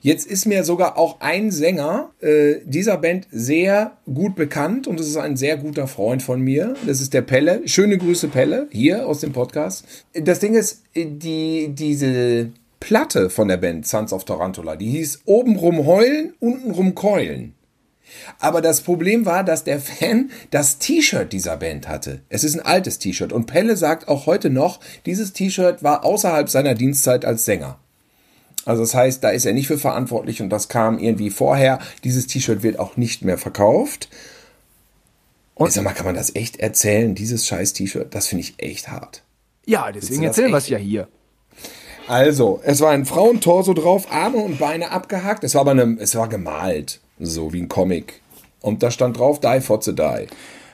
Jetzt 0.01 0.27
ist 0.27 0.45
mir 0.45 0.63
sogar 0.63 0.97
auch 0.97 1.21
ein 1.21 1.51
Sänger 1.51 2.11
äh, 2.21 2.55
dieser 2.65 2.97
Band 2.97 3.27
sehr 3.31 3.97
gut 4.05 4.35
bekannt 4.35 4.87
und 4.87 4.99
es 4.99 5.07
ist 5.07 5.17
ein 5.17 5.37
sehr 5.37 5.57
guter 5.57 5.87
Freund 5.87 6.23
von 6.23 6.41
mir. 6.41 6.75
Das 6.85 7.01
ist 7.01 7.13
der 7.13 7.21
Pelle. 7.21 7.61
Schöne 7.65 7.97
Grüße, 7.97 8.27
Pelle, 8.27 8.67
hier 8.71 9.07
aus 9.07 9.19
dem 9.21 9.33
Podcast. 9.33 9.85
Das 10.13 10.39
Ding 10.39 10.55
ist, 10.55 10.83
äh, 10.93 11.05
die, 11.05 11.69
diese 11.69 12.51
Platte 12.79 13.29
von 13.29 13.47
der 13.47 13.57
Band 13.57 13.87
Sons 13.87 14.13
of 14.13 14.25
Tarantula, 14.25 14.75
die 14.75 14.89
hieß 14.89 15.21
obenrum 15.25 15.85
heulen, 15.85 16.33
untenrum 16.39 16.95
keulen. 16.95 17.53
Aber 18.39 18.61
das 18.61 18.81
Problem 18.81 19.25
war, 19.25 19.43
dass 19.43 19.63
der 19.63 19.79
Fan 19.79 20.31
das 20.51 20.79
T-Shirt 20.79 21.31
dieser 21.31 21.57
Band 21.57 21.87
hatte. 21.87 22.21
Es 22.29 22.43
ist 22.43 22.55
ein 22.55 22.65
altes 22.65 22.99
T-Shirt 22.99 23.33
und 23.33 23.45
Pelle 23.45 23.77
sagt 23.77 24.07
auch 24.07 24.25
heute 24.25 24.49
noch, 24.49 24.79
dieses 25.05 25.33
T-Shirt 25.33 25.83
war 25.83 26.03
außerhalb 26.03 26.49
seiner 26.49 26.75
Dienstzeit 26.75 27.25
als 27.25 27.45
Sänger. 27.45 27.79
Also 28.65 28.81
das 28.81 28.93
heißt, 28.93 29.23
da 29.23 29.29
ist 29.29 29.45
er 29.45 29.53
nicht 29.53 29.67
für 29.67 29.77
verantwortlich 29.77 30.41
und 30.41 30.49
das 30.49 30.67
kam 30.67 30.99
irgendwie 30.99 31.29
vorher. 31.29 31.79
Dieses 32.03 32.27
T-Shirt 32.27 32.63
wird 32.63 32.79
auch 32.79 32.97
nicht 32.97 33.23
mehr 33.23 33.37
verkauft. 33.37 34.09
Und 35.55 35.71
sag 35.71 35.83
mal, 35.83 35.93
kann 35.93 36.05
man 36.05 36.15
das 36.15 36.35
echt 36.35 36.57
erzählen, 36.57 37.15
dieses 37.15 37.47
scheiß 37.47 37.73
T-Shirt? 37.73 38.13
Das 38.13 38.27
finde 38.27 38.41
ich 38.41 38.55
echt 38.57 38.89
hart. 38.89 39.23
Ja, 39.65 39.91
deswegen 39.91 40.23
erzählen 40.23 40.51
wir 40.51 40.57
es 40.57 40.69
ja 40.69 40.77
hier. 40.77 41.07
Also, 42.07 42.61
es 42.63 42.79
war 42.79 42.91
ein 42.91 43.05
Frauentorso 43.05 43.73
drauf, 43.73 44.11
Arme 44.11 44.37
und 44.37 44.59
Beine 44.59 44.91
abgehakt. 44.91 45.43
Es 45.43 45.55
war 45.55 45.61
aber 45.61 45.71
eine, 45.71 45.97
es 45.99 46.15
war 46.15 46.29
gemalt, 46.29 47.01
so 47.19 47.53
wie 47.53 47.61
ein 47.61 47.69
Comic. 47.69 48.21
Und 48.61 48.83
da 48.83 48.91
stand 48.91 49.17
drauf, 49.17 49.39
die 49.39 49.61
Fotze 49.61 49.93
die. 49.93 50.27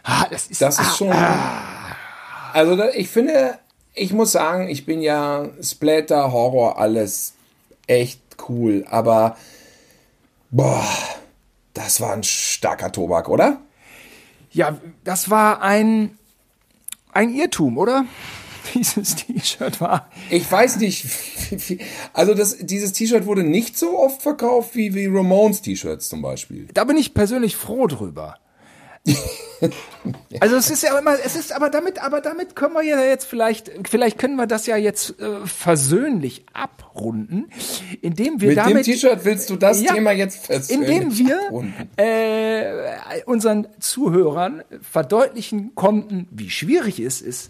Ah, 0.03 0.27
das 0.29 0.47
ist, 0.47 0.61
Das 0.61 0.79
ist 0.79 0.97
schon. 0.97 1.11
Also 2.53 2.75
da, 2.75 2.89
ich 2.89 3.09
finde, 3.09 3.59
ich 3.93 4.13
muss 4.13 4.31
sagen, 4.31 4.67
ich 4.69 4.85
bin 4.85 5.01
ja 5.01 5.49
Splatter, 5.61 6.31
Horror, 6.31 6.77
alles 6.77 7.33
echt 7.87 8.21
cool, 8.47 8.85
aber 8.89 9.37
boah, 10.51 10.85
das 11.73 11.99
war 12.01 12.13
ein 12.13 12.23
starker 12.23 12.91
Tobak, 12.91 13.29
oder? 13.29 13.59
ja, 14.53 14.77
das 15.03 15.29
war 15.29 15.61
ein, 15.61 16.17
ein 17.11 17.33
Irrtum, 17.33 17.77
oder? 17.77 18.05
Dieses 18.73 19.15
T-Shirt 19.15 19.81
war. 19.81 20.09
Ich 20.29 20.49
weiß 20.51 20.77
nicht, 20.77 21.05
also 22.13 22.33
das, 22.33 22.57
dieses 22.59 22.93
T-Shirt 22.93 23.25
wurde 23.25 23.43
nicht 23.43 23.77
so 23.77 23.97
oft 23.99 24.21
verkauft 24.21 24.75
wie, 24.75 24.93
wie 24.95 25.05
Ramones 25.07 25.61
T-Shirts 25.61 26.09
zum 26.09 26.21
Beispiel. 26.21 26.67
Da 26.73 26.83
bin 26.83 26.97
ich 26.97 27.13
persönlich 27.13 27.55
froh 27.55 27.87
drüber. 27.87 28.37
Also 30.41 30.57
es 30.57 30.69
ist 30.69 30.83
ja 30.83 30.97
immer, 30.99 31.15
es 31.23 31.35
ist 31.37 31.53
aber 31.53 31.69
damit, 31.69 32.03
aber 32.03 32.19
damit 32.19 32.55
können 32.57 32.73
wir 32.73 32.83
ja 32.83 33.01
jetzt 33.01 33.23
vielleicht, 33.25 33.71
vielleicht 33.89 34.17
können 34.17 34.35
wir 34.35 34.47
das 34.47 34.65
ja 34.65 34.75
jetzt 34.75 35.17
äh, 35.21 35.45
versöhnlich 35.45 36.45
abrunden, 36.51 37.49
indem 38.01 38.41
wir 38.41 38.49
Mit 38.49 38.57
dem 38.57 38.63
damit 38.63 38.85
T-Shirt 38.85 39.23
willst 39.23 39.49
du 39.49 39.55
das 39.55 39.81
Ja, 39.81 39.93
Thema 39.93 40.11
jetzt 40.11 40.45
versöhnlich 40.45 40.89
indem 40.89 41.17
wir 41.17 41.39
abrunden. 41.45 41.89
äh, 41.97 43.23
unseren 43.25 43.67
Zuhörern 43.79 44.63
verdeutlichen 44.81 45.73
konnten, 45.75 46.27
wie 46.31 46.49
schwierig 46.49 46.99
es 46.99 47.21
ist, 47.21 47.49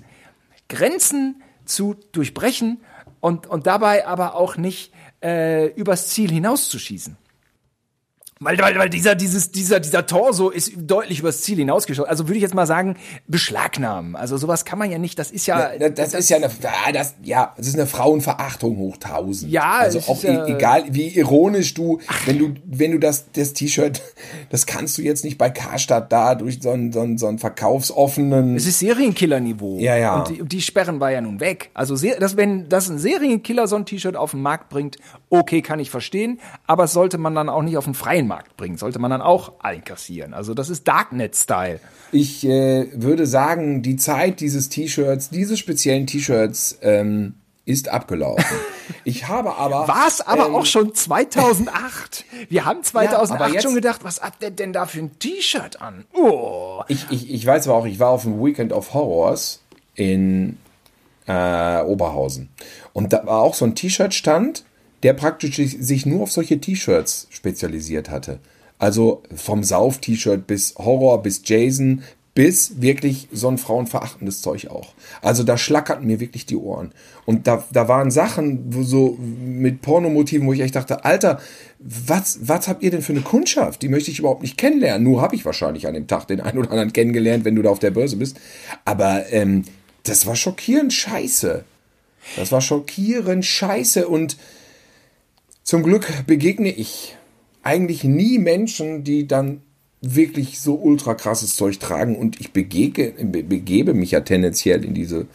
Grenzen 0.69 1.41
zu 1.65 1.95
durchbrechen 2.11 2.81
und, 3.19 3.47
und 3.47 3.67
dabei 3.67 4.05
aber 4.07 4.35
auch 4.35 4.57
nicht 4.57 4.93
äh, 5.23 5.67
übers 5.73 6.09
Ziel 6.09 6.29
hinauszuschießen. 6.31 7.17
Weil, 8.39 8.57
weil, 8.59 8.77
weil 8.77 8.89
dieser, 8.89 9.15
dieses, 9.15 9.51
dieser, 9.51 9.79
dieser 9.79 10.05
Torso 10.05 10.49
ist 10.49 10.73
deutlich 10.75 11.19
übers 11.19 11.41
Ziel 11.41 11.57
hinausgeschossen. 11.57 12.09
Also 12.09 12.27
würde 12.27 12.35
ich 12.37 12.41
jetzt 12.41 12.53
mal 12.55 12.65
sagen, 12.65 12.97
beschlagnahmen. 13.27 14.15
Also 14.15 14.37
sowas 14.37 14.65
kann 14.65 14.79
man 14.79 14.91
ja 14.91 14.97
nicht, 14.97 15.17
das 15.19 15.31
ist 15.31 15.45
ja. 15.45 15.73
Ja, 15.73 15.89
das, 15.89 16.13
ist 16.13 16.29
ja 16.29 16.37
eine, 16.37 16.49
ja, 16.61 16.91
das, 16.91 17.15
ja, 17.23 17.53
das 17.55 17.67
ist 17.67 17.75
eine 17.75 17.87
Frauenverachtung 17.87 18.77
hoch 18.77 18.97
tausend. 18.97 19.51
Ja, 19.51 19.79
also 19.79 19.99
auch 19.99 20.15
ist 20.17 20.23
ja- 20.23 20.45
e- 20.47 20.53
egal, 20.53 20.83
wie 20.89 21.07
ironisch 21.09 21.73
du, 21.73 21.99
wenn 22.25 22.37
du, 22.39 22.53
wenn 22.65 22.91
du 22.91 22.99
das, 22.99 23.31
das 23.31 23.53
T-Shirt, 23.53 24.01
das 24.49 24.65
kannst 24.65 24.97
du 24.97 25.01
jetzt 25.01 25.23
nicht 25.23 25.37
bei 25.37 25.49
Karstadt 25.49 26.11
da 26.11 26.35
durch 26.35 26.59
so 26.61 26.71
einen, 26.71 26.91
so 26.91 27.01
einen, 27.01 27.17
so 27.17 27.27
einen 27.27 27.39
verkaufsoffenen. 27.39 28.55
Es 28.55 28.65
ist 28.65 28.79
Serienkiller-Niveau. 28.79 29.77
Ja, 29.79 29.95
ja. 29.95 30.15
Und 30.19 30.29
die, 30.29 30.43
die 30.43 30.61
Sperren 30.61 30.99
war 30.99 31.11
ja 31.11 31.21
nun 31.21 31.39
weg. 31.39 31.69
Also, 31.73 31.95
das, 32.19 32.37
wenn 32.37 32.69
das 32.69 32.89
ein 32.89 32.97
Serienkiller 32.99 33.67
so 33.67 33.75
ein 33.75 33.85
T-Shirt 33.85 34.15
auf 34.15 34.31
den 34.31 34.41
Markt 34.41 34.69
bringt, 34.69 34.97
okay, 35.29 35.61
kann 35.61 35.79
ich 35.79 35.89
verstehen. 35.89 36.39
Aber 36.67 36.85
es 36.85 36.93
sollte 36.93 37.17
man 37.17 37.35
dann 37.35 37.49
auch 37.49 37.61
nicht 37.61 37.77
auf 37.77 37.85
den 37.85 37.93
freien 37.93 38.27
Markt 38.33 38.57
bringen. 38.57 38.77
Sollte 38.77 38.99
man 38.99 39.11
dann 39.11 39.21
auch 39.21 39.53
einkassieren. 39.59 40.33
Also, 40.33 40.53
das 40.53 40.69
ist 40.69 40.87
Darknet-Style. 40.87 41.79
Ich 42.11 42.45
äh, 42.45 42.87
würde 42.93 43.27
sagen, 43.27 43.81
die 43.83 43.95
Zeit 43.95 44.39
dieses 44.39 44.69
T-Shirts, 44.69 45.29
dieses 45.29 45.59
speziellen 45.59 46.07
T-Shirts, 46.07 46.79
ähm, 46.81 47.35
ist 47.65 47.89
abgelaufen. 47.89 48.45
Ich 49.05 49.29
habe 49.29 49.55
aber. 49.55 49.87
War 49.87 50.07
es 50.07 50.19
aber 50.19 50.47
ähm, 50.47 50.55
auch 50.55 50.65
schon 50.65 50.93
2008. 50.93 52.25
Wir 52.49 52.65
haben 52.65 52.83
2008 52.83 53.31
aber 53.41 53.53
jetzt- 53.53 53.63
schon 53.63 53.75
gedacht, 53.75 54.03
was 54.03 54.21
hat 54.21 54.41
der 54.41 54.51
denn 54.51 54.73
da 54.73 54.85
für 54.85 54.99
ein 54.99 55.17
T-Shirt 55.19 55.81
an? 55.81 56.03
Oh. 56.13 56.81
Ich, 56.89 57.05
ich, 57.09 57.31
ich 57.31 57.45
weiß 57.45 57.69
aber 57.69 57.77
auch, 57.77 57.85
ich 57.85 57.99
war 57.99 58.09
auf 58.09 58.23
dem 58.23 58.43
Weekend 58.43 58.73
of 58.73 58.93
Horrors 58.93 59.61
in 59.95 60.57
äh, 61.27 61.81
Oberhausen. 61.81 62.49
Und 62.91 63.13
da 63.13 63.25
war 63.25 63.39
auch 63.41 63.53
so 63.53 63.63
ein 63.63 63.73
T-Shirt-Stand, 63.73 64.65
der 65.03 65.13
praktisch 65.13 65.55
sich- 65.57 66.05
nur 66.05 66.23
auf 66.23 66.31
solche 66.31 66.59
T-Shirts 66.59 67.27
spezialisiert 67.29 68.09
hatte. 68.09 68.39
Also 68.79 69.23
vom 69.35 69.63
Sauf-T-Shirt 69.63 70.47
bis 70.47 70.75
Horror, 70.77 71.21
bis 71.21 71.41
Jason, 71.45 72.03
bis 72.35 72.81
wirklich 72.81 73.27
so 73.31 73.47
ein 73.47 73.59
frauenverachtendes 73.59 74.41
Zeug 74.41 74.67
auch. 74.69 74.95
Also 75.21 75.43
da 75.43 75.55
schlackerten 75.55 76.07
mir 76.07 76.19
wirklich 76.19 76.47
die 76.47 76.55
Ohren. 76.55 76.91
Und 77.25 77.45
da, 77.45 77.63
da 77.71 77.87
waren 77.87 78.09
Sachen 78.09 78.73
wo 78.73 78.81
so 78.81 79.19
mit 79.19 79.81
Pornomotiven, 79.83 80.47
wo 80.47 80.53
ich 80.53 80.61
echt 80.61 80.75
dachte, 80.75 81.05
Alter, 81.05 81.39
was, 81.79 82.39
was 82.41 82.67
habt 82.67 82.81
ihr 82.81 82.89
denn 82.89 83.03
für 83.03 83.13
eine 83.13 83.21
Kundschaft? 83.21 83.83
Die 83.83 83.87
möchte 83.87 84.09
ich 84.09 84.17
überhaupt 84.19 84.41
nicht 84.41 84.57
kennenlernen. 84.57 85.03
Nur 85.03 85.21
habe 85.21 85.35
ich 85.35 85.45
wahrscheinlich 85.45 85.85
an 85.85 85.93
dem 85.93 86.07
Tag 86.07 86.25
den 86.27 86.41
einen 86.41 86.57
oder 86.57 86.71
anderen 86.71 86.91
kennengelernt, 86.91 87.45
wenn 87.45 87.55
du 87.55 87.61
da 87.61 87.69
auf 87.69 87.79
der 87.79 87.91
Börse 87.91 88.15
bist. 88.17 88.37
Aber 88.83 89.31
ähm, 89.31 89.65
das 90.03 90.25
war 90.25 90.35
schockierend 90.35 90.91
scheiße. 90.91 91.63
Das 92.35 92.51
war 92.51 92.61
schockierend 92.61 93.45
scheiße. 93.45 94.07
Und 94.07 94.37
zum 95.63 95.83
Glück 95.83 96.07
begegne 96.27 96.69
ich 96.69 97.15
eigentlich 97.63 98.03
nie 98.03 98.37
Menschen, 98.39 99.03
die 99.03 99.27
dann 99.27 99.61
wirklich 100.05 100.59
so 100.59 100.75
ultra 100.75 101.13
krasses 101.13 101.55
Zeug 101.55 101.79
tragen 101.79 102.17
und 102.17 102.41
ich 102.41 102.51
begege, 102.51 103.13
be- 103.23 103.43
begebe 103.43 103.93
mich 103.93 104.11
ja 104.11 104.19
tendenziell 104.19 104.83
in 104.83 104.93
diese 104.93 105.27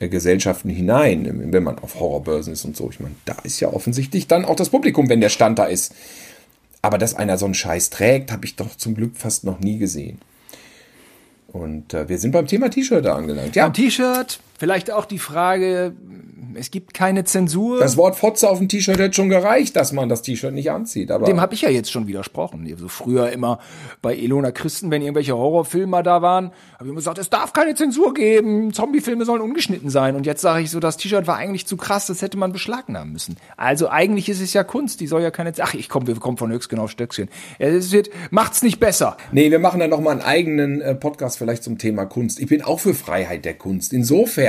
äh, 0.00 0.08
Gesellschaften 0.08 0.68
hinein, 0.70 1.52
wenn 1.52 1.62
man 1.62 1.78
auf 1.78 2.00
Horrorbörsen 2.00 2.52
ist 2.52 2.64
und 2.64 2.76
so. 2.76 2.90
Ich 2.90 2.98
meine, 2.98 3.14
da 3.26 3.36
ist 3.44 3.60
ja 3.60 3.72
offensichtlich 3.72 4.26
dann 4.26 4.44
auch 4.44 4.56
das 4.56 4.70
Publikum, 4.70 5.08
wenn 5.08 5.20
der 5.20 5.28
Stand 5.28 5.60
da 5.60 5.66
ist. 5.66 5.94
aber 6.82 6.98
dass 6.98 7.14
einer 7.14 7.38
so 7.38 7.44
einen 7.44 7.54
Scheiß 7.54 7.90
trägt, 7.90 8.32
habe 8.32 8.44
ich 8.44 8.56
doch 8.56 8.76
zum 8.76 8.94
Glück 8.94 9.16
fast 9.16 9.44
noch 9.44 9.60
nie 9.60 9.78
gesehen. 9.78 10.18
Und 11.48 11.94
äh, 11.94 12.08
wir 12.08 12.18
sind 12.18 12.32
beim 12.32 12.46
Thema 12.46 12.68
T-Shirt 12.70 13.06
angelangt. 13.06 13.56
Ja. 13.56 13.70
T-Shirt, 13.70 14.40
vielleicht 14.58 14.90
auch 14.90 15.06
die 15.06 15.18
Frage, 15.18 15.94
es 16.54 16.70
gibt 16.70 16.92
keine 16.92 17.24
Zensur. 17.24 17.78
Das 17.78 17.96
Wort 17.96 18.16
Fotze 18.16 18.50
auf 18.50 18.58
dem 18.58 18.68
T-Shirt 18.68 18.98
hätte 18.98 19.14
schon 19.14 19.28
gereicht, 19.28 19.76
dass 19.76 19.92
man 19.92 20.08
das 20.08 20.22
T-Shirt 20.22 20.52
nicht 20.52 20.70
anzieht. 20.70 21.10
Aber 21.10 21.24
Dem 21.24 21.40
habe 21.40 21.54
ich 21.54 21.62
ja 21.62 21.70
jetzt 21.70 21.90
schon 21.90 22.06
widersprochen. 22.06 22.66
Also 22.70 22.88
früher 22.88 23.30
immer 23.30 23.60
bei 24.02 24.16
Elona 24.16 24.50
Christen, 24.50 24.90
wenn 24.90 25.02
irgendwelche 25.02 25.36
Horrorfilme 25.36 26.02
da 26.02 26.20
waren, 26.20 26.50
habe 26.74 26.84
ich 26.84 26.88
immer 26.88 26.96
gesagt, 26.96 27.18
es 27.18 27.30
darf 27.30 27.52
keine 27.52 27.74
Zensur 27.74 28.12
geben, 28.14 28.72
Zombiefilme 28.72 29.24
sollen 29.24 29.40
ungeschnitten 29.40 29.90
sein. 29.90 30.16
Und 30.16 30.26
jetzt 30.26 30.42
sage 30.42 30.62
ich 30.62 30.70
so, 30.70 30.80
das 30.80 30.96
T-Shirt 30.96 31.26
war 31.26 31.36
eigentlich 31.36 31.66
zu 31.66 31.76
krass, 31.76 32.06
das 32.06 32.22
hätte 32.22 32.36
man 32.36 32.52
beschlagnahmen 32.52 33.12
müssen. 33.12 33.36
Also 33.56 33.88
eigentlich 33.88 34.28
ist 34.28 34.40
es 34.40 34.52
ja 34.52 34.64
Kunst, 34.64 35.00
die 35.00 35.06
soll 35.06 35.22
ja 35.22 35.30
keine... 35.30 35.52
Ach, 35.60 35.74
ich 35.74 35.88
komme, 35.88 36.06
wir 36.06 36.16
kommen 36.16 36.36
von 36.36 36.50
Höchstgen 36.50 36.78
auf 36.78 36.90
Stöckchen. 36.90 37.28
Es 37.58 37.92
wird, 37.92 38.10
macht's 38.30 38.62
nicht 38.62 38.80
besser. 38.80 39.16
Nee, 39.32 39.50
wir 39.50 39.58
machen 39.58 39.80
dann 39.80 39.90
noch 39.90 40.00
mal 40.00 40.10
einen 40.10 40.22
eigenen 40.22 40.80
äh, 40.80 40.94
Podcast 40.94 41.38
vielleicht 41.38 41.62
zum 41.62 41.78
Thema 41.78 42.06
Kunst. 42.06 42.40
Ich 42.40 42.46
bin 42.48 42.62
auch 42.62 42.80
für 42.80 42.94
Freiheit 42.94 43.44
der 43.44 43.54
Kunst. 43.54 43.92
Insofern 43.92 44.47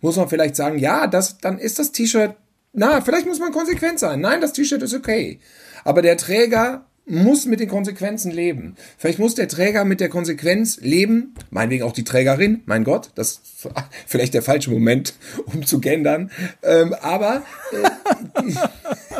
muss 0.00 0.16
man 0.16 0.28
vielleicht 0.28 0.56
sagen, 0.56 0.78
ja, 0.78 1.06
das, 1.06 1.38
dann 1.38 1.58
ist 1.58 1.78
das 1.78 1.92
T-Shirt, 1.92 2.34
na, 2.72 3.00
vielleicht 3.00 3.26
muss 3.26 3.38
man 3.38 3.52
konsequent 3.52 3.98
sein. 3.98 4.20
Nein, 4.20 4.40
das 4.40 4.52
T-Shirt 4.52 4.82
ist 4.82 4.94
okay. 4.94 5.38
Aber 5.84 6.02
der 6.02 6.16
Träger 6.16 6.84
muss 7.06 7.44
mit 7.44 7.60
den 7.60 7.68
Konsequenzen 7.68 8.30
leben. 8.30 8.76
Vielleicht 8.96 9.18
muss 9.18 9.34
der 9.34 9.48
Träger 9.48 9.84
mit 9.84 10.00
der 10.00 10.08
Konsequenz 10.08 10.78
leben, 10.80 11.34
meinetwegen 11.50 11.84
auch 11.84 11.92
die 11.92 12.04
Trägerin, 12.04 12.62
mein 12.64 12.84
Gott, 12.84 13.10
das 13.14 13.32
ist 13.32 13.68
vielleicht 14.06 14.34
der 14.34 14.42
falsche 14.42 14.70
Moment, 14.70 15.14
um 15.46 15.66
zu 15.66 15.80
gendern, 15.80 16.30
ähm, 16.62 16.94
aber 17.00 17.42
äh, 17.72 18.40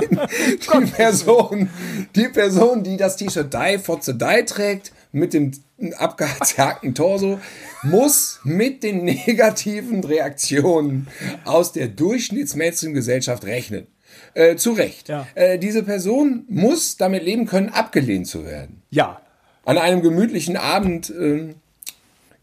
die, 0.01 0.09
die, 0.09 0.91
Person, 0.93 1.69
die 2.17 2.29
Person, 2.29 2.83
die 2.83 2.97
das 2.97 3.17
T-Shirt 3.17 3.53
Die 3.53 3.79
Fotze 3.79 4.15
Die 4.15 4.45
trägt, 4.47 4.93
mit 5.15 5.33
dem 5.33 5.53
abgehakten 5.97 6.95
Torso, 6.95 7.39
muss 7.83 8.41
mit 8.43 8.83
den 8.83 9.05
negativen 9.05 10.03
Reaktionen 10.03 11.07
aus 11.45 11.73
der 11.73 11.89
durchschnittsmäßigen 11.89 12.95
Gesellschaft 12.95 13.45
rechnen. 13.45 13.87
Äh, 14.35 14.57
zu 14.57 14.73
Recht. 14.73 15.09
Ja. 15.09 15.27
Äh, 15.35 15.59
diese 15.59 15.83
Person 15.83 16.45
muss 16.49 16.97
damit 16.97 17.23
leben 17.23 17.47
können, 17.47 17.69
abgelehnt 17.69 18.27
zu 18.27 18.45
werden. 18.45 18.83
Ja. 18.91 19.21
An 19.65 19.79
einem 19.79 20.03
gemütlichen 20.03 20.57
Abend 20.57 21.11
äh, 21.11 21.55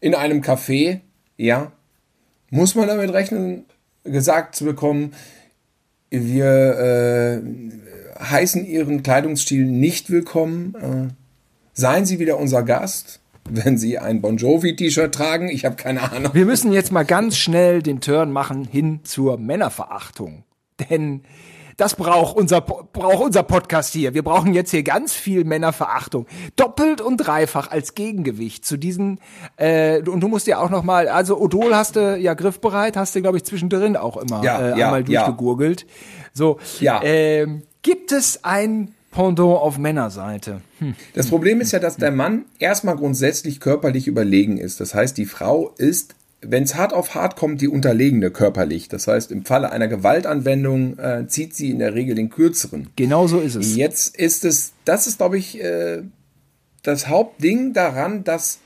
in 0.00 0.14
einem 0.14 0.40
Café, 0.40 1.00
ja, 1.36 1.72
muss 2.50 2.74
man 2.74 2.88
damit 2.88 3.12
rechnen, 3.12 3.66
gesagt 4.04 4.56
zu 4.56 4.64
bekommen, 4.64 5.14
wir 6.10 7.40
äh, 7.40 8.22
heißen 8.22 8.66
Ihren 8.66 9.02
Kleidungsstil 9.02 9.64
nicht 9.64 10.10
willkommen. 10.10 11.16
Seien 11.72 12.04
Sie 12.06 12.18
wieder 12.18 12.38
unser 12.38 12.62
Gast 12.62 13.20
wenn 13.48 13.76
Sie 13.76 13.98
ein 13.98 14.20
Bon 14.20 14.36
Jovi-T-Shirt 14.36 15.14
tragen. 15.14 15.48
Ich 15.48 15.64
habe 15.64 15.76
keine 15.76 16.12
Ahnung. 16.12 16.34
Wir 16.34 16.46
müssen 16.46 16.72
jetzt 16.72 16.92
mal 16.92 17.04
ganz 17.04 17.36
schnell 17.36 17.82
den 17.82 18.00
Turn 18.00 18.30
machen 18.30 18.64
hin 18.64 19.00
zur 19.04 19.38
Männerverachtung. 19.38 20.44
Denn 20.90 21.22
das 21.76 21.96
braucht 21.96 22.36
unser, 22.36 22.60
braucht 22.60 23.24
unser 23.24 23.42
Podcast 23.42 23.92
hier. 23.92 24.14
Wir 24.14 24.22
brauchen 24.22 24.54
jetzt 24.54 24.70
hier 24.70 24.82
ganz 24.82 25.14
viel 25.14 25.44
Männerverachtung. 25.44 26.26
Doppelt 26.56 27.00
und 27.00 27.16
dreifach 27.16 27.70
als 27.70 27.94
Gegengewicht 27.94 28.64
zu 28.64 28.76
diesen, 28.76 29.18
äh, 29.56 30.00
und 30.02 30.20
du 30.20 30.28
musst 30.28 30.46
ja 30.46 30.58
auch 30.58 30.70
noch 30.70 30.82
mal, 30.82 31.08
also 31.08 31.38
Odol 31.40 31.74
hast 31.74 31.96
du 31.96 32.16
ja 32.16 32.34
griffbereit, 32.34 32.96
hast 32.96 33.14
du, 33.14 33.22
glaube 33.22 33.38
ich, 33.38 33.44
zwischendrin 33.44 33.96
auch 33.96 34.16
immer 34.16 34.44
ja, 34.44 34.60
äh, 34.60 34.78
ja, 34.78 34.86
einmal 34.86 35.04
durchgegurgelt. 35.04 35.82
Ja. 35.82 35.88
So, 36.34 36.58
ja. 36.80 37.02
Ähm, 37.02 37.62
gibt 37.82 38.12
es 38.12 38.44
ein 38.44 38.94
Pendant 39.12 39.58
auf 39.58 39.78
Männerseite. 39.78 40.62
Hm. 40.78 40.94
Das 41.14 41.28
Problem 41.28 41.60
ist 41.60 41.72
ja, 41.72 41.78
dass 41.78 41.96
der 41.96 42.10
Mann 42.10 42.46
erstmal 42.58 42.96
grundsätzlich 42.96 43.60
körperlich 43.60 44.08
überlegen 44.08 44.58
ist. 44.58 44.80
Das 44.80 44.94
heißt, 44.94 45.16
die 45.16 45.26
Frau 45.26 45.72
ist, 45.76 46.14
wenn 46.40 46.64
es 46.64 46.74
hart 46.74 46.92
auf 46.92 47.14
hart 47.14 47.36
kommt, 47.36 47.60
die 47.60 47.68
unterlegene 47.68 48.30
körperlich. 48.30 48.88
Das 48.88 49.06
heißt, 49.06 49.30
im 49.30 49.44
Falle 49.44 49.70
einer 49.70 49.86
Gewaltanwendung 49.86 50.98
äh, 50.98 51.26
zieht 51.28 51.54
sie 51.54 51.70
in 51.70 51.78
der 51.78 51.94
Regel 51.94 52.14
den 52.14 52.30
kürzeren. 52.30 52.88
Genau 52.96 53.26
so 53.26 53.38
ist 53.38 53.54
es. 53.54 53.76
Jetzt 53.76 54.16
ist 54.16 54.44
es, 54.44 54.72
das 54.84 55.06
ist, 55.06 55.18
glaube 55.18 55.38
ich, 55.38 55.62
äh, 55.62 56.02
das 56.82 57.06
Hauptding 57.08 57.74
daran, 57.74 58.24
dass 58.24 58.58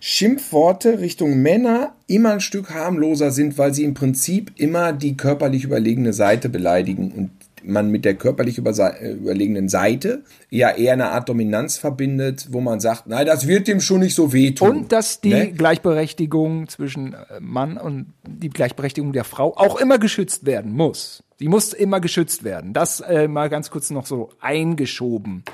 Schimpfworte 0.00 1.00
Richtung 1.00 1.42
Männer 1.42 1.94
immer 2.06 2.32
ein 2.34 2.40
Stück 2.40 2.70
harmloser 2.70 3.32
sind, 3.32 3.58
weil 3.58 3.74
sie 3.74 3.84
im 3.84 3.94
Prinzip 3.94 4.52
immer 4.56 4.92
die 4.92 5.16
körperlich 5.16 5.64
überlegene 5.64 6.12
Seite 6.12 6.48
beleidigen 6.48 7.10
und 7.10 7.30
man 7.68 7.90
mit 7.90 8.04
der 8.04 8.14
körperlich 8.14 8.58
äh, 8.58 9.12
überlegenen 9.12 9.68
Seite 9.68 10.24
ja 10.50 10.70
eher 10.70 10.94
eine 10.94 11.10
Art 11.10 11.28
Dominanz 11.28 11.76
verbindet, 11.76 12.48
wo 12.50 12.60
man 12.60 12.80
sagt, 12.80 13.06
nein, 13.06 13.26
das 13.26 13.46
wird 13.46 13.68
dem 13.68 13.80
schon 13.80 14.00
nicht 14.00 14.14
so 14.14 14.32
wehtun. 14.32 14.70
Und 14.70 14.92
dass 14.92 15.20
die 15.20 15.34
ne? 15.34 15.52
Gleichberechtigung 15.52 16.68
zwischen 16.68 17.14
äh, 17.14 17.40
Mann 17.40 17.76
und 17.76 18.14
die 18.26 18.50
Gleichberechtigung 18.50 19.12
der 19.12 19.24
Frau 19.24 19.56
auch 19.56 19.80
immer 19.80 19.98
geschützt 19.98 20.46
werden 20.46 20.72
muss. 20.72 21.22
Die 21.40 21.48
muss 21.48 21.72
immer 21.72 22.00
geschützt 22.00 22.42
werden. 22.42 22.72
Das 22.72 23.00
äh, 23.00 23.28
mal 23.28 23.48
ganz 23.48 23.70
kurz 23.70 23.90
noch 23.90 24.06
so 24.06 24.30
eingeschoben. 24.40 25.44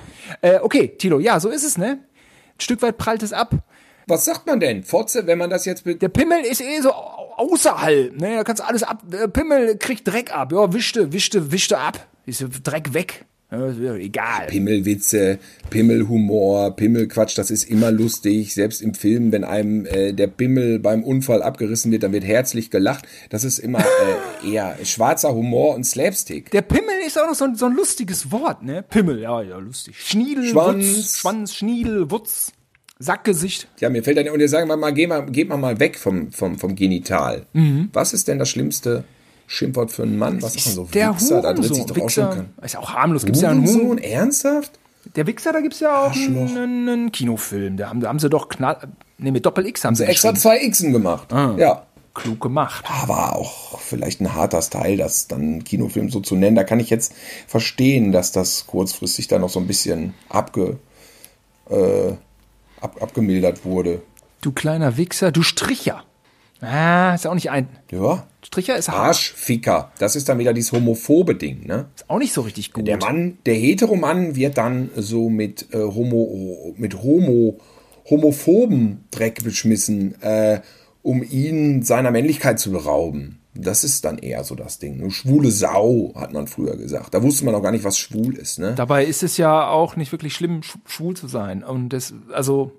Äh, 0.40 0.60
okay, 0.62 0.94
Tilo, 0.96 1.18
ja, 1.18 1.40
so 1.40 1.50
ist 1.50 1.64
es, 1.64 1.76
ne? 1.76 1.98
Ein 2.56 2.60
Stück 2.60 2.80
weit 2.82 2.96
prallt 2.96 3.22
es 3.22 3.32
ab. 3.32 3.54
Was 4.06 4.24
sagt 4.24 4.46
man 4.46 4.60
denn? 4.60 4.84
Fotze, 4.84 5.26
wenn 5.26 5.38
man 5.38 5.50
das 5.50 5.64
jetzt... 5.64 5.84
Der 5.86 6.08
Pimmel 6.08 6.40
ist 6.40 6.60
eh 6.60 6.80
so 6.80 6.92
außerhalb, 6.92 8.20
ne? 8.20 8.36
Da 8.36 8.44
kannst 8.44 8.62
du 8.62 8.66
alles 8.66 8.82
ab... 8.82 9.02
Der 9.10 9.28
Pimmel 9.28 9.76
kriegt 9.78 10.06
Dreck 10.06 10.34
ab. 10.34 10.52
Ja, 10.52 10.72
wischte, 10.72 11.12
wischte, 11.12 11.52
wischte 11.52 11.78
ab. 11.78 12.06
Ist 12.26 12.44
Dreck 12.62 12.94
weg. 12.94 13.24
Ja, 13.50 13.94
egal. 13.94 14.46
Pimmelwitze, 14.48 15.38
Pimmelhumor, 15.70 16.74
Pimmelquatsch, 16.74 17.38
das 17.38 17.50
ist 17.50 17.64
immer 17.70 17.92
lustig. 17.92 18.52
Selbst 18.54 18.82
im 18.82 18.94
Film, 18.94 19.30
wenn 19.32 19.44
einem 19.44 19.86
äh, 19.86 20.12
der 20.12 20.26
Pimmel 20.26 20.80
beim 20.80 21.04
Unfall 21.04 21.42
abgerissen 21.42 21.92
wird, 21.92 22.02
dann 22.02 22.12
wird 22.12 22.24
herzlich 22.24 22.70
gelacht. 22.70 23.06
Das 23.30 23.44
ist 23.44 23.58
immer 23.58 23.80
äh, 23.80 24.50
eher 24.50 24.76
schwarzer 24.84 25.34
Humor 25.34 25.74
und 25.74 25.84
Slapstick. 25.84 26.50
Der 26.50 26.62
Pimmel 26.62 26.94
ist 27.06 27.18
auch 27.18 27.28
noch 27.28 27.34
so 27.34 27.44
ein, 27.44 27.54
so 27.54 27.66
ein 27.66 27.74
lustiges 27.74 28.32
Wort, 28.32 28.62
ne? 28.62 28.82
Pimmel, 28.82 29.20
ja, 29.20 29.40
ja, 29.42 29.58
lustig. 29.58 30.00
Schniedel, 30.00 30.46
Schwanz, 30.46 30.96
Wutz, 30.96 31.18
Schwanz, 31.18 31.54
Schniedel, 31.54 32.10
Wutz. 32.10 32.52
Sackgesicht. 32.98 33.68
Ja, 33.80 33.90
mir 33.90 34.04
fällt 34.04 34.18
dann, 34.18 34.28
und 34.28 34.40
ihr 34.40 34.48
sagen 34.48 34.68
wir 34.68 34.76
mal, 34.76 34.92
geht 34.92 35.08
mal, 35.08 35.26
geht 35.26 35.48
mal 35.48 35.56
mal 35.56 35.80
weg 35.80 35.98
vom, 35.98 36.30
vom, 36.30 36.58
vom 36.58 36.74
Genital. 36.76 37.46
Mhm. 37.52 37.90
Was 37.92 38.12
ist 38.12 38.28
denn 38.28 38.38
das 38.38 38.48
schlimmste 38.48 39.04
Schimpfwort 39.46 39.90
für 39.92 40.04
einen 40.04 40.16
Mann? 40.16 40.40
Was 40.42 40.54
ist 40.54 40.66
denn 40.66 40.74
so? 40.74 40.88
Der 40.92 41.14
Wichser, 41.14 41.42
da 41.42 41.52
dreht 41.52 41.74
sich 41.74 41.84
doch 41.84 41.98
auch 41.98 42.10
schon 42.10 42.46
Ist 42.62 42.74
ja 42.74 42.80
auch 42.80 42.94
harmlos. 42.94 43.24
Gibt's 43.24 43.40
ja 43.40 43.50
einen 43.50 43.66
Huhn. 43.66 43.98
Ernsthaft? 43.98 44.78
Der 45.16 45.26
Wichser, 45.26 45.52
da 45.52 45.60
gibt's 45.60 45.80
ja 45.80 46.06
auch 46.06 46.14
einen, 46.14 46.88
einen, 46.88 47.12
Kinofilm. 47.12 47.76
Da 47.76 47.88
haben, 47.88 48.00
da 48.00 48.08
haben 48.08 48.18
sie 48.18 48.30
doch 48.30 48.48
knall, 48.48 48.78
ne, 49.18 49.32
mit 49.32 49.44
Doppel-X 49.44 49.84
haben 49.84 49.94
sie 49.94 50.04
extra 50.04 50.34
zwei 50.34 50.66
Xen 50.66 50.92
gemacht. 50.92 51.32
Ah. 51.32 51.54
Ja. 51.58 51.86
Klug 52.14 52.40
gemacht. 52.40 52.84
Aber 53.02 53.34
auch 53.34 53.80
vielleicht 53.80 54.20
ein 54.20 54.34
harter 54.34 54.62
Style, 54.62 54.96
das 54.96 55.26
dann 55.26 55.64
Kinofilm 55.64 56.10
so 56.10 56.20
zu 56.20 56.36
nennen. 56.36 56.54
Da 56.54 56.62
kann 56.62 56.78
ich 56.78 56.88
jetzt 56.88 57.12
verstehen, 57.48 58.12
dass 58.12 58.30
das 58.30 58.68
kurzfristig 58.68 59.26
da 59.26 59.40
noch 59.40 59.50
so 59.50 59.58
ein 59.58 59.66
bisschen 59.66 60.14
abge, 60.28 60.78
äh, 61.68 62.12
ab, 62.84 63.02
abgemildert 63.02 63.64
wurde. 63.64 64.02
Du 64.40 64.52
kleiner 64.52 64.96
Wichser, 64.96 65.32
du 65.32 65.42
Stricher. 65.42 66.04
Ah, 66.60 67.14
ist 67.14 67.26
auch 67.26 67.34
nicht 67.34 67.50
ein. 67.50 67.68
Ja. 67.90 68.26
Stricher 68.42 68.76
ist 68.76 68.88
Arschficker. 68.88 69.90
Das 69.98 70.16
ist 70.16 70.28
dann 70.28 70.38
wieder 70.38 70.52
dieses 70.52 70.72
homophobe 70.72 71.34
Ding, 71.34 71.66
ne? 71.66 71.86
Ist 71.96 72.08
auch 72.08 72.18
nicht 72.18 72.32
so 72.32 72.42
richtig 72.42 72.72
gut. 72.72 72.86
Der 72.86 72.98
Mann, 72.98 73.38
der 73.46 73.54
Heteromann 73.54 74.36
wird 74.36 74.58
dann 74.58 74.90
so 74.96 75.28
mit 75.28 75.72
äh, 75.72 75.78
Homo, 75.78 76.74
mit 76.76 77.02
Homo, 77.02 77.58
homophoben 78.08 79.04
Dreck 79.10 79.42
beschmissen, 79.42 80.20
äh, 80.22 80.60
um 81.02 81.22
ihn 81.22 81.82
seiner 81.82 82.10
Männlichkeit 82.10 82.60
zu 82.60 82.70
berauben. 82.70 83.40
Das 83.54 83.84
ist 83.84 84.04
dann 84.04 84.18
eher 84.18 84.42
so 84.44 84.54
das 84.54 84.78
Ding. 84.78 85.00
Eine 85.00 85.10
schwule 85.10 85.50
Sau, 85.50 86.12
hat 86.16 86.32
man 86.32 86.46
früher 86.46 86.76
gesagt. 86.76 87.14
Da 87.14 87.22
wusste 87.22 87.44
man 87.44 87.54
auch 87.54 87.62
gar 87.62 87.70
nicht, 87.70 87.84
was 87.84 87.98
schwul 87.98 88.34
ist. 88.36 88.58
Ne? 88.58 88.74
Dabei 88.74 89.04
ist 89.04 89.22
es 89.22 89.36
ja 89.36 89.68
auch 89.68 89.96
nicht 89.96 90.10
wirklich 90.10 90.34
schlimm, 90.34 90.62
schwul 90.86 91.14
zu 91.16 91.28
sein. 91.28 91.62
Und 91.62 91.90
das, 91.90 92.14
also, 92.32 92.72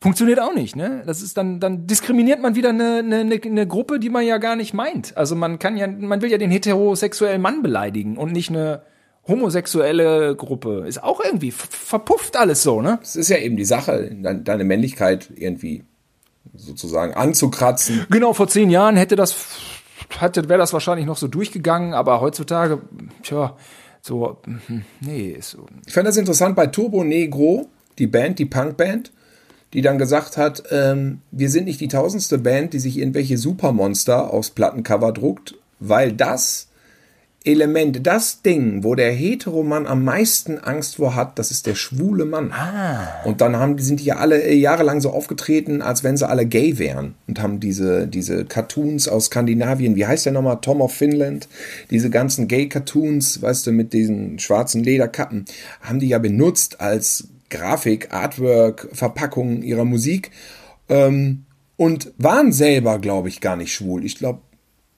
funktioniert 0.00 0.40
auch 0.40 0.54
nicht, 0.54 0.76
ne? 0.76 1.02
Das 1.06 1.22
ist 1.22 1.36
dann, 1.36 1.60
dann 1.60 1.86
diskriminiert 1.86 2.40
man 2.40 2.54
wieder 2.54 2.70
eine, 2.70 2.98
eine, 2.98 3.40
eine 3.44 3.66
Gruppe, 3.66 4.00
die 4.00 4.08
man 4.08 4.24
ja 4.24 4.38
gar 4.38 4.56
nicht 4.56 4.72
meint. 4.72 5.16
Also 5.16 5.36
man 5.36 5.58
kann 5.58 5.76
ja, 5.76 5.86
man 5.86 6.22
will 6.22 6.30
ja 6.30 6.38
den 6.38 6.50
heterosexuellen 6.50 7.42
Mann 7.42 7.62
beleidigen 7.62 8.16
und 8.16 8.32
nicht 8.32 8.48
eine 8.48 8.82
homosexuelle 9.28 10.34
Gruppe. 10.36 10.84
Ist 10.88 11.02
auch 11.02 11.20
irgendwie 11.22 11.50
verpufft 11.50 12.36
alles 12.36 12.62
so, 12.62 12.80
ne? 12.80 12.98
Es 13.02 13.16
ist 13.16 13.28
ja 13.28 13.36
eben 13.36 13.56
die 13.56 13.64
Sache, 13.64 14.10
deine 14.42 14.64
Männlichkeit 14.64 15.30
irgendwie 15.36 15.84
sozusagen 16.54 17.12
anzukratzen. 17.14 18.06
Genau, 18.10 18.32
vor 18.32 18.48
zehn 18.48 18.70
Jahren 18.70 18.96
hätte 18.96 19.16
das 19.16 19.36
hatte, 20.18 20.48
wäre 20.48 20.58
das 20.58 20.72
wahrscheinlich 20.72 21.06
noch 21.06 21.16
so 21.16 21.28
durchgegangen, 21.28 21.94
aber 21.94 22.20
heutzutage, 22.20 22.80
tja, 23.22 23.56
so, 24.02 24.38
nee, 25.00 25.30
ist 25.38 25.50
so. 25.50 25.66
Ich 25.86 25.92
fand 25.92 26.06
das 26.06 26.16
interessant 26.16 26.56
bei 26.56 26.66
Turbo 26.66 27.04
Negro, 27.04 27.68
die 27.98 28.06
Band, 28.06 28.38
die 28.38 28.46
Punkband, 28.46 29.12
die 29.72 29.82
dann 29.82 29.98
gesagt 29.98 30.36
hat, 30.36 30.62
ähm, 30.70 31.20
wir 31.30 31.50
sind 31.50 31.64
nicht 31.64 31.80
die 31.80 31.88
tausendste 31.88 32.38
Band, 32.38 32.72
die 32.72 32.78
sich 32.78 32.98
irgendwelche 32.98 33.38
Supermonster 33.38 34.32
aufs 34.32 34.50
Plattencover 34.50 35.12
druckt, 35.12 35.54
weil 35.78 36.12
das 36.12 36.69
Element, 37.42 38.06
das 38.06 38.42
Ding, 38.42 38.84
wo 38.84 38.94
der 38.94 39.12
Heteromann 39.12 39.86
am 39.86 40.04
meisten 40.04 40.58
Angst 40.58 40.96
vor 40.96 41.14
hat, 41.14 41.38
das 41.38 41.50
ist 41.50 41.66
der 41.66 41.74
schwule 41.74 42.26
Mann. 42.26 42.52
Ah. 42.52 43.24
Und 43.24 43.40
dann 43.40 43.56
haben, 43.56 43.78
sind 43.78 44.00
die 44.00 44.04
ja 44.04 44.16
alle 44.16 44.42
äh, 44.42 44.54
jahrelang 44.54 45.00
so 45.00 45.10
aufgetreten, 45.10 45.80
als 45.80 46.04
wenn 46.04 46.18
sie 46.18 46.28
alle 46.28 46.44
gay 46.44 46.76
wären. 46.78 47.14
Und 47.26 47.40
haben 47.40 47.58
diese, 47.58 48.06
diese 48.06 48.44
Cartoons 48.44 49.08
aus 49.08 49.26
Skandinavien, 49.26 49.96
wie 49.96 50.06
heißt 50.06 50.26
der 50.26 50.34
nochmal? 50.34 50.58
Tom 50.60 50.82
of 50.82 50.92
Finland. 50.92 51.48
Diese 51.90 52.10
ganzen 52.10 52.46
Gay-Cartoons, 52.46 53.40
weißt 53.40 53.68
du, 53.68 53.72
mit 53.72 53.94
diesen 53.94 54.38
schwarzen 54.38 54.84
Lederkappen, 54.84 55.46
haben 55.80 55.98
die 55.98 56.08
ja 56.08 56.18
benutzt 56.18 56.82
als 56.82 57.28
Grafik, 57.48 58.12
Artwork, 58.12 58.90
Verpackung 58.92 59.62
ihrer 59.62 59.86
Musik. 59.86 60.30
Ähm, 60.90 61.46
und 61.76 62.12
waren 62.18 62.52
selber, 62.52 62.98
glaube 62.98 63.28
ich, 63.28 63.40
gar 63.40 63.56
nicht 63.56 63.72
schwul. 63.72 64.04
Ich 64.04 64.18
glaube, 64.18 64.40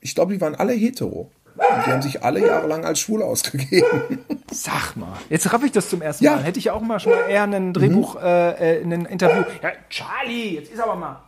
ich 0.01 0.17
glaube, 0.17 0.35
die 0.35 0.41
waren 0.41 0.57
alle 0.57 0.73
hetero. 0.73 1.31
Und 1.77 1.87
die 1.87 1.91
haben 1.91 2.03
sich 2.03 2.23
alle 2.23 2.47
jahrelang 2.47 2.85
als 2.85 3.01
schwul 3.01 3.23
ausgegeben. 3.23 4.19
Sag 4.51 4.97
mal, 4.97 5.15
jetzt 5.31 5.53
raff 5.53 5.63
ich 5.65 5.73
das 5.73 5.89
zum 5.89 6.03
ersten 6.03 6.25
Ja. 6.25 6.37
Mal. 6.37 6.43
Hätte 6.45 6.59
ich 6.59 6.67
ja 6.67 6.73
auch 6.75 6.81
mal 6.81 7.01
schon 7.01 7.13
mal 7.13 7.29
eher 7.29 7.45
ein 7.45 7.73
Drehbuch, 7.73 8.17
äh, 8.23 8.79
äh, 8.79 8.83
ein 8.83 9.07
Interview. 9.07 9.45
Ja, 9.63 9.71
Charlie, 9.89 10.55
jetzt 10.57 10.73
ist 10.73 10.81
aber 10.81 10.97
mal. 10.97 11.23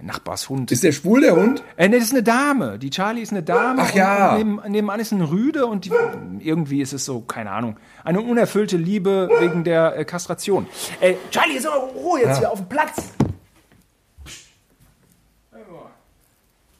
Nachbarshund. 0.00 0.70
Ist 0.72 0.84
der 0.84 0.92
schwul, 0.92 1.22
der 1.22 1.36
Hund? 1.36 1.62
Äh, 1.76 1.88
nee, 1.88 1.96
das 1.96 2.08
ist 2.08 2.12
eine 2.12 2.22
Dame. 2.22 2.78
Die 2.78 2.90
Charlie 2.90 3.22
ist 3.22 3.32
eine 3.32 3.42
Dame. 3.42 3.80
Ach 3.82 3.94
ja. 3.94 4.36
Neben, 4.36 4.60
nebenan 4.68 5.00
ist 5.00 5.12
ein 5.12 5.22
Rüde 5.22 5.66
und 5.66 5.86
die, 5.86 5.92
irgendwie 6.40 6.82
ist 6.82 6.92
es 6.92 7.04
so, 7.04 7.20
keine 7.20 7.50
Ahnung, 7.50 7.78
eine 8.04 8.20
unerfüllte 8.20 8.76
Liebe 8.76 9.30
wegen 9.40 9.64
der 9.64 9.96
äh, 9.96 10.04
Kastration. 10.04 10.66
Äh, 11.00 11.14
Charlie, 11.30 11.54
jetzt 11.54 11.66
aber 11.66 11.76
Ruhe 11.94 12.20
jetzt 12.20 12.38
hier 12.38 12.50
auf 12.50 12.58
dem 12.58 12.68
Platz. 12.68 12.96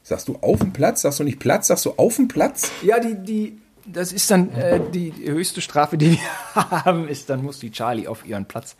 Sagst 0.07 0.27
du 0.29 0.37
auf 0.41 0.59
dem 0.59 0.71
Platz? 0.71 1.01
Sagst 1.01 1.19
du 1.19 1.23
nicht 1.25 1.39
Platz? 1.39 1.67
Sagst 1.67 1.85
du 1.85 1.91
auf 1.97 2.15
dem 2.15 2.29
Platz? 2.29 2.71
Ja, 2.81 2.97
die, 2.99 3.15
die, 3.15 3.57
das 3.85 4.13
ist 4.13 4.31
dann 4.31 4.53
äh, 4.55 4.79
die 4.93 5.11
höchste 5.25 5.59
Strafe, 5.59 5.97
die 5.97 6.11
wir 6.13 6.19
haben, 6.85 7.09
ist, 7.09 7.29
dann 7.29 7.43
muss 7.43 7.59
die 7.59 7.71
Charlie 7.71 8.07
auf 8.07 8.25
ihren 8.25 8.45
Platz. 8.45 8.77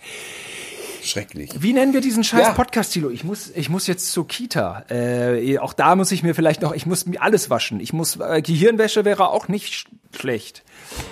Schrecklich. 1.03 1.51
Wie 1.59 1.73
nennen 1.73 1.93
wir 1.93 2.01
diesen 2.01 2.23
scheiß 2.23 2.41
Ja. 2.47 2.53
Podcast, 2.53 2.93
Tilo? 2.93 3.09
Ich 3.09 3.23
muss, 3.23 3.51
ich 3.55 3.69
muss 3.69 3.87
jetzt 3.87 4.11
zur 4.11 4.27
Kita. 4.27 4.85
Äh, 4.89 5.57
auch 5.59 5.73
da 5.73 5.95
muss 5.95 6.11
ich 6.11 6.23
mir 6.23 6.33
vielleicht 6.33 6.61
noch, 6.61 6.73
ich 6.73 6.85
muss 6.85 7.05
mir 7.05 7.21
alles 7.21 7.49
waschen. 7.49 7.79
Ich 7.79 7.91
muss, 7.93 8.17
äh, 8.19 8.41
Gehirnwäsche 8.41 9.03
wäre 9.05 9.29
auch 9.29 9.47
nicht 9.47 9.73
sch 9.73 9.85
schlecht. 10.17 10.63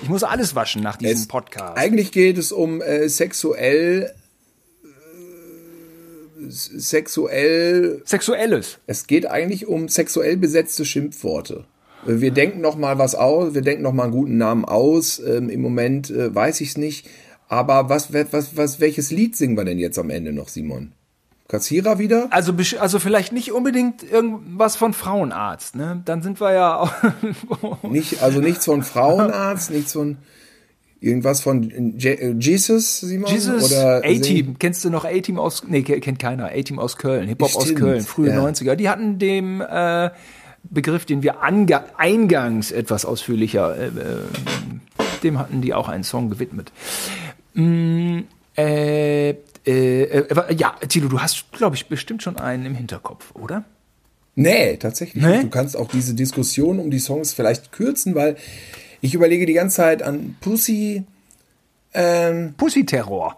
Ich 0.02 0.10
muss 0.10 0.24
alles 0.24 0.56
waschen 0.56 0.82
nach 0.82 0.96
diesem 0.98 1.18
Es- 1.24 1.28
Podcast. 1.28 1.78
Eigentlich 1.78 2.12
geht 2.14 2.38
es 2.38 2.52
um 2.54 2.82
äh, 2.82 3.08
sexuell. 3.10 4.14
Sexuell. 6.50 8.02
Sexuelles. 8.06 8.80
Es 8.88 9.08
geht 9.08 9.26
eigentlich 9.26 9.68
um 9.68 9.88
sexuell 9.88 10.38
besetzte 10.38 10.86
Schimpfworte. 10.86 11.66
Äh, 12.06 12.20
Wir 12.20 12.32
denken 12.32 12.62
noch 12.62 12.76
mal 12.76 12.98
was 12.98 13.16
aus, 13.16 13.54
wir 13.54 13.62
denken 13.62 13.84
noch 13.84 13.94
mal 13.94 14.04
einen 14.04 14.12
guten 14.12 14.38
Namen 14.38 14.66
aus. 14.66 15.20
Ähm, 15.20 15.50
Im 15.50 15.62
Moment 15.62 16.10
äh, 16.10 16.34
weiß 16.34 16.62
ich 16.62 16.70
es 16.70 16.78
nicht. 16.78 17.08
Aber 17.48 17.90
was, 17.90 18.12
was, 18.12 18.58
was, 18.58 18.80
welches 18.80 19.12
Lied 19.12 19.36
singen 19.36 19.56
wir 19.56 19.66
denn 19.66 19.78
jetzt 19.80 20.00
am 20.00 20.10
Ende 20.10 20.34
noch, 20.34 20.50
Simon? 20.50 20.94
Kassierer 21.48 22.00
wieder? 22.00 22.28
Also, 22.32 22.54
also 22.80 22.98
vielleicht 22.98 23.32
nicht 23.32 23.52
unbedingt 23.52 24.02
irgendwas 24.02 24.76
von 24.76 24.94
Frauenarzt, 24.94 25.76
ne? 25.76 26.02
Dann 26.04 26.24
sind 26.24 26.42
wir 26.42 26.54
ja 26.54 26.76
auch. 26.80 26.92
Nicht, 27.84 28.24
also 28.24 28.42
nichts 28.42 28.66
von 28.66 28.82
Frauenarzt, 28.84 29.70
nichts 29.70 29.94
von 29.94 30.18
irgendwas 31.00 31.42
von 31.42 31.94
Je 31.98 32.12
äh, 32.14 32.36
Jesus, 32.40 33.00
Simon? 33.02 33.32
Jesus, 33.32 33.74
A-Team. 33.74 34.58
Kennst 34.60 34.84
du 34.86 34.90
noch 34.90 35.06
A-Team 35.06 35.38
aus, 35.40 35.64
nee, 35.68 35.82
ke- 35.84 36.00
kennt 36.00 36.20
keiner. 36.20 36.46
A-Team 36.48 36.80
aus 36.80 36.98
Köln, 36.98 37.28
Hip-Hop 37.28 37.56
aus 37.56 37.76
Köln, 37.76 38.02
frühe 38.02 38.30
ja. 38.30 38.40
90er. 38.44 38.76
Die 38.76 38.90
hatten 38.90 39.20
dem, 39.20 39.62
äh, 39.62 40.10
Begriff, 40.70 41.06
den 41.06 41.22
wir 41.22 41.42
eingangs 41.44 42.72
etwas 42.72 43.06
ausführlicher, 43.06 43.78
äh, 43.78 43.86
äh, 43.88 43.92
dem 45.24 45.38
hatten 45.38 45.62
die 45.62 45.74
auch 45.74 45.88
einen 45.88 46.04
Song 46.04 46.30
gewidmet. 46.30 46.72
Mm, 47.54 48.22
äh, 48.58 49.30
äh, 49.30 49.36
äh, 49.66 50.56
ja, 50.56 50.76
Tilo, 50.88 51.08
du 51.08 51.20
hast, 51.22 51.52
glaube 51.52 51.76
ich, 51.76 51.88
bestimmt 51.88 52.24
schon 52.24 52.38
einen 52.38 52.66
im 52.66 52.76
Hinterkopf, 52.76 53.34
oder? 53.36 53.64
Nee, 54.36 54.78
tatsächlich. 54.78 55.24
Nee? 55.24 55.42
Du 55.44 55.50
kannst 55.50 55.78
auch 55.78 55.88
diese 55.88 56.14
Diskussion 56.14 56.80
um 56.80 56.92
die 56.92 57.00
Songs 57.00 57.34
vielleicht 57.34 57.72
kürzen, 57.72 58.16
weil 58.16 58.36
ich 59.02 59.14
überlege 59.14 59.46
die 59.46 59.54
ganze 59.54 59.78
Zeit 59.78 60.02
an 60.04 60.36
Pussy, 60.42 61.04
ähm, 61.94 62.54
Pussy-Terror. 62.58 63.38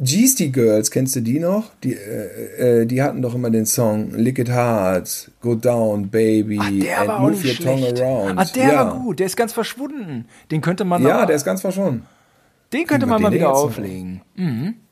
Geesty 0.00 0.48
Girls, 0.48 0.90
kennst 0.90 1.14
du 1.14 1.20
die 1.20 1.38
noch? 1.38 1.70
Die, 1.84 1.94
äh, 1.94 2.80
äh, 2.82 2.86
die 2.86 3.00
hatten 3.00 3.22
doch 3.22 3.32
immer 3.36 3.50
den 3.50 3.64
Song 3.64 4.10
Lick 4.10 4.40
It 4.40 4.50
Hard, 4.50 5.30
Go 5.40 5.54
Down, 5.54 6.08
Baby, 6.08 6.58
Ach, 6.60 6.68
der 6.70 6.98
and 7.00 7.08
war 7.08 7.20
Move 7.20 7.46
Your 7.46 7.54
Tongue. 7.54 8.02
Around. 8.02 8.38
Ah, 8.38 8.44
der 8.44 8.66
ja. 8.66 8.74
war 8.74 8.94
gut, 8.98 9.20
der 9.20 9.26
ist 9.26 9.36
ganz 9.36 9.52
verschwunden. 9.52 10.26
Den 10.50 10.60
könnte 10.60 10.84
man 10.84 11.00
Ja, 11.06 11.18
mal, 11.18 11.26
der 11.26 11.36
ist 11.36 11.44
ganz 11.44 11.60
verschwunden. 11.60 12.04
den 12.72 12.86
könnte 12.88 13.06
man 13.06 13.22
mal 13.22 13.30
den 13.30 13.38
wieder 13.38 13.54
auflegen. 13.54 14.20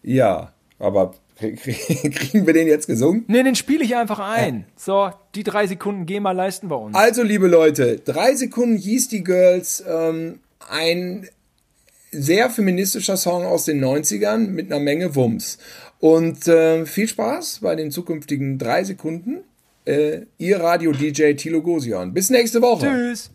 Ja, 0.05 0.53
aber 0.79 1.15
kriegen 1.57 2.47
wir 2.47 2.53
den 2.53 2.67
jetzt 2.67 2.87
gesungen? 2.87 3.25
Nee, 3.29 3.43
den 3.43 3.55
spiele 3.55 3.85
ich 3.85 3.97
einfach 3.97 4.19
ein. 4.19 4.65
So, 4.77 5.11
die 5.35 5.43
drei 5.43 5.67
Sekunden 5.67 6.07
GEMA 6.07 6.33
leisten 6.33 6.71
wir 6.71 6.79
uns. 6.79 6.95
Also, 6.95 7.23
liebe 7.23 7.49
Leute, 7.49 7.99
drei 7.99 8.35
Sekunden 8.35 8.77
Yeasty 8.79 9.21
Girls, 9.21 9.83
ähm, 9.87 10.41
ein 10.69 11.29
sehr 12.13 12.51
feministischer 12.51 13.17
Song 13.17 13.45
aus 13.45 13.65
den 13.65 13.83
90ern 13.83 14.49
mit 14.49 14.71
einer 14.71 14.81
Menge 14.81 15.15
Wumms. 15.15 15.59
Und 15.99 16.47
äh, 16.49 16.85
viel 16.85 17.09
Spaß 17.09 17.61
bei 17.63 17.75
den 17.75 17.91
zukünftigen 17.91 18.59
drei 18.59 18.85
Sekunden. 18.85 19.45
Äh, 19.85 20.23
ihr 20.39 20.61
Radio-DJ 20.61 21.35
Tilo 21.35 21.63
Gosion. 21.63 22.13
Bis 22.13 22.31
nächste 22.31 22.61
Woche. 22.63 22.87
Tschüss. 22.87 23.31